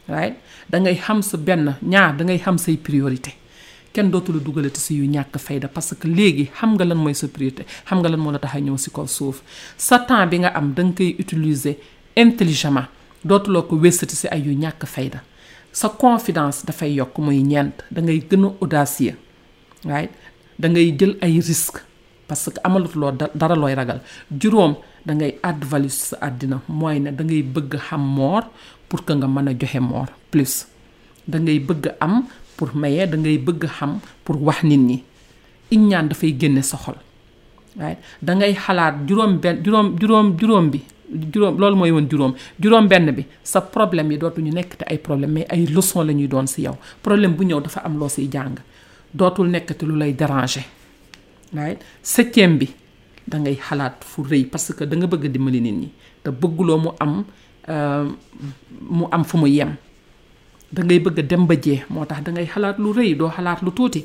right 0.09 0.37
da 0.70 0.79
ngay 0.79 0.98
xam 1.07 1.22
sa 1.22 1.37
benn 1.46 1.72
ñaar 1.83 2.14
da 2.18 2.24
ngay 2.24 2.38
xam 2.38 2.59
say 2.59 2.77
priorité 2.88 3.31
kenn 3.92 4.11
dootu 4.12 4.33
la 4.33 4.38
dugalati 4.46 4.81
si 4.81 4.94
yu 4.98 5.05
ñàkk 5.11 5.38
fayda 5.38 5.68
parce 5.74 5.94
que 6.01 6.09
léegi 6.09 6.46
xam 6.59 6.70
nga 6.77 6.85
lan 6.85 6.98
mooy 6.98 7.14
sa 7.14 7.27
priorité 7.35 7.62
xam 7.88 7.98
nga 8.01 8.09
lan 8.09 8.20
moo 8.20 8.31
la 8.33 8.38
tax 8.38 8.55
a 8.55 8.61
ñëw 8.61 8.77
si 8.79 8.90
ko 8.90 9.07
suuf 9.07 9.38
sa 9.77 9.98
temps 10.09 10.27
bi 10.31 10.37
nga 10.42 10.48
am 10.55 10.72
danga 10.77 10.94
koy 10.98 11.11
utiliser 11.22 11.74
intelligemment 12.14 12.88
dootuloo 13.29 13.64
ko 13.68 13.74
wéssati 13.85 14.14
si 14.20 14.27
ay 14.35 14.40
yu 14.46 14.53
ñàkk 14.64 14.83
fayda 14.87 15.18
sa 15.72 15.88
confidence 15.88 16.59
dafay 16.66 16.92
yokk 16.94 17.18
muy 17.18 17.42
ñeent 17.42 17.74
da 17.90 18.01
ngay 18.03 18.20
gën 18.31 18.44
a 18.44 18.51
audacieux 18.61 19.16
right 19.85 20.11
da 20.59 20.66
ngay 20.68 20.94
jël 20.98 21.14
ay 21.22 21.40
risques 21.48 21.83
parce 22.28 22.50
que 22.52 22.60
amalatuloo 22.62 23.10
dara 23.34 23.56
looy 23.56 23.74
ragal 23.74 24.00
juróom 24.40 24.76
da 25.06 25.12
ngay 25.14 25.32
add 25.42 25.64
sa 25.88 26.16
àddina 26.28 26.60
mooy 26.68 26.98
ne 27.00 27.10
da 27.10 27.24
ngay 27.24 27.42
bëgg 27.42 27.74
xam 27.88 28.02
moor 28.16 28.42
pour 28.88 29.04
que 29.04 29.12
nga 29.14 29.26
mën 29.26 29.48
a 29.48 29.54
joxe 29.58 29.80
moor 29.80 30.06
plus 30.30 30.66
dangay 31.26 31.58
bëgg 31.58 31.86
am 32.00 32.24
pour 32.56 32.70
maye 32.76 33.06
dangay 33.06 33.38
bëgg 33.38 33.64
xam 33.78 33.98
pour 34.24 34.36
wax 34.42 34.62
nit 34.62 34.78
ñi 34.80 35.00
ñaan 35.72 36.08
dafay 36.08 36.36
génne 36.40 36.60
sa 36.62 36.76
xol 36.76 36.96
waaye 37.76 37.96
da 38.20 38.32
xalaat 38.66 39.06
juróom 39.08 39.38
benn 39.38 39.62
juróom 39.64 39.96
juróom 39.98 40.36
juróom 40.38 40.70
bi 40.70 40.80
loolu 41.34 41.76
mooy 41.76 41.90
woon 41.90 42.08
juróom 42.10 42.34
juróom 42.60 42.88
benn 42.88 43.10
bi 43.12 43.24
sa 43.42 43.60
problème 43.62 44.12
yi 44.12 44.18
dootuñu 44.18 44.52
nekk 44.52 44.76
te 44.76 44.84
ay 44.84 44.98
problème 44.98 45.32
mais 45.32 45.46
ay 45.48 45.64
leçon 45.66 46.02
la 46.04 46.12
ñuy 46.12 46.28
doon 46.28 46.46
si 46.46 46.62
yow 46.62 46.76
problème 47.02 47.32
bu 47.36 47.44
ñëw 47.46 47.60
dafa 47.62 47.80
am 47.86 47.96
loo 47.98 48.08
siy 48.08 48.28
jàng 48.30 48.58
dootul 49.14 49.48
nekk 49.48 49.72
te 49.78 49.86
lu 49.86 49.96
lay 49.96 50.12
déranger 50.12 50.62
right 51.54 51.78
septième 52.02 52.58
bi 52.58 52.70
dangay 53.28 53.56
xalaat 53.56 53.94
fu 54.04 54.22
rëy 54.22 54.44
parce 54.44 54.72
que 54.74 54.84
da 54.84 54.96
nga 54.96 55.06
bëgg 55.06 55.26
dimbali 55.26 55.61
nit 55.61 55.72
ñi 55.72 55.88
te 56.22 56.30
bëgguloo 56.30 56.78
mu 56.80 56.88
am 57.00 57.24
euh, 57.68 58.04
mu 58.88 59.04
am 59.11 59.24
fu 59.24 59.37
mu 59.38 59.46
yem 59.48 59.76
dangay 60.72 60.98
bëgg 60.98 61.20
dem 61.26 61.46
ba 61.46 61.54
jee 61.61 61.82
moo 61.90 62.04
tax 62.04 62.22
da 62.22 62.32
ngay 62.32 62.46
xalaat 62.46 62.78
lu 62.78 62.92
rëy 62.92 63.14
doo 63.16 63.28
xalaat 63.30 63.62
lu 63.62 63.70
tuuti 63.72 64.04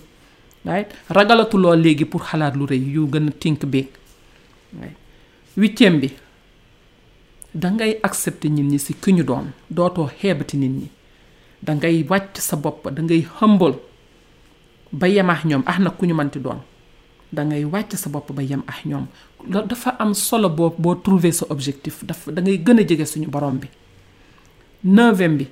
right 0.66 0.88
ragalatuloo 1.10 1.76
léegi 1.76 2.06
pour 2.06 2.24
xalaat 2.24 2.56
lu 2.56 2.66
rëy 2.66 2.82
yu 2.96 3.08
gën 3.08 3.28
a 3.28 3.32
tink 3.32 3.66
beeg 3.66 3.88
right 4.80 4.98
bi 5.56 6.14
da 7.56 7.70
ngay 7.70 8.00
accepter 8.04 8.50
nit 8.50 8.64
ñi 8.64 8.80
si 8.80 8.94
ki 8.94 9.12
ñu 9.14 9.24
doon 9.24 9.52
dootoo 9.70 10.10
xeebati 10.20 10.58
nit 10.58 10.72
ñi 10.72 10.88
da 11.62 11.74
ngay 11.76 12.04
wàcc 12.10 12.38
sa 12.38 12.56
bopp 12.58 12.90
da 12.90 13.02
ngay 13.02 13.26
humble 13.40 13.76
ba 14.92 15.08
yemaax 15.08 15.46
ñoom 15.46 15.64
ax 15.66 15.76
ah 15.76 15.80
na 15.80 15.90
ku 15.92 16.06
ñu 16.06 16.16
mënti 16.16 16.40
doon 16.40 16.60
da 17.34 17.42
ngay 17.50 17.66
wàcc 17.74 17.94
sa 17.98 18.10
bopp 18.14 18.30
ba 18.38 18.44
yem 18.46 18.62
ak 18.72 18.80
ñoom 18.90 19.06
dafa 19.70 19.92
am 20.00 20.14
solo 20.14 20.50
boo 20.50 20.72
boo 20.84 20.96
trouver 21.04 21.34
sa 21.34 21.46
objectif 21.50 22.06
daf 22.08 22.30
da 22.30 22.42
ngay 22.42 22.58
gën 22.66 22.80
a 22.80 22.84
jege 22.90 23.06
suñu 23.06 23.28
borom 23.34 23.58
bi 23.62 23.68
neuvième 24.96 25.38
bi 25.40 25.46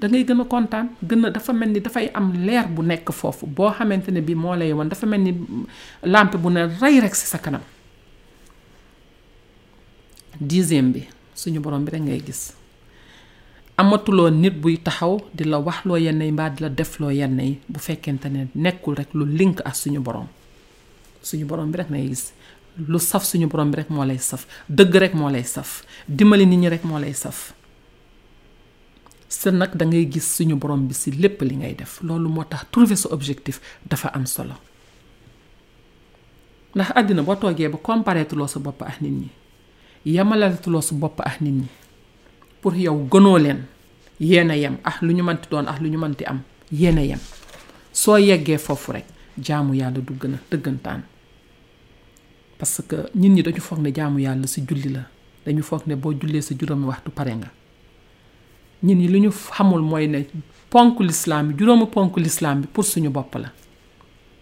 dangay 0.00 0.24
gën 0.24 0.40
a 0.40 0.44
kontaan 0.44 0.88
gën 1.08 1.26
a 1.26 1.30
dafa 1.30 1.52
mel 1.52 1.70
ni 1.70 1.80
dafay 1.80 2.10
am 2.14 2.32
leer 2.46 2.66
bu 2.68 2.82
nekk 2.82 3.08
foofu 3.12 3.46
boo 3.46 3.70
xamante 3.70 4.10
ne 4.10 4.20
bi 4.20 4.34
moo 4.34 4.54
lay 4.54 4.72
woon 4.72 4.88
dafa 4.88 5.06
mel 5.06 5.20
ni 5.22 5.32
làmpe 6.02 6.36
bu 6.38 6.50
ne 6.50 6.66
rey 6.80 7.00
rek 7.00 7.14
si 7.14 7.26
sa 7.26 7.38
kanam 7.38 7.62
dixième 10.40 10.92
bi 10.92 11.02
suñu 11.34 11.60
borom 11.60 11.84
bi 11.84 11.90
rek 11.92 12.02
ngay 12.02 12.20
gis 12.26 12.52
amatuloo 13.76 14.30
nit 14.30 14.54
buy 14.58 14.76
taxaw 14.82 15.18
di 15.34 15.44
la 15.44 15.58
wax 15.58 15.84
loo 15.84 15.96
yenn 15.96 16.20
yi 16.22 16.32
mbaa 16.32 16.50
di 16.50 16.62
la 16.62 16.68
def 16.68 16.98
loo 16.98 17.10
yenn 17.10 17.38
yi 17.40 17.60
bu 17.68 17.78
fekkente 17.78 18.26
ne 18.28 18.46
nekkul 18.54 18.94
rek 18.96 19.14
lu 19.14 19.24
link 19.24 19.60
ak 19.64 19.76
suñu 19.76 20.00
borom 20.02 20.26
suñu 21.22 21.46
borom 21.46 21.70
bi 21.70 21.78
rek 21.78 21.90
may 21.90 22.08
gis 22.08 22.32
lu 22.86 22.98
saf 22.98 23.24
suñu 23.24 23.46
borom 23.48 23.70
bi 23.70 23.76
rek 23.76 23.90
moo 23.90 24.04
lay 24.04 24.18
saf 24.18 24.46
dëgg 24.68 24.94
rek 24.94 25.14
moo 25.14 25.30
lay 25.30 25.42
saf 25.44 25.82
dimbali 26.08 26.46
nit 26.46 26.58
ñi 26.58 26.68
rek 26.68 26.84
moo 26.84 26.98
lay 26.98 27.12
saf 27.12 27.52
sa 29.28 29.50
nag 29.50 29.74
dangay 29.74 30.06
gis 30.08 30.36
suñu 30.36 30.54
borom 30.56 30.86
bi 30.88 30.94
si 30.94 31.10
lépp 31.12 31.42
li 31.42 31.56
ngay 31.56 31.74
def 31.74 32.00
loolu 32.02 32.28
moo 32.28 32.44
tax 32.44 32.64
trouver 32.70 32.96
sa 32.96 33.08
objectif 33.10 33.60
dafa 33.86 34.08
am 34.14 34.26
solo 34.26 34.54
ndax 36.74 36.90
àddina 36.94 37.22
boo 37.22 37.36
toogee 37.36 37.68
ba 37.68 37.78
compareetuloo 37.78 38.46
sa 38.48 38.58
bopp 38.60 38.82
ak 38.82 39.00
nit 39.00 39.12
ñi 39.12 39.28
yamaleetuloo 40.06 40.80
su 40.82 40.94
bopp 40.94 41.20
ak 41.20 41.40
nit 41.40 41.52
ñi 41.54 41.66
pour 42.60 42.74
yow 42.76 43.06
gënoo 43.10 43.38
leen 43.38 43.64
yéen 44.20 44.50
a 44.50 44.56
yem 44.56 44.78
ah 44.84 44.96
lu 45.02 45.12
ñu 45.12 45.22
mënti 45.22 45.48
doon 45.50 45.66
ah 45.68 45.78
lu 45.80 45.88
ñu 45.90 45.98
mënti 45.98 46.24
am 46.24 46.40
yéen 46.72 46.98
a 46.98 47.02
yem 47.02 47.20
soo 47.92 48.16
yeggee 48.18 48.58
foofu 48.58 48.92
rek. 48.92 49.04
jaamu 49.42 49.74
yàlla 49.74 50.00
dugg 50.06 50.24
na 50.26 50.38
dëggantaan 50.50 51.02
parce 52.58 52.82
que 52.86 52.96
nit 53.14 53.28
ñi 53.30 53.42
dañu 53.42 53.60
foog 53.60 53.80
ne 53.80 53.92
jaamu 53.94 54.18
yàlla 54.20 54.46
si 54.46 54.64
julli 54.66 54.88
la 54.88 55.00
dañu 55.44 55.62
foog 55.62 55.82
ne 55.86 55.94
boo 55.96 56.12
jullee 56.12 56.42
sa 56.42 56.54
juróomi 56.54 56.86
waxtu 56.86 57.10
pare 57.10 57.34
nga 57.36 57.48
nit 58.82 58.94
ñi 58.96 59.08
li 59.08 59.20
ñu 59.20 59.30
xamul 59.30 59.82
mooy 59.82 60.06
ne 60.08 60.26
ponku 60.70 61.02
lislaam 61.02 61.48
bi 61.48 61.54
juróomi 61.58 61.86
ponku 61.86 62.20
lislaam 62.20 62.60
bi 62.62 62.66
pour 62.66 62.84
suñu 62.84 63.10
bopp 63.10 63.34
la 63.36 63.48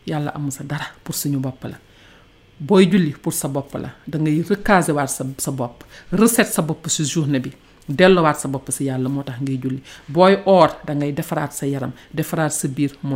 yàlla 0.07 0.31
amul 0.35 0.53
sa 0.53 0.65
dara 0.65 0.87
pour 1.05 1.15
suñu 1.15 1.39
bopp 1.39 1.65
la 1.65 1.77
booy 2.61 2.89
julli 2.91 3.11
pour 3.13 3.33
sa 3.33 3.49
bopp 3.49 3.75
la 3.75 3.91
da 4.07 4.19
ngay 4.19 4.43
recaser 4.49 4.95
waat 4.95 5.09
sa 5.09 5.25
sa 5.39 5.51
bopp 5.51 5.85
reset 6.13 6.47
sa 6.47 6.63
bopp 6.63 6.87
si 6.89 7.05
journée 7.05 7.41
bi 7.41 7.51
delluwaat 7.89 8.37
sa 8.41 8.49
bopp 8.49 8.71
si 8.71 8.85
yàlla 8.85 9.09
moo 9.11 9.25
ngay 9.43 9.59
julli 9.63 9.83
booy 10.09 10.39
oor 10.47 10.69
da 10.87 10.95
ngay 10.95 11.13
defaraat 11.13 11.53
sa 11.53 11.67
yaram 11.67 11.93
defaraat 12.15 12.53
sa 12.53 12.69
biir 12.69 12.93
mu 13.03 13.15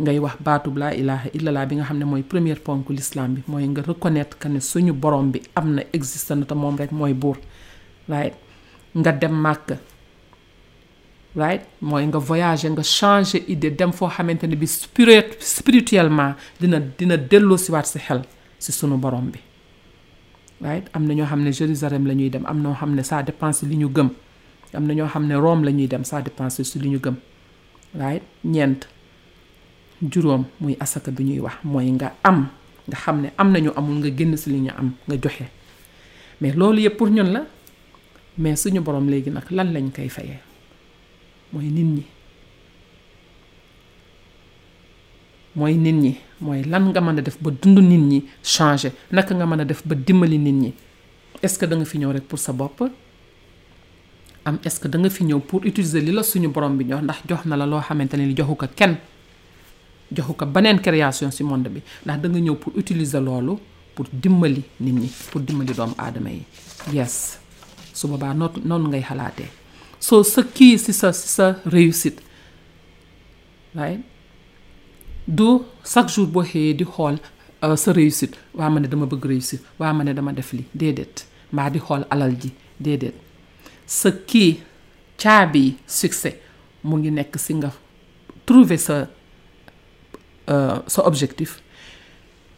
ngay 0.00 0.16
wax 0.24 0.36
baatub 0.40 0.76
laa 0.80 0.96
ilaha 0.96 1.28
illallah 1.36 1.66
bi 1.68 1.74
nga 1.76 1.84
xam 1.92 1.98
ne 2.00 2.04
mooy 2.10 2.22
première 2.30 2.60
ponk 2.66 2.84
l'islam 2.94 3.28
bi 3.36 3.40
mooy 3.52 3.64
nga 3.70 3.82
reconnaître 3.90 4.34
que 4.42 4.48
ne 4.54 4.58
suñu 4.70 4.92
borom 5.02 5.26
bi 5.32 5.38
am 5.60 5.68
na 5.76 5.82
existe 5.96 6.30
na 6.40 6.44
moom 6.62 6.76
rek 6.80 6.90
mooy 7.00 7.12
buur 7.22 7.36
right 8.08 8.32
nga 9.00 9.12
dem 9.20 9.34
màkk 9.44 9.68
right 11.42 11.64
mooy 11.90 12.04
nga 12.08 12.18
voyager 12.28 12.70
nga 12.74 12.82
changer 12.96 13.42
idée 13.52 13.70
dem 13.80 13.92
foo 13.98 14.08
xamante 14.16 14.44
ne 14.50 14.56
bi 14.62 14.66
spirit 14.66 15.36
spirituellement 15.56 16.34
dina 16.60 16.78
dina 16.98 17.16
delloo 17.30 17.58
si 17.60 17.68
waat 17.72 17.84
si 17.86 17.98
xel 17.98 18.22
si 18.58 18.72
sunu 18.72 18.96
borom 19.04 19.26
bi 19.32 19.38
right 20.66 20.86
am 20.96 21.04
na 21.06 21.12
ñoo 21.14 21.26
xam 21.28 21.40
ne 21.44 21.52
Jérusalem 21.52 22.04
la 22.08 22.14
ñuy 22.14 22.30
dem 22.30 22.46
am 22.46 22.58
noo 22.62 22.72
xam 22.80 22.94
ne 22.96 23.02
saa 23.02 23.22
dépend 23.22 23.52
si 23.52 23.66
li 23.66 23.76
ñu 23.76 23.88
gëm 23.96 24.08
am 24.74 24.84
na 24.88 24.94
ñoo 24.94 25.08
xam 25.12 25.26
ne 25.28 25.34
Rome 25.36 25.62
la 25.64 25.70
ñuy 25.72 25.86
dem 25.88 26.02
ça 26.04 26.22
dépend 26.22 26.48
si 26.50 26.64
li 26.80 26.88
ñu 26.88 26.98
gëm 27.04 27.16
right 28.02 28.24
ñeent 28.44 28.82
juróom 30.02 30.46
muy 30.60 30.76
asaka 30.80 31.10
bi 31.12 31.24
ñuy 31.24 31.40
wax 31.44 31.60
mooy 31.64 31.90
nga 31.92 32.14
am 32.24 32.48
nga 32.88 32.96
xam 32.96 33.20
ne 33.22 33.28
am 33.36 33.52
nañu 33.52 33.70
amul 33.76 33.98
nga 34.00 34.10
génn 34.16 34.36
si 34.36 34.50
li 34.50 34.60
ñu 34.64 34.72
am 34.72 34.92
nga 35.06 35.16
joxe 35.20 35.44
mais 36.40 36.52
loolu 36.56 36.80
yëpp 36.82 36.96
pour 36.96 37.10
ñun 37.10 37.28
la 37.30 37.44
mais 38.38 38.56
suñu 38.56 38.80
borom 38.80 39.08
léegi 39.08 39.30
nag 39.30 39.44
lan 39.50 39.72
lañ 39.72 39.90
koy 39.92 40.08
fayee 40.08 40.40
mooy 41.52 41.66
nit 41.68 41.84
ñi 41.84 42.04
mooy 45.56 45.74
nit 45.74 45.92
ñi 45.94 46.16
mooy 46.40 46.62
lan 46.64 46.88
nga 46.88 47.00
mën 47.00 47.18
a 47.18 47.22
def 47.22 47.36
ba 47.42 47.50
dund 47.50 47.78
nit 47.78 48.00
ñi 48.00 48.24
changer 48.42 48.92
naka 49.12 49.34
nga 49.34 49.44
mën 49.46 49.60
a 49.60 49.64
def 49.64 49.86
ba 49.86 49.94
dimbali 49.94 50.38
nit 50.38 50.52
ñi 50.54 50.74
est-ce 51.42 51.58
que 51.58 51.66
da 51.66 51.76
nga 51.76 51.84
fi 51.84 51.98
ñëw 51.98 52.08
rek 52.12 52.22
pour 52.24 52.38
sa 52.38 52.52
bopp 52.54 52.82
am 54.46 54.58
est-ce 54.64 54.80
que 54.80 54.88
nga 54.88 55.10
fi 55.10 55.24
ñëw 55.24 55.40
pour 55.40 55.60
utiliser 55.66 56.00
li 56.00 56.10
la 56.12 56.22
suñu 56.22 56.48
borom 56.48 56.76
bi 56.78 56.84
ñor 56.86 57.02
ndax 57.02 57.20
jox 57.28 57.44
na 57.44 57.56
la 57.56 57.66
loo 57.66 57.80
xamante 57.82 58.14
ne 58.16 58.24
li 58.24 58.34
joxu 58.34 58.56
ko 58.56 58.66
kenn 58.74 58.96
joxu 60.12 60.34
ko 60.34 60.46
beneen 60.46 60.78
création 60.82 61.30
ci 61.30 61.42
monde 61.44 61.68
bi 61.68 61.80
ndax 62.04 62.18
da 62.20 62.28
nga 62.28 62.38
ñëw 62.40 62.54
pour 62.56 62.72
utiliser 62.76 63.20
loolu 63.20 63.54
pour 63.94 64.06
dimbali 64.12 64.62
nit 64.80 64.92
ñi 64.92 65.08
pour 65.30 65.40
dimbali 65.42 65.72
doomu 65.74 65.94
aadama 65.98 66.30
yi 66.30 66.42
yes 66.92 67.38
su 67.94 68.08
boobaa 68.08 68.34
noot 68.34 68.56
noonu 68.64 68.88
ngay 68.88 69.02
xalaatee 69.08 69.48
so 70.00 70.22
sa 70.22 70.42
kii 70.42 70.78
si 70.78 70.92
sa 70.92 71.12
si 71.12 71.28
sa 71.28 71.56
réussite 71.66 72.20
right 73.74 74.00
du 75.28 75.48
chaque 75.84 76.08
jour 76.08 76.26
boo 76.26 76.42
xëyee 76.42 76.74
di 76.74 76.84
xool 76.84 77.16
euh, 77.64 77.76
sa 77.76 77.92
réussite 77.92 78.36
waa 78.54 78.70
ma 78.70 78.80
ne 78.80 78.88
dama 78.88 79.06
bëgg 79.06 79.24
réussite 79.26 79.62
waa 79.78 79.92
ma 79.92 80.04
ne 80.04 80.12
dama 80.14 80.32
def 80.32 80.52
li 80.52 80.64
déedéet 80.74 81.26
mbaa 81.52 81.70
di 81.70 81.78
xool 81.78 82.04
alal 82.10 82.34
ji 82.40 82.50
déedéet 82.80 83.14
sa 83.86 84.10
kii 84.10 84.58
caabi 85.22 85.76
succès 85.86 86.34
mu 86.84 86.96
ngi 86.96 87.10
nekk 87.10 87.36
ci 87.38 87.54
nga 87.54 87.70
trouver 88.46 88.78
sa 88.78 88.96
Euh, 90.50 90.82
sa 90.90 91.06
objectif 91.06 91.62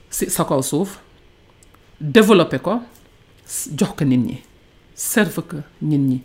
si 0.09 0.25
sa 0.33 0.49
kaw 0.49 0.65
suuf 0.65 0.97
développer 2.01 2.57
ko 2.57 2.81
jox 3.77 3.93
ko 3.93 4.09
nit 4.09 4.17
ñi 4.17 4.37
serve 4.97 5.45
ko 5.45 5.61
nit 5.85 6.01
ñi 6.01 6.19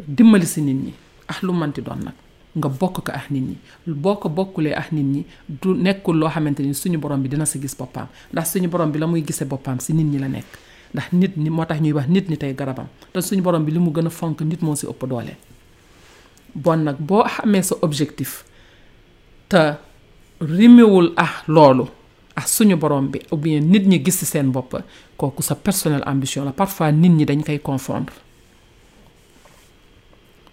dimbali 0.00 0.48
si 0.48 0.62
nit 0.64 0.80
ñi 0.80 0.92
ax 1.28 1.42
lu 1.44 1.52
manti 1.52 1.82
doon 1.84 2.08
nag 2.08 2.16
nga 2.56 2.68
bokk 2.72 3.04
ko 3.04 3.12
ak 3.12 3.28
nit 3.28 3.44
ñi 3.44 3.56
boo 3.92 4.16
ko 4.16 4.32
bokkulee 4.32 4.72
ak 4.72 4.96
nit 4.96 5.04
ñi 5.04 5.22
du 5.44 5.76
nekkul 5.76 6.16
loo 6.16 6.30
xamante 6.32 6.60
ni 6.64 6.72
suñu 6.72 6.96
borom 6.96 7.20
bi 7.20 7.28
dina 7.28 7.44
si 7.44 7.60
gis 7.60 7.76
boppam 7.76 8.08
ndax 8.32 8.52
suñu 8.56 8.68
borom 8.72 8.88
bi 8.90 8.98
la 8.98 9.06
muy 9.06 9.20
gisee 9.26 9.44
boppam 9.44 9.80
si 9.80 9.92
nit 9.92 10.08
ñi 10.08 10.16
la 10.18 10.28
nekk 10.28 10.46
ndax 10.94 11.12
nit 11.12 11.36
ñi 11.36 11.50
moo 11.50 11.66
tax 11.68 11.80
ñuy 11.84 11.92
wax 11.92 12.08
nit 12.08 12.30
ñi 12.30 12.38
tey 12.38 12.54
garabam 12.54 12.86
te 13.12 13.20
suñu 13.20 13.42
borom 13.42 13.62
bi 13.64 13.72
li 13.72 13.78
mu 13.78 13.90
gën 13.92 14.06
a 14.06 14.10
fonk 14.10 14.40
nit 14.40 14.62
moo 14.62 14.74
si 14.76 14.86
ëpp 14.88 15.04
doole 15.04 15.36
bon 16.54 16.80
nag 16.88 16.96
boo 16.98 17.24
xamee 17.28 17.62
sa 17.62 17.74
objectif 17.82 18.44
te 19.52 19.68
rimewul 20.40 21.14
ah 21.16 21.42
loolu 21.46 21.86
ah 22.34 22.46
suñu 22.46 22.76
borom 22.76 23.08
bi 23.10 23.20
ou 23.30 23.36
bien 23.36 23.60
nit 23.60 23.86
ñi 23.86 24.04
gis 24.04 24.18
ci 24.18 24.26
seen 24.26 24.50
bopp 24.50 24.76
kooku 25.16 25.42
sa 25.42 25.54
personnel 25.54 26.02
ambition 26.06 26.44
la 26.44 26.52
parfois 26.52 26.92
nit 26.92 27.08
ñi 27.10 27.24
dañ 27.26 27.42
koy 27.44 27.58
confondre 27.58 28.12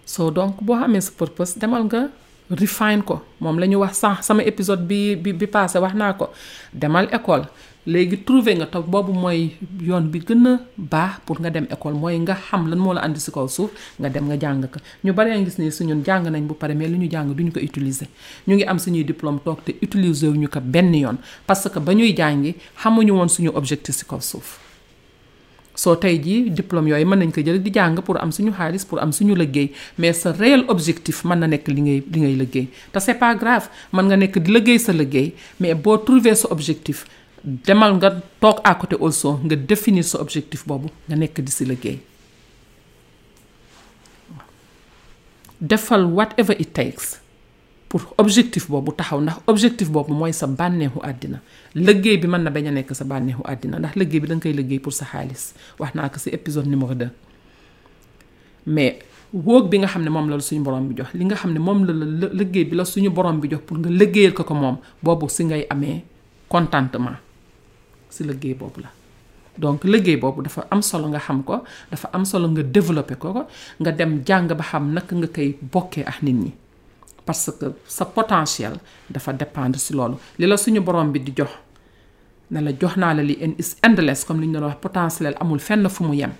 so 0.05 0.29
donc 0.31 0.61
boo 0.61 0.75
xamee 0.79 1.01
sa 1.01 1.11
purpose 1.11 1.57
demal 1.57 1.83
nga 1.85 2.09
refine 2.49 3.01
ko 3.03 3.21
moom 3.39 3.59
la 3.59 3.65
ñu 3.67 3.77
wax 3.79 3.93
sànq 3.97 4.23
sama 4.23 4.43
épisode 4.43 4.81
bi 4.87 5.15
bi 5.15 5.33
bi 5.33 5.47
passé 5.47 5.79
wax 5.79 5.93
naa 5.95 6.13
ko 6.13 6.29
demal 6.73 7.07
école 7.11 7.45
léegi 7.85 8.21
trouver 8.25 8.53
nga 8.61 8.69
toog 8.69 8.85
boobu 8.85 9.13
mooy 9.13 9.57
yoon 9.81 10.05
bi 10.13 10.19
gën 10.21 10.45
a 10.45 10.53
baax 10.77 11.17
pour 11.25 11.41
nga 11.41 11.49
dem 11.49 11.65
école 11.73 11.97
mooy 11.97 12.13
nga 12.21 12.37
xam 12.37 12.69
lan 12.69 12.77
moo 12.77 12.93
la 12.93 13.01
andi 13.01 13.19
si 13.19 13.31
kaw 13.31 13.47
suuf 13.49 13.71
nga 13.97 14.09
dem 14.09 14.25
nga 14.29 14.37
jàng 14.37 14.69
ko 14.69 14.77
ñu 15.03 15.13
bari 15.13 15.33
nga 15.33 15.41
gis 15.41 15.57
ne 15.57 15.71
su 15.71 15.81
jàng 16.05 16.29
nañ 16.29 16.45
bu 16.45 16.53
pare 16.53 16.75
mais 16.75 16.87
lu 16.89 16.97
ñu 16.97 17.09
jàng 17.09 17.33
duñu 17.33 17.49
ko 17.51 17.59
utiliser 17.59 18.07
ñu 18.47 18.53
ngi 18.55 18.63
am 18.65 18.77
suñuy 18.77 19.03
diplôme 19.03 19.39
toog 19.43 19.63
te 19.65 19.73
utiliser 19.81 20.29
wu 20.29 20.35
ñu 20.37 20.47
ko 20.47 20.59
benn 20.61 20.93
yoon 20.93 21.17
parce 21.47 21.67
que 21.69 21.79
ba 21.79 21.93
ñuy 21.93 22.13
jàngi 22.15 22.53
xamuñu 22.83 23.13
woon 23.17 23.29
suñu 23.29 23.49
objectif 23.53 23.95
si 23.95 24.05
kaw 24.05 24.21
suuf 24.21 24.59
soo 25.73 25.95
tey 25.95 26.21
jii 26.21 26.51
diplôme 26.51 26.87
yooyu 26.89 27.07
mën 27.07 27.19
nañ 27.19 27.31
ko 27.31 27.41
jël 27.41 27.63
di 27.63 27.71
jàng 27.73 27.95
pour 28.05 28.17
am 28.21 28.29
suñu 28.31 28.51
xaalis 28.51 28.85
pour 28.85 28.99
am 29.01 29.11
suñu 29.11 29.33
liggéey 29.33 29.71
mais 29.97 30.13
sa 30.13 30.31
réel 30.33 30.65
objectif 30.67 31.25
mën 31.25 31.39
na 31.39 31.47
nekk 31.47 31.67
li 31.67 31.81
ngay 31.81 32.03
li 32.13 32.19
ngay 32.19 32.35
liggéey 32.35 32.67
te 32.93 32.99
c'est 32.99 33.15
pas 33.17 33.33
nga 33.33 34.17
nekk 34.17 34.37
di 34.37 34.51
liggéey 34.53 34.77
sa 34.77 34.93
liggéey 34.93 35.33
mais 35.59 35.73
boo 35.73 35.97
trouver 35.97 36.35
sa 36.35 36.51
objectif 36.51 37.05
demal 37.43 37.97
nga 37.97 38.21
toog 38.39 38.61
à 38.63 38.75
côté 38.77 38.95
also 38.99 39.41
nga 39.41 39.55
définir 39.57 40.05
sa 40.05 40.21
objectif 40.21 40.61
boobu 40.65 40.93
nga 41.09 41.17
nekk 41.17 41.41
di 41.41 41.49
si 41.49 41.65
liggéey 41.65 41.97
defal 45.57 46.05
whatever 46.05 46.53
it 46.61 46.77
takes 46.77 47.17
pour 47.89 48.13
objectif 48.21 48.69
boobu 48.69 48.93
taxaw 48.93 49.17
ndax 49.17 49.41
objectif 49.49 49.89
boobu 49.89 50.13
mooy 50.13 50.29
sa 50.29 50.45
bànneexu 50.45 51.01
àddina 51.01 51.41
liggéey 51.73 52.21
bi 52.21 52.29
mën 52.29 52.45
na 52.45 52.53
bañ 52.53 52.69
a 52.69 52.71
nekk 52.77 52.93
sa 52.93 53.09
bànneexu 53.09 53.41
àddina 53.41 53.81
ndax 53.81 53.97
liggéey 53.97 54.21
bi 54.21 54.27
danga 54.29 54.45
koy 54.45 54.53
liggéey 54.53 54.77
pour 54.79 54.93
sa 54.93 55.09
xaalis 55.09 55.57
wax 55.81 55.97
naa 55.97 56.13
ko 56.13 56.21
si 56.21 56.29
épisode 56.29 56.69
ko 56.69 56.93
2 56.93 57.09
mais 58.69 59.01
wóog 59.33 59.65
bi 59.65 59.81
nga 59.81 59.89
xam 59.89 60.05
ne 60.05 60.13
moom 60.13 60.29
la 60.29 60.37
suñu 60.37 60.61
borom 60.61 60.85
bi 60.93 61.01
jox 61.01 61.09
li 61.17 61.25
nga 61.25 61.41
xam 61.41 61.57
ne 61.57 61.57
moom 61.57 61.89
la 61.89 61.93
la 62.05 62.27
liggéey 62.37 62.69
bi 62.69 62.77
la 62.77 62.85
suñu 62.85 63.09
borom 63.09 63.41
bi 63.41 63.49
jox 63.49 63.65
pour 63.65 63.81
nga 63.81 63.89
liggéeyal 63.89 64.37
ko 64.37 64.45
ko 64.45 64.53
moom 64.53 64.77
boobu 65.01 65.25
si 65.25 65.41
ngay 65.49 65.65
amee 65.73 66.05
contentement 66.45 67.17
si 68.13 68.23
liggéey 68.23 68.53
boobu 68.53 68.81
la 68.81 68.89
donc 69.57 69.83
liggéey 69.83 70.17
boobu 70.17 70.41
dafa 70.43 70.67
am 70.69 70.81
solo 70.81 71.07
nga 71.07 71.19
xam 71.19 71.43
ko 71.43 71.63
dafa 71.91 72.09
am 72.13 72.25
solo 72.25 72.47
nga 72.51 72.61
développer 72.63 73.17
ko 73.17 73.47
nga 73.79 73.91
dem 73.91 74.23
jàng 74.25 74.47
ba 74.47 74.63
xam 74.63 74.93
naka 74.93 75.15
nga 75.15 75.27
koy 75.27 75.49
bokkee 75.73 76.03
ak 76.03 76.21
nit 76.23 76.33
ñi 76.43 76.51
parce 77.25 77.51
que 77.59 77.67
sa 77.87 78.05
potentiel 78.05 78.79
dafa 79.09 79.33
dépendre 79.33 79.79
si 79.79 79.93
loolu 79.93 80.19
li 80.37 80.47
la 80.47 80.57
suñu 80.57 80.81
borom 80.81 81.11
bi 81.11 81.19
di 81.19 81.31
jox 81.35 81.49
ne 82.51 82.59
la 82.61 82.71
jox 82.71 82.95
naa 82.97 83.13
la 83.13 83.23
li 83.23 83.37
endless 83.83 84.23
comme 84.25 84.41
li 84.41 84.47
ñu 84.47 84.59
doon 84.59 84.65
wax 84.69 84.79
potentiel 84.81 85.35
amul 85.39 85.59
fenn 85.59 85.89
fu 85.89 86.03
mu 86.03 86.13
yem 86.15 86.33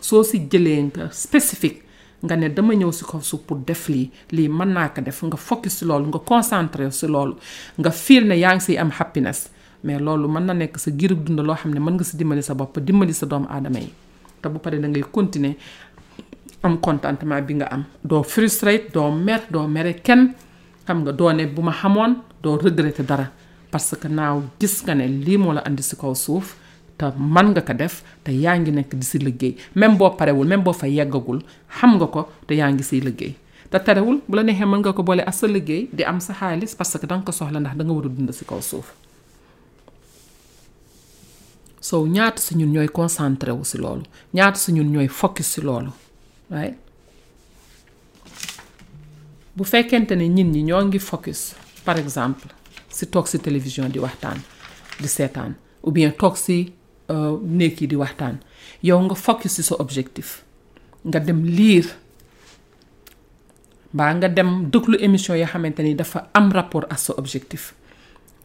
soo 0.00 0.22
si 0.22 0.46
jëlee 0.50 0.82
nga 0.82 1.10
spécifique 1.10 1.82
nga 2.24 2.36
ne 2.36 2.48
dama 2.48 2.74
ñëw 2.74 2.92
si 2.92 3.04
ko 3.04 3.20
suuf 3.20 3.40
def 3.66 3.88
lii 3.88 4.10
lii 4.30 4.48
mën 4.48 4.68
naa 4.72 4.88
ko 4.88 5.00
def 5.00 5.22
nga 5.24 5.36
focus 5.36 5.78
si 5.78 5.84
loolu 5.84 6.06
nga 6.08 6.18
concentré 6.18 6.90
si 6.90 7.06
loolu 7.06 7.36
nga 7.80 7.90
fiir 7.90 8.24
ne 8.24 8.34
yaa 8.38 8.54
ngi 8.54 8.60
siy 8.64 8.78
am 8.78 8.90
happiness 8.90 9.50
mais 9.86 10.00
loolu 10.02 10.28
mën 10.28 10.46
na 10.46 10.52
nekk 10.54 10.78
sa 10.82 10.90
girub 10.90 11.22
dund 11.24 11.40
loo 11.46 11.54
xam 11.54 11.70
ne 11.72 11.80
mën 11.80 11.94
nga 11.94 12.04
si 12.04 12.16
dimbali 12.18 12.42
sa 12.42 12.54
boppa 12.54 12.80
dimbali 12.82 13.14
sa 13.14 13.26
doomu 13.30 13.46
aadama 13.48 13.78
yi 13.78 13.90
te 14.42 14.48
bu 14.50 14.58
paree 14.58 14.80
da 14.82 14.88
ngay 14.88 15.04
continuer 15.12 15.54
am 16.66 16.76
contentement 16.80 17.42
bi 17.46 17.54
nga 17.54 17.66
am 17.70 17.84
doo 18.04 18.22
frustré 18.22 18.88
doo 18.92 19.10
mer 19.12 19.46
doo 19.50 19.66
mere 19.68 19.94
kenn 20.06 20.32
xam 20.86 20.98
nga 21.04 21.12
doo 21.12 21.32
ne 21.32 21.46
bu 21.46 21.62
ma 21.62 21.72
xamoon 21.72 22.12
doo 22.42 22.58
regretter 22.58 23.06
dara 23.06 23.26
parce 23.70 23.94
que 24.00 24.08
naaw 24.08 24.42
gis 24.58 24.82
nga 24.82 24.94
ne 24.94 25.06
lii 25.06 25.38
moo 25.38 25.52
la 25.52 25.62
indi 25.68 25.82
si 25.82 25.96
kaw 25.96 26.12
suuf 26.14 26.56
te 26.98 27.04
mën 27.16 27.50
nga 27.54 27.62
ko 27.62 27.72
def 27.74 28.02
te 28.24 28.32
yaa 28.32 28.58
ngi 28.58 28.70
nekk 28.72 28.94
di 28.94 29.06
si 29.06 29.18
liggéey 29.18 29.54
même 29.76 29.96
boo 29.96 30.10
parewul 30.18 30.46
même 30.48 30.64
boo 30.64 30.72
fa 30.74 30.86
yeggagul 30.88 31.40
xam 31.78 31.94
nga 31.96 32.06
ko 32.06 32.26
te 32.46 32.54
yaa 32.56 32.72
ngi 32.74 32.82
siy 32.82 33.00
liggéey 33.00 33.34
te 33.70 33.78
terewul 33.78 34.18
bu 34.28 34.34
la 34.36 34.42
neexee 34.42 34.66
mën 34.66 34.78
nga 34.82 34.92
ko 34.92 35.02
boole 35.02 35.20
ak 35.22 35.34
sa 35.34 35.46
liggéey 35.46 35.88
di 35.92 36.02
am 36.04 36.18
sa 36.20 36.32
xaalis 36.34 36.74
parce 36.78 36.98
que 36.98 37.06
da 37.06 37.18
ko 37.22 37.30
soxla 37.32 37.60
ndax 37.60 37.76
da 37.76 37.84
nga 37.84 37.92
war 37.92 38.06
a 38.06 38.08
dund 38.08 38.32
si 38.32 38.44
kaw 38.44 38.60
suuf 38.60 38.92
so 41.86 42.02
ñaata 42.06 42.40
si 42.42 42.52
ñun 42.58 42.70
ñooy 42.74 42.88
concentré 42.98 43.50
wu 43.58 43.62
si 43.70 43.76
loolu 43.78 44.04
ñaata 44.36 44.58
si 44.64 44.70
ñun 44.76 44.88
ñooy 44.94 45.08
focus 45.20 45.46
si 45.54 45.60
loolu 45.66 45.92
right 46.50 46.74
bu 49.56 49.64
fekkente 49.72 50.14
ne 50.18 50.26
ñin 50.36 50.50
ñi 50.54 50.60
ñoo 50.68 50.82
ngi 50.88 50.98
focus 51.10 51.40
par 51.86 51.96
exemple 52.04 52.50
si 52.96 53.04
toog 53.12 53.26
si 53.30 53.38
télévision 53.38 53.86
di 53.94 53.98
waxtaan 54.04 54.38
di 55.00 55.06
seetaan 55.16 55.52
ou 55.84 55.90
bien 55.94 56.10
toog 56.20 56.34
si 56.44 56.56
euh, 57.14 57.32
néeg 57.58 57.74
yi 57.80 57.86
di 57.92 57.96
waxtaan 58.02 58.36
yow 58.82 58.98
nga 59.06 59.14
focus 59.26 59.52
si 59.56 59.62
sa 59.62 59.74
objectif 59.84 60.28
nga 61.08 61.18
dem 61.22 61.40
liir 61.56 61.86
mbaa 63.94 64.12
nga 64.18 64.28
dem 64.28 64.50
déglu 64.74 64.96
émission 65.06 65.36
yoo 65.38 65.46
xamante 65.52 65.80
ni 65.84 65.94
dafa 65.94 66.18
am 66.38 66.50
rapport 66.52 66.86
à 66.90 66.96
sa 66.96 67.12
objectif 67.20 67.74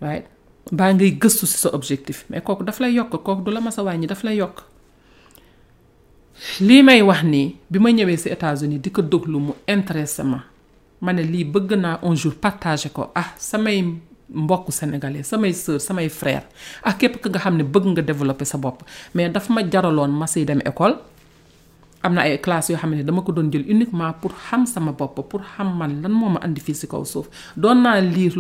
right 0.01 0.27
baa 0.71 0.95
ngay 0.95 1.19
gëstu 1.19 1.43
ci 1.45 1.57
sa 1.60 1.69
objectif 1.75 2.23
mais 2.31 2.39
kooku 2.39 2.63
daf 2.63 2.79
lay 2.79 2.95
yokk 2.95 3.12
kooku 3.27 3.43
la 3.51 3.60
mas 3.60 3.75
wàññi 3.77 4.07
daf 4.07 4.23
lay 4.23 4.39
yokk 4.39 4.63
lii 6.63 6.81
may 6.84 7.01
wax 7.03 7.21
nii 7.23 7.55
bi 7.69 7.77
ma 7.79 7.89
États-Unis 7.91 8.81
un 12.03 12.15
jour 12.15 12.34
partager 12.41 12.91
ah 13.15 13.27
samay 13.38 13.84
mbokk 14.29 14.71
sénégalais 14.71 15.23
samay 15.23 15.51
sœur 15.53 15.81
samay 15.81 16.07
frère 16.07 16.45
ak 16.84 16.97
képp 16.99 17.15
nga 17.27 17.51
bëgg 17.51 17.88
nga 17.91 18.01
développer 18.01 18.45
sa 18.47 18.57
bopp 18.57 18.84
mais 19.13 19.29
daf 19.29 19.49
ma 19.49 19.62
ma 19.62 20.31
dem 20.45 20.62
école 20.65 20.95
am 22.01 22.17
ay 22.17 22.38
classes 22.39 22.79
dama 23.05 23.21
ko 23.21 23.34
jël 23.51 23.65
uniquement 23.69 24.13
pour 24.21 24.31
xam 24.47 24.65
sama 24.65 24.93
bopp 24.93 25.15
pour 25.29 25.41
xam 25.41 25.67
lan 27.57 27.86
andi 27.86 28.15
lire 28.15 28.34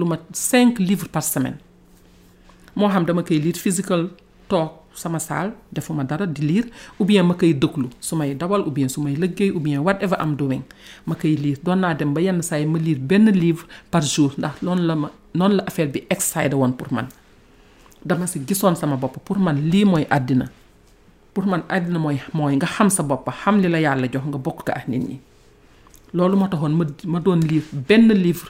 livres 0.79 1.09
par 1.09 1.23
semaine 1.23 1.57
moo 2.75 2.89
xam 2.91 3.05
dama 3.05 3.23
koy 3.23 3.39
lire 3.41 3.57
physical 3.59 4.09
toog 4.49 4.71
sama 4.95 5.19
saal 5.19 5.51
defuma 5.71 6.03
dara 6.03 6.25
di 6.27 6.41
liir 6.43 6.65
ou 6.99 7.07
ma 7.23 7.33
koy 7.33 7.53
dëglu 7.53 7.89
su 7.99 8.15
may 8.15 8.33
dawal 8.35 8.61
ou 8.63 8.71
bien 8.71 8.89
su 8.89 8.99
may 9.01 9.15
liggéey 9.15 9.51
ou 9.51 9.59
bien 9.59 9.79
whatever 9.81 10.19
am 10.19 10.35
doing 10.35 10.61
ma 11.05 11.15
koy 11.15 11.35
lire 11.35 11.59
doon 11.63 11.77
naa 11.79 11.93
dem 11.93 12.13
ba 12.13 12.21
yenn 12.21 12.41
saa 12.41 12.63
ma 12.65 12.77
liir 12.77 12.99
benn 12.99 13.25
livre 13.29 13.65
par 13.91 14.01
jour 14.01 14.31
ndax 14.37 14.61
noonu 14.61 14.81
la 14.85 14.95
ma 14.95 15.09
noon 15.33 15.49
la 15.55 15.63
affaire 15.67 15.87
bi 15.87 16.03
excité 16.09 16.53
woon 16.55 16.71
pour 16.73 16.91
man 16.93 17.07
dama 18.05 18.27
si 18.27 18.39
gisoon 18.47 18.75
sama 18.75 18.95
bopp 18.97 19.17
pour 19.25 19.37
man 19.39 19.55
lii 19.69 19.85
mooy 19.85 20.05
àddina 20.09 20.45
pour 21.33 21.45
man 21.45 21.63
àddina 21.69 21.99
mooy 21.99 22.17
mooy 22.33 22.55
nga 22.55 22.67
xam 22.67 22.89
sa 22.89 23.03
bopp 23.03 23.27
xam 23.43 23.59
li 23.61 23.67
la 23.69 23.79
yàlla 23.79 24.07
jox 24.11 24.23
nga 24.27 24.37
bokk 24.37 24.63
ko 24.65 24.71
ak 24.75 24.87
nit 24.87 24.99
ñi 25.07 25.19
loolu 26.13 26.35
moo 26.37 26.47
taxoon 26.47 26.75
ma 27.05 27.19
doon 27.19 27.39
lire 27.39 27.63
benn 27.73 28.07
livre 28.11 28.49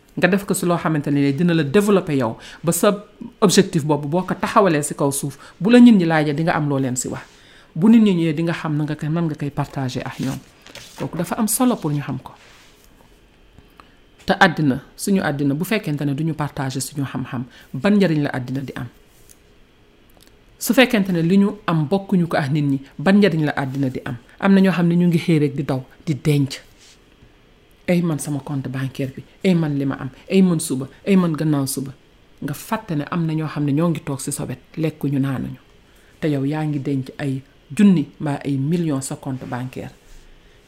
nga 0.17 0.27
def 0.27 0.43
ko 0.43 0.51
si 0.53 0.65
loo 0.67 0.75
xamante 0.75 1.07
ne 1.07 1.23
dina 1.31 1.53
la 1.55 1.63
développer 1.63 2.15
yow 2.17 2.35
ba 2.63 2.71
sa 2.75 2.91
objectif 3.39 3.85
boobu 3.87 4.07
boo 4.11 4.23
ko 4.27 4.35
taxawalee 4.35 4.83
si 4.83 4.91
kaw 4.93 5.07
suuf 5.11 5.39
bu 5.59 5.71
la 5.71 5.79
nit 5.79 5.95
ñi 5.95 6.03
laajee 6.05 6.33
di 6.35 6.43
nga 6.43 6.55
am 6.55 6.67
loo 6.67 6.79
leen 6.79 6.95
si 6.99 7.07
wax 7.07 7.23
bu 7.75 7.87
nit 7.87 8.03
ñi 8.03 8.13
ñëwee 8.19 8.33
di 8.35 8.43
nga 8.43 8.53
xam 8.53 8.75
nga 8.83 8.95
koy 8.95 9.07
nan 9.07 9.25
nga 9.31 9.35
koy 9.39 9.49
partager 9.51 10.03
ak 10.05 10.19
ñoom 10.19 10.39
kooku 10.99 11.17
dafa 11.17 11.35
am 11.39 11.47
solo 11.47 11.75
pour 11.79 11.91
ñu 11.95 12.01
xam 12.03 12.19
ko 12.19 12.33
te 14.27 14.33
àddina 14.35 14.83
suñu 14.99 15.23
àddina 15.23 15.53
bu 15.55 15.63
fekkente 15.63 16.01
ne 16.03 16.11
duñu 16.13 16.33
partager 16.35 16.81
suñu 16.83 17.05
xam-xam 17.07 17.45
ban 17.73 17.91
njariñ 17.95 18.23
la 18.27 18.35
àddina 18.35 18.59
di 18.67 18.73
am 18.75 18.87
su 20.59 20.73
fekkente 20.73 21.11
ne 21.15 21.21
li 21.23 21.37
ñu 21.39 21.55
am 21.65 21.87
bokkuñu 21.87 22.27
ko 22.27 22.35
ak 22.35 22.51
nit 22.51 22.65
ñi 22.67 22.77
ban 22.99 23.13
njariñ 23.15 23.45
la 23.45 23.53
àddina 23.55 23.87
di 23.87 23.99
am 24.05 24.19
am 24.43 24.51
na 24.53 24.59
ñoo 24.59 24.75
xam 24.75 24.87
ne 24.91 24.95
ñu 24.95 25.07
ngi 25.07 25.19
xëy 25.23 25.39
rek 25.39 25.55
di 25.55 25.63
daw 25.63 25.79
di 26.05 26.19
denc 26.19 26.59
ay 27.91 27.99
man 28.01 28.19
sama 28.23 28.39
compte 28.39 28.71
bancaire 28.71 29.11
bi 29.15 29.23
ay 29.43 29.51
man 29.53 29.75
li 29.77 29.83
ma 29.85 29.95
am 30.03 30.09
ay 30.31 30.39
man 30.41 30.59
suba 30.63 30.85
ay 31.07 31.15
man 31.21 31.33
gannaaw 31.39 31.65
suba 31.75 31.91
nga 32.45 32.53
fàtte 32.67 32.93
ne 32.95 33.03
am 33.13 33.23
na 33.27 33.33
ñoo 33.37 33.49
xam 33.53 33.63
ne 33.67 33.73
ñoo 33.77 33.89
ngi 33.91 34.01
toog 34.07 34.21
si 34.23 34.31
sa 34.37 34.43
wet 34.49 34.61
lekkuñu 34.81 35.19
naanuñu 35.21 35.59
te 36.19 36.25
yow 36.33 36.43
yaa 36.51 36.63
ngi 36.69 36.79
denc 36.87 37.05
ay 37.23 37.33
junni 37.77 38.03
mbaa 38.21 38.39
ay 38.45 38.53
million 38.71 39.01
sa 39.09 39.15
compte 39.23 39.43
bancaire 39.53 39.91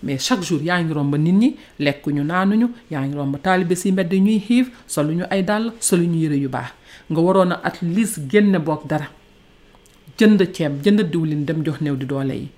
mais 0.03 0.19
chaque 0.25 0.43
jour 0.47 0.61
yaa 0.69 0.79
ngi 0.83 0.93
romb 0.97 1.13
nit 1.25 1.33
ñi 1.41 1.49
lekkuñu 1.85 2.23
naanuñu 2.29 2.67
yaa 2.93 3.03
ngi 3.07 3.15
romb 3.19 3.33
taalibe 3.45 3.75
si 3.81 3.87
mbedd 3.91 4.11
ñuy 4.25 4.39
xiif 4.47 4.65
soluñu 4.95 5.23
ay 5.33 5.41
dàll 5.49 5.65
soluñu 5.87 6.17
yëre 6.23 6.37
yu 6.43 6.49
baax 6.55 6.71
nga 7.11 7.19
waroon 7.25 7.51
a 7.55 7.61
at 7.69 7.77
least 7.95 8.17
génne 8.31 8.59
boog 8.67 8.83
dara 8.91 9.07
jënd 10.19 10.39
ceeb 10.55 10.73
jënd 10.83 11.01
diwlin 11.11 11.45
dem 11.47 11.59
jox 11.65 11.79
néew 11.81 11.95
di 11.99 12.05
doole 12.11 12.35
yi 12.41 12.49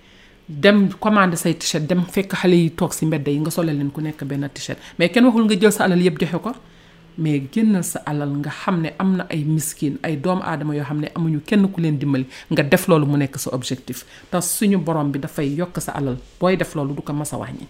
dem 0.48 0.90
commandé 1.00 1.36
say 1.38 1.54
t-shirt 1.58 1.88
dem 1.90 2.06
fekk 2.06 2.36
xale 2.42 2.56
yi 2.58 2.70
toog 2.78 2.94
si 2.94 3.06
mbedd 3.10 3.28
yi 3.28 3.40
nga 3.42 3.52
solal 3.52 3.76
leen 3.80 3.90
ku 3.90 4.02
nekk 4.02 4.22
benn 4.30 4.46
t-shirt 4.54 4.78
mais 4.98 5.10
kenn 5.10 5.26
waxul 5.26 5.46
nga 5.50 5.56
jël 5.58 5.74
sa 5.74 5.86
alal 5.88 6.02
yëpp 6.06 6.20
joxe 6.22 6.38
ko 6.44 6.52
mais 7.18 7.50
génnal 7.52 7.84
sa 7.84 8.02
alal 8.06 8.30
nga 8.44 8.52
xam 8.62 8.78
ne 8.84 8.92
am 9.02 9.16
na 9.18 9.24
ay 9.34 9.42
miskin 9.44 9.98
ay 10.06 10.18
doomu 10.22 10.44
aadama 10.46 10.76
yoo 10.76 10.86
xam 10.86 11.02
ne 11.02 11.10
amuñu 11.16 11.40
kenn 11.42 11.66
ku 11.74 11.82
leen 11.82 11.98
dimbali 11.98 12.28
nga 12.54 12.62
def 12.64 12.86
loolu 12.88 13.06
mu 13.10 13.18
nekk 13.18 13.40
sa 13.42 13.50
objectif 13.58 14.06
te 14.30 14.38
suñu 14.42 14.78
borom 14.78 15.10
bi 15.12 15.20
dafay 15.20 15.50
yokk 15.50 15.82
sa 15.82 15.98
alal 15.98 16.18
booy 16.40 16.58
def 16.58 16.76
loolu 16.76 16.94
du 16.96 17.02
ko 17.02 17.14
mas 17.14 17.34
a 17.34 17.38
wàññi 17.38 17.66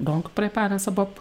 donc 0.00 0.28
préparer 0.36 0.78
sa 0.78 0.90
bopp 0.90 1.16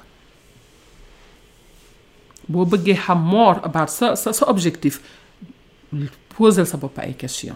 boo 2.47 2.65
bëggee 2.65 2.99
xam 2.99 3.23
moor 3.31 3.63
about 3.63 3.87
sa 3.87 4.15
sa 4.15 4.33
sa 4.33 4.43
objectif 4.51 4.99
poser 6.35 6.65
sa 6.67 6.75
bopp 6.77 6.99
ay 6.99 7.15
question 7.15 7.55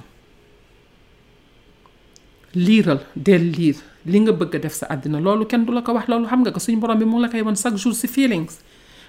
liiral 2.55 2.99
del 3.15 3.51
liir 3.55 3.77
li 4.05 4.19
nga 4.19 4.33
bëgg 4.33 4.55
a 4.55 4.59
def 4.59 4.75
sa 4.75 4.87
àddina 4.91 5.19
loolu 5.21 5.45
kenn 5.47 5.63
du 5.65 5.71
la 5.71 5.81
ko 5.81 5.93
wax 5.93 6.09
loolu 6.09 6.27
xam 6.27 6.41
nga 6.43 6.51
ko 6.51 6.59
suñu 6.59 6.79
borom 6.79 6.99
bi 6.99 7.05
mu 7.05 7.15
ngi 7.15 7.21
la 7.21 7.29
koy 7.29 7.41
wan 7.41 7.55
chaque 7.55 7.77
jour 7.77 7.93
si 7.95 8.07
feelings 8.07 8.59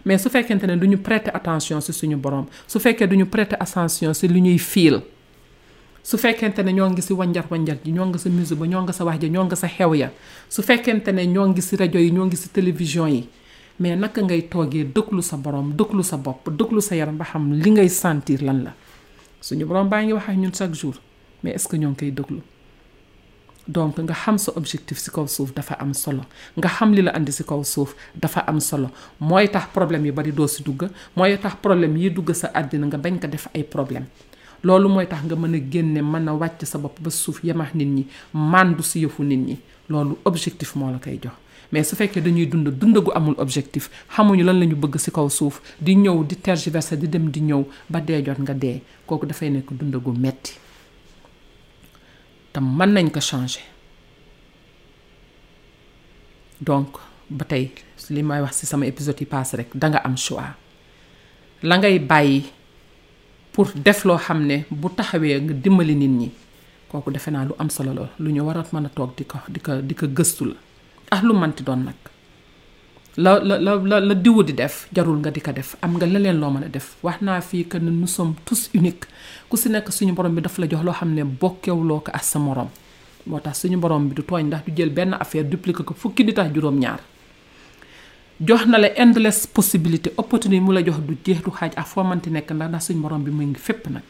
mais 0.05 0.23
su 0.23 0.29
fekkente 0.31 0.65
ne 0.67 0.77
du 0.79 0.87
ñu 0.87 0.99
prêter 0.99 1.31
attention 1.35 1.81
si 1.81 1.93
suñu 1.93 2.17
borom 2.17 2.47
su 2.69 2.79
fekkee 2.79 3.07
du 3.09 3.17
ñu 3.17 3.27
prêter 3.27 3.57
attention 3.59 4.15
si 4.15 4.29
lu 4.29 4.39
ñuy 4.41 4.59
fiil 4.59 5.03
su 6.05 6.19
fekkente 6.19 6.63
ne 6.63 6.73
ñoo 6.73 6.89
ngi 6.91 7.03
si 7.03 7.13
wanjar 7.13 7.47
wanjar 7.51 7.79
ji 7.85 7.91
ñoo 7.93 8.07
ngi 8.07 8.19
sa 8.19 8.29
musique 8.29 8.59
ba 8.61 8.67
ñoo 8.67 8.83
ngi 8.83 8.93
sa 8.93 9.05
wax 9.05 9.19
ja 9.21 9.29
ñoo 9.29 9.45
ngi 9.45 9.57
sa 9.57 9.69
xew 9.69 9.95
ya 9.95 10.11
su 10.49 10.63
fekkente 10.63 11.09
ne 11.13 11.27
ñoo 11.27 11.49
ngi 11.49 11.61
si 11.63 11.77
rajo 11.77 11.99
yi 11.99 12.11
ñoo 12.13 12.27
ngi 12.27 12.37
si 12.37 12.49
télévision 12.53 13.09
yi 13.09 13.29
mais 13.81 13.97
naka 13.99 14.23
ngay 14.23 14.49
toogee 14.49 14.85
dëkklu 14.95 15.21
sa 15.23 15.37
borom 15.37 15.73
dëkklu 15.73 16.03
sa 16.05 16.17
bopp 16.17 16.49
dëkklu 16.51 16.81
sa 16.81 16.95
yaram 16.95 17.17
ba 17.17 17.25
xam 17.25 17.53
li 17.53 17.71
ngay 17.71 17.89
sentir 17.89 18.43
lan 18.45 18.63
la 18.63 18.75
suñu 19.41 19.65
borom 19.67 19.89
baa 19.89 20.05
ngi 20.05 20.13
wax 20.13 20.29
ak 20.29 20.37
ñun 20.37 20.53
chaque 20.53 20.75
jour 20.75 20.95
mais 21.43 21.53
est-ce 21.53 21.67
que 21.67 21.77
ñoo 21.77 21.91
ngi 21.91 21.97
koy 21.99 22.11
dëkklu 22.13 22.41
donc 23.69 23.99
nga 24.01 24.15
xam 24.15 24.39
sa 24.39 24.51
objectif 24.59 24.99
si 24.99 25.11
kaw 25.11 25.27
suuf 25.29 25.55
dafa 25.55 25.79
am 25.79 25.95
solo 25.95 26.27
nga 26.59 26.67
xam 26.69 26.91
li 26.93 27.03
la 27.03 27.15
indi 27.15 27.31
si 27.31 27.45
kaw 27.47 27.63
suuf 27.63 27.95
dafa 28.19 28.43
am 28.51 28.59
solo 28.59 28.91
mooy 29.23 29.47
tax 29.49 29.71
problème 29.71 30.07
yu 30.07 30.13
bari 30.13 30.33
doo 30.35 30.49
si 30.51 30.63
dugg 30.67 30.91
mooy 31.15 31.39
tax 31.39 31.55
problème 31.63 31.95
yi 31.97 32.11
dugg 32.11 32.33
sa 32.35 32.51
àddina 32.51 32.87
nga 32.91 32.99
bañ 32.99 33.21
ko 33.23 33.27
def 33.31 33.47
ay 33.55 33.63
problème 33.63 34.07
loolu 34.67 34.89
mooy 34.89 35.07
tax 35.07 35.23
nga 35.23 35.37
mën 35.39 35.55
a 35.55 35.61
génne 35.71 36.03
mën 36.03 36.29
a 36.29 36.33
wàcc 36.35 36.67
sa 36.67 36.79
bopp 36.79 36.99
ba 37.01 37.11
suuf 37.11 37.39
yemax 37.45 37.75
nit 37.75 37.87
ñi 37.87 38.03
màndu 38.35 38.83
si 38.83 39.03
yëfu 39.05 39.23
nit 39.23 39.39
ñi 39.39 39.57
loolu 39.89 40.19
objectif 40.25 40.75
moo 40.75 40.91
la 40.91 40.99
koy 40.99 41.19
jox 41.23 41.35
mais 41.71 41.85
su 41.85 41.95
fekkee 41.95 42.21
dañuy 42.21 42.47
dund 42.47 42.69
dund 42.69 42.99
gu 42.99 43.13
amul 43.15 43.35
objectif 43.39 43.91
xamuñu 44.11 44.43
lan 44.45 44.59
la 44.59 44.67
ñu 44.67 44.75
bëgg 44.77 44.99
si 44.99 45.11
kaw 45.13 45.29
suuf 45.31 45.63
di 45.81 45.95
ñëw 45.95 46.25
di 46.27 46.35
tergiverser 46.35 46.99
di 46.99 47.07
dem 47.09 47.31
di 47.31 47.41
ñëw 47.41 47.63
ba 47.89 48.01
dee 48.01 48.23
jot 48.25 48.43
nga 48.43 48.53
dee 48.55 48.83
kooku 49.07 49.27
dafay 49.27 49.51
nekk 49.51 49.71
dund 49.73 49.95
gu 50.03 50.13
te 52.53 52.61
mën 52.61 52.91
nañ 52.95 53.09
ko 53.11 53.21
changer 53.21 53.65
donc 56.61 56.97
ba 57.33 57.45
tey 57.49 57.73
li 58.13 58.21
may 58.23 58.41
wax 58.45 58.61
ci 58.61 58.65
sama 58.69 58.85
épisode 58.87 59.17
yi 59.21 59.27
paase 59.27 59.55
rek 59.57 59.71
danga 59.75 59.99
am 60.05 60.17
choix 60.17 60.53
la 61.63 61.79
ngay 61.81 61.99
bàyyi 61.99 62.51
pour 63.53 63.69
def 63.75 64.05
loo 64.05 64.19
xam 64.19 64.45
ne 64.47 64.65
bu 64.71 64.89
taxawee 64.91 65.41
nga 65.41 65.55
dimbali 65.55 65.95
nit 65.97 66.11
ñi 66.21 66.29
kooku 66.91 67.11
defe 67.11 67.29
naa 67.33 67.45
lu 67.49 67.53
am 67.59 67.71
solo 67.71 67.93
la 67.95 68.07
lu 68.19 68.31
ñu 68.33 68.43
war 68.45 68.59
a 68.59 68.65
mën 68.73 68.87
a 68.87 68.89
toog 68.89 69.11
di 69.17 69.25
ko 69.25 69.39
di 69.49 69.61
ko 69.61 69.73
di 69.81 69.95
ko 69.95 70.07
gëstu 70.07 70.45
la 70.45 70.57
ah 71.11 71.21
lu 71.25 71.33
manti 71.35 71.63
doon 71.65 71.85
nag 71.87 71.97
la 73.19 73.37
la 73.45 73.61
la 73.61 73.77
la 73.77 74.01
la 74.01 74.15
diwu 74.17 74.41
di 74.43 74.55
def 74.57 74.89
jarul 74.89 75.19
nga 75.21 75.29
di 75.31 75.37
ko 75.41 75.53
def 75.53 75.77
am 75.85 75.97
nga 76.01 76.07
leneen 76.07 76.41
loo 76.41 76.49
mën 76.51 76.65
a 76.65 76.69
def 76.69 76.97
wax 77.05 77.21
naa 77.21 77.41
fii 77.43 77.67
que 77.69 77.77
nous 77.79 78.07
sommes 78.07 78.35
tous 78.47 78.71
uniques 78.75 79.05
ku 79.51 79.57
si 79.59 79.69
nekk 79.69 79.93
suñu 79.93 80.13
borom 80.15 80.33
bi 80.35 80.41
daf 80.41 80.57
la 80.57 80.67
jox 80.67 80.81
loo 80.83 80.95
xam 80.95 81.13
ne 81.13 81.23
bokkewuloo 81.25 82.01
ko 82.01 82.11
ak 82.11 82.25
sa 82.25 82.39
morom 82.39 82.69
moo 83.27 83.39
tax 83.41 83.61
suñu 83.67 83.77
borom 83.79 84.09
bi 84.09 84.15
du 84.15 84.23
tooñ 84.23 84.45
ndax 84.47 84.65
du 84.65 84.73
jël 84.75 84.89
benn 84.91 85.13
affaire 85.13 85.45
dupliquer 85.45 85.85
ko 85.85 85.93
fukki 85.95 86.25
di 86.25 86.33
tax 86.33 86.49
juróom-ñaar 86.55 87.01
jox 88.41 88.65
na 88.67 88.79
la 88.79 88.89
endless 88.99 89.47
possibilité 89.47 90.11
opportunité 90.17 90.61
mu 90.61 90.73
la 90.73 90.83
jox 90.83 90.97
du 91.01 91.15
jeex 91.27 91.43
du 91.45 91.51
xaaj 91.51 91.73
ak 91.77 91.87
foo 91.87 92.03
mënti 92.05 92.31
nekk 92.31 92.51
ndax 92.51 92.69
ndax 92.69 92.87
suñu 92.91 93.01
borom 93.03 93.23
bi 93.25 93.31
mu 93.31 93.43
ngi 93.43 93.59
fépp 93.61 93.91
nag. 93.91 94.03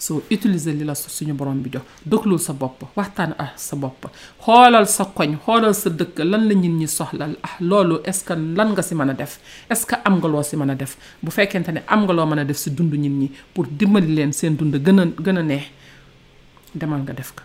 soo 0.00 0.22
utiliser 0.32 0.72
li 0.74 0.84
la 0.84 0.94
suñu 0.94 1.34
borom 1.34 1.60
bi 1.62 1.70
jox 1.72 1.82
dëglul 2.04 2.38
sa 2.40 2.52
bopp 2.52 2.80
waxtaan 2.96 3.34
ak 3.38 3.52
sa 3.60 3.76
boppa 3.76 4.08
xoolal 4.44 4.88
sa 4.88 5.04
koñ 5.16 5.36
xoolal 5.44 5.74
sa 5.74 5.90
dëkk 5.90 6.16
lan 6.24 6.48
la 6.48 6.54
ñit 6.54 6.72
ñi 6.80 6.88
soxla 6.88 7.26
ah 7.42 7.54
loolu 7.60 7.96
est-ce 8.04 8.24
que 8.24 8.32
lan 8.32 8.68
nga 8.72 8.82
si 8.82 8.94
mën 8.94 9.10
a 9.10 9.14
def 9.14 9.38
est-ce 9.70 9.84
que 9.86 9.96
am 10.04 10.16
nga 10.18 10.28
loo 10.28 10.42
si 10.42 10.56
mën 10.56 10.70
a 10.70 10.74
def 10.74 10.96
bu 11.22 11.30
fekkente 11.30 11.68
ne 11.72 11.80
am 11.86 12.00
nga 12.04 12.12
loo 12.12 12.26
mën 12.26 12.38
a 12.38 12.44
def 12.44 12.56
si 12.56 12.70
dund 12.70 12.92
ñit 12.94 13.10
ñi 13.12 13.30
pour 13.52 13.66
dimbali 13.66 14.14
leen 14.14 14.32
seen 14.32 14.56
dund 14.56 14.74
gën 14.76 15.00
a 15.00 15.04
gën 15.24 15.36
a 15.38 15.42
neex 15.42 15.66
demal 16.74 17.00
nga 17.02 17.12
def 17.12 17.30
ko 17.36 17.42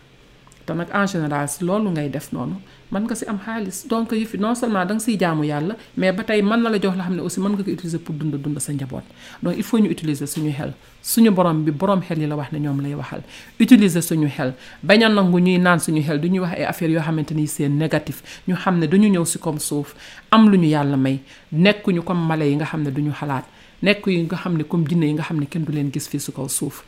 te 0.65 0.71
nag 0.73 0.89
en 0.93 1.05
général 1.07 1.49
si 1.49 1.63
loolu 1.65 1.89
ngay 1.91 2.07
def 2.09 2.31
noonu 2.31 2.55
mën 2.93 3.01
nga 3.07 3.15
si 3.17 3.25
am 3.25 3.39
xaalis 3.43 3.77
donc 3.89 4.11
yi 4.13 4.25
fi 4.25 4.37
non 4.37 4.53
seulement 4.59 4.85
danga 4.85 4.93
nga 5.01 5.05
siy 5.05 5.17
jaamu 5.23 5.43
yàlla 5.51 5.73
mais 5.99 6.11
ba 6.17 6.23
tey 6.29 6.41
man 6.43 6.59
na 6.61 6.69
la 6.69 6.77
jox 6.83 6.93
la 6.99 7.03
xam 7.07 7.15
ne 7.17 7.21
aussi 7.25 7.39
mën 7.41 7.49
nga 7.51 7.63
ko 7.65 7.71
utiliser 7.71 7.97
pour 7.97 8.13
dund 8.13 8.35
dund 8.37 8.59
sa 8.59 8.71
njaboot 8.73 9.03
donc 9.43 9.55
il 9.57 9.63
faut 9.63 9.79
ñu 9.79 9.89
utiliser 9.89 10.27
suñu 10.27 10.51
xel 10.53 10.71
suñu 11.01 11.31
borom 11.31 11.63
bi 11.65 11.71
borom 11.71 12.01
xel 12.01 12.19
yi 12.21 12.27
la 12.27 12.35
wax 12.35 12.51
ne 12.51 12.59
ñoom 12.59 12.79
lay 12.81 12.93
waxal 12.93 13.23
utiliser 13.59 14.01
suñu 14.03 14.27
xel 14.29 14.53
bañ 14.83 15.01
a 15.03 15.09
nangu 15.09 15.39
ñuy 15.39 15.57
naan 15.57 15.79
suñu 15.79 16.01
xel 16.03 16.21
du 16.21 16.27
ñuy 16.27 16.39
wax 16.41 16.53
ay 16.57 16.63
affaires 16.65 16.93
yoo 16.93 17.01
xamante 17.03 17.31
ni 17.33 17.47
seen 17.47 17.75
négatif 17.79 18.21
ñu 18.47 18.55
xam 18.55 18.77
ne 18.77 18.85
duñu 18.87 19.09
ñëw 19.09 19.25
si 19.25 19.39
comme 19.39 19.59
suuf 19.59 19.95
am 20.31 20.49
lu 20.51 20.57
ñu 20.57 20.67
yàlla 20.67 20.95
may 20.97 21.19
nekkuñu 21.51 22.03
comme 22.03 22.27
mala 22.27 22.45
yi 22.45 22.55
nga 22.55 22.65
xam 22.65 22.83
ne 22.83 22.91
duñu 22.91 23.11
xalaat 23.19 23.45
nekk 23.81 24.05
yi 24.07 24.21
nga 24.25 24.37
xam 24.37 24.57
ne 24.57 24.63
comme 24.63 24.85
jinne 24.87 25.05
yi 25.07 25.13
nga 25.13 25.23
xam 25.23 25.39
ne 25.39 25.45
kenn 25.45 25.63
du 25.65 25.71
leen 25.71 25.89
gis 25.91 26.07
fii 26.07 26.19
si 26.19 26.31
kaw 26.31 26.47
suuf 26.47 26.83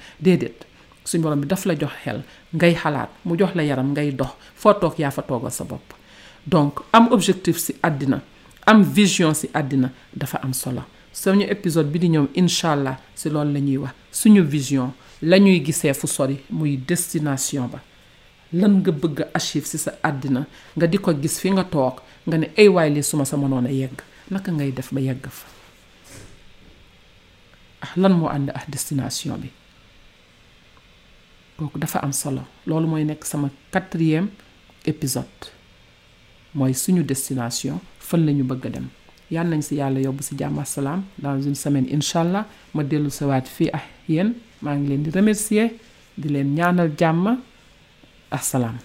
suñ 1.09 1.21
borom 1.23 1.39
bi 1.41 1.47
daf 1.47 1.63
la 1.65 1.73
jox 1.79 1.93
xel 2.03 2.19
ngay 2.53 2.73
xalaat 2.81 3.09
mu 3.25 3.37
jox 3.39 3.53
la 3.57 3.63
yaram 3.63 3.91
ngay 3.95 4.11
dox 4.19 4.33
foo 4.61 4.73
toog 4.81 4.95
yaa 5.01 5.11
fa 5.15 5.21
toogal 5.23 5.51
sa 5.57 5.63
bopp 5.63 5.87
donc 6.51 6.73
am 6.91 7.05
objectif 7.15 7.57
si 7.65 7.71
àddina 7.87 8.19
am 8.67 8.79
vision 8.97 9.33
si 9.33 9.47
àddina 9.59 9.89
dafa 10.13 10.37
am 10.43 10.51
solo 10.53 10.83
suñu 11.15 11.45
épisode 11.55 11.87
bi 11.91 11.99
di 11.99 12.09
ñëw 12.11 12.25
incha 12.39 12.67
allah 12.73 12.97
si 13.19 13.27
loolu 13.29 13.51
la 13.55 13.59
ñuy 13.59 13.77
wax 13.83 13.93
suñu 14.19 14.41
vision 14.53 14.89
la 15.29 15.37
ñuy 15.39 15.63
gisee 15.65 15.93
fu 15.93 16.07
sori 16.07 16.37
muy 16.49 16.77
destination 16.89 17.67
ba 17.73 17.79
lan 18.59 18.73
nga 18.79 18.91
bëgg 18.91 19.19
a 19.23 19.27
achieve 19.37 19.65
si 19.71 19.77
sa 19.77 19.91
àddina 20.09 20.41
nga 20.75 20.85
di 20.87 20.97
ko 20.97 21.11
gis 21.21 21.35
fi 21.41 21.49
nga 21.55 21.63
toog 21.63 21.95
nga 22.27 22.37
ne 22.37 22.47
ay 22.61 22.67
waay 22.73 22.89
lii 22.95 23.03
su 23.07 23.15
ma 23.17 23.23
sa 23.25 23.37
a 23.39 23.71
yegg 23.79 23.97
naka 24.31 24.51
ngay 24.51 24.71
def 24.71 24.91
ba 24.93 24.99
yegg 25.07 25.23
fa 25.37 25.47
ah 27.85 27.91
lan 28.01 28.13
moo 28.19 28.27
ànd 28.35 28.47
ah 28.57 28.63
destination 28.73 29.35
bi 29.43 29.49
kooku 31.57 31.79
dafa 31.81 31.99
am 32.03 32.13
solo 32.13 32.41
loolu 32.67 32.87
mooy 32.87 33.03
quatrième 33.71 34.27
épisode 34.85 35.43
mooy 36.53 36.73
suñu 36.73 37.03
destination 37.03 37.79
fan 37.99 38.25
la 38.25 38.31
ñu 38.33 38.43
bëgg 38.43 38.65
a 38.65 38.69
dem 38.69 38.87
yal 39.31 39.47
nañ 39.47 39.61
si 39.61 39.75
yàlla 39.75 39.99
yóbbu 39.99 40.23
si 40.23 40.35
jàmm 40.39 40.59
asalaam 40.59 41.03
dans 41.19 41.41
une 41.41 41.55
semaine 41.55 41.87
inshallah 41.91 42.45
ma 42.73 42.83
dellu 42.83 43.09
sawaat 43.09 43.45
fii 43.47 43.71
de 44.07 44.23
ngi 44.75 44.89
leen 44.89 45.03
di 45.03 45.09
remercier 45.09 45.71
di 46.17 46.29
leen 46.29 46.53
ñaanal 46.55 46.91
jàmm 46.99 47.37
asalaam 48.31 48.77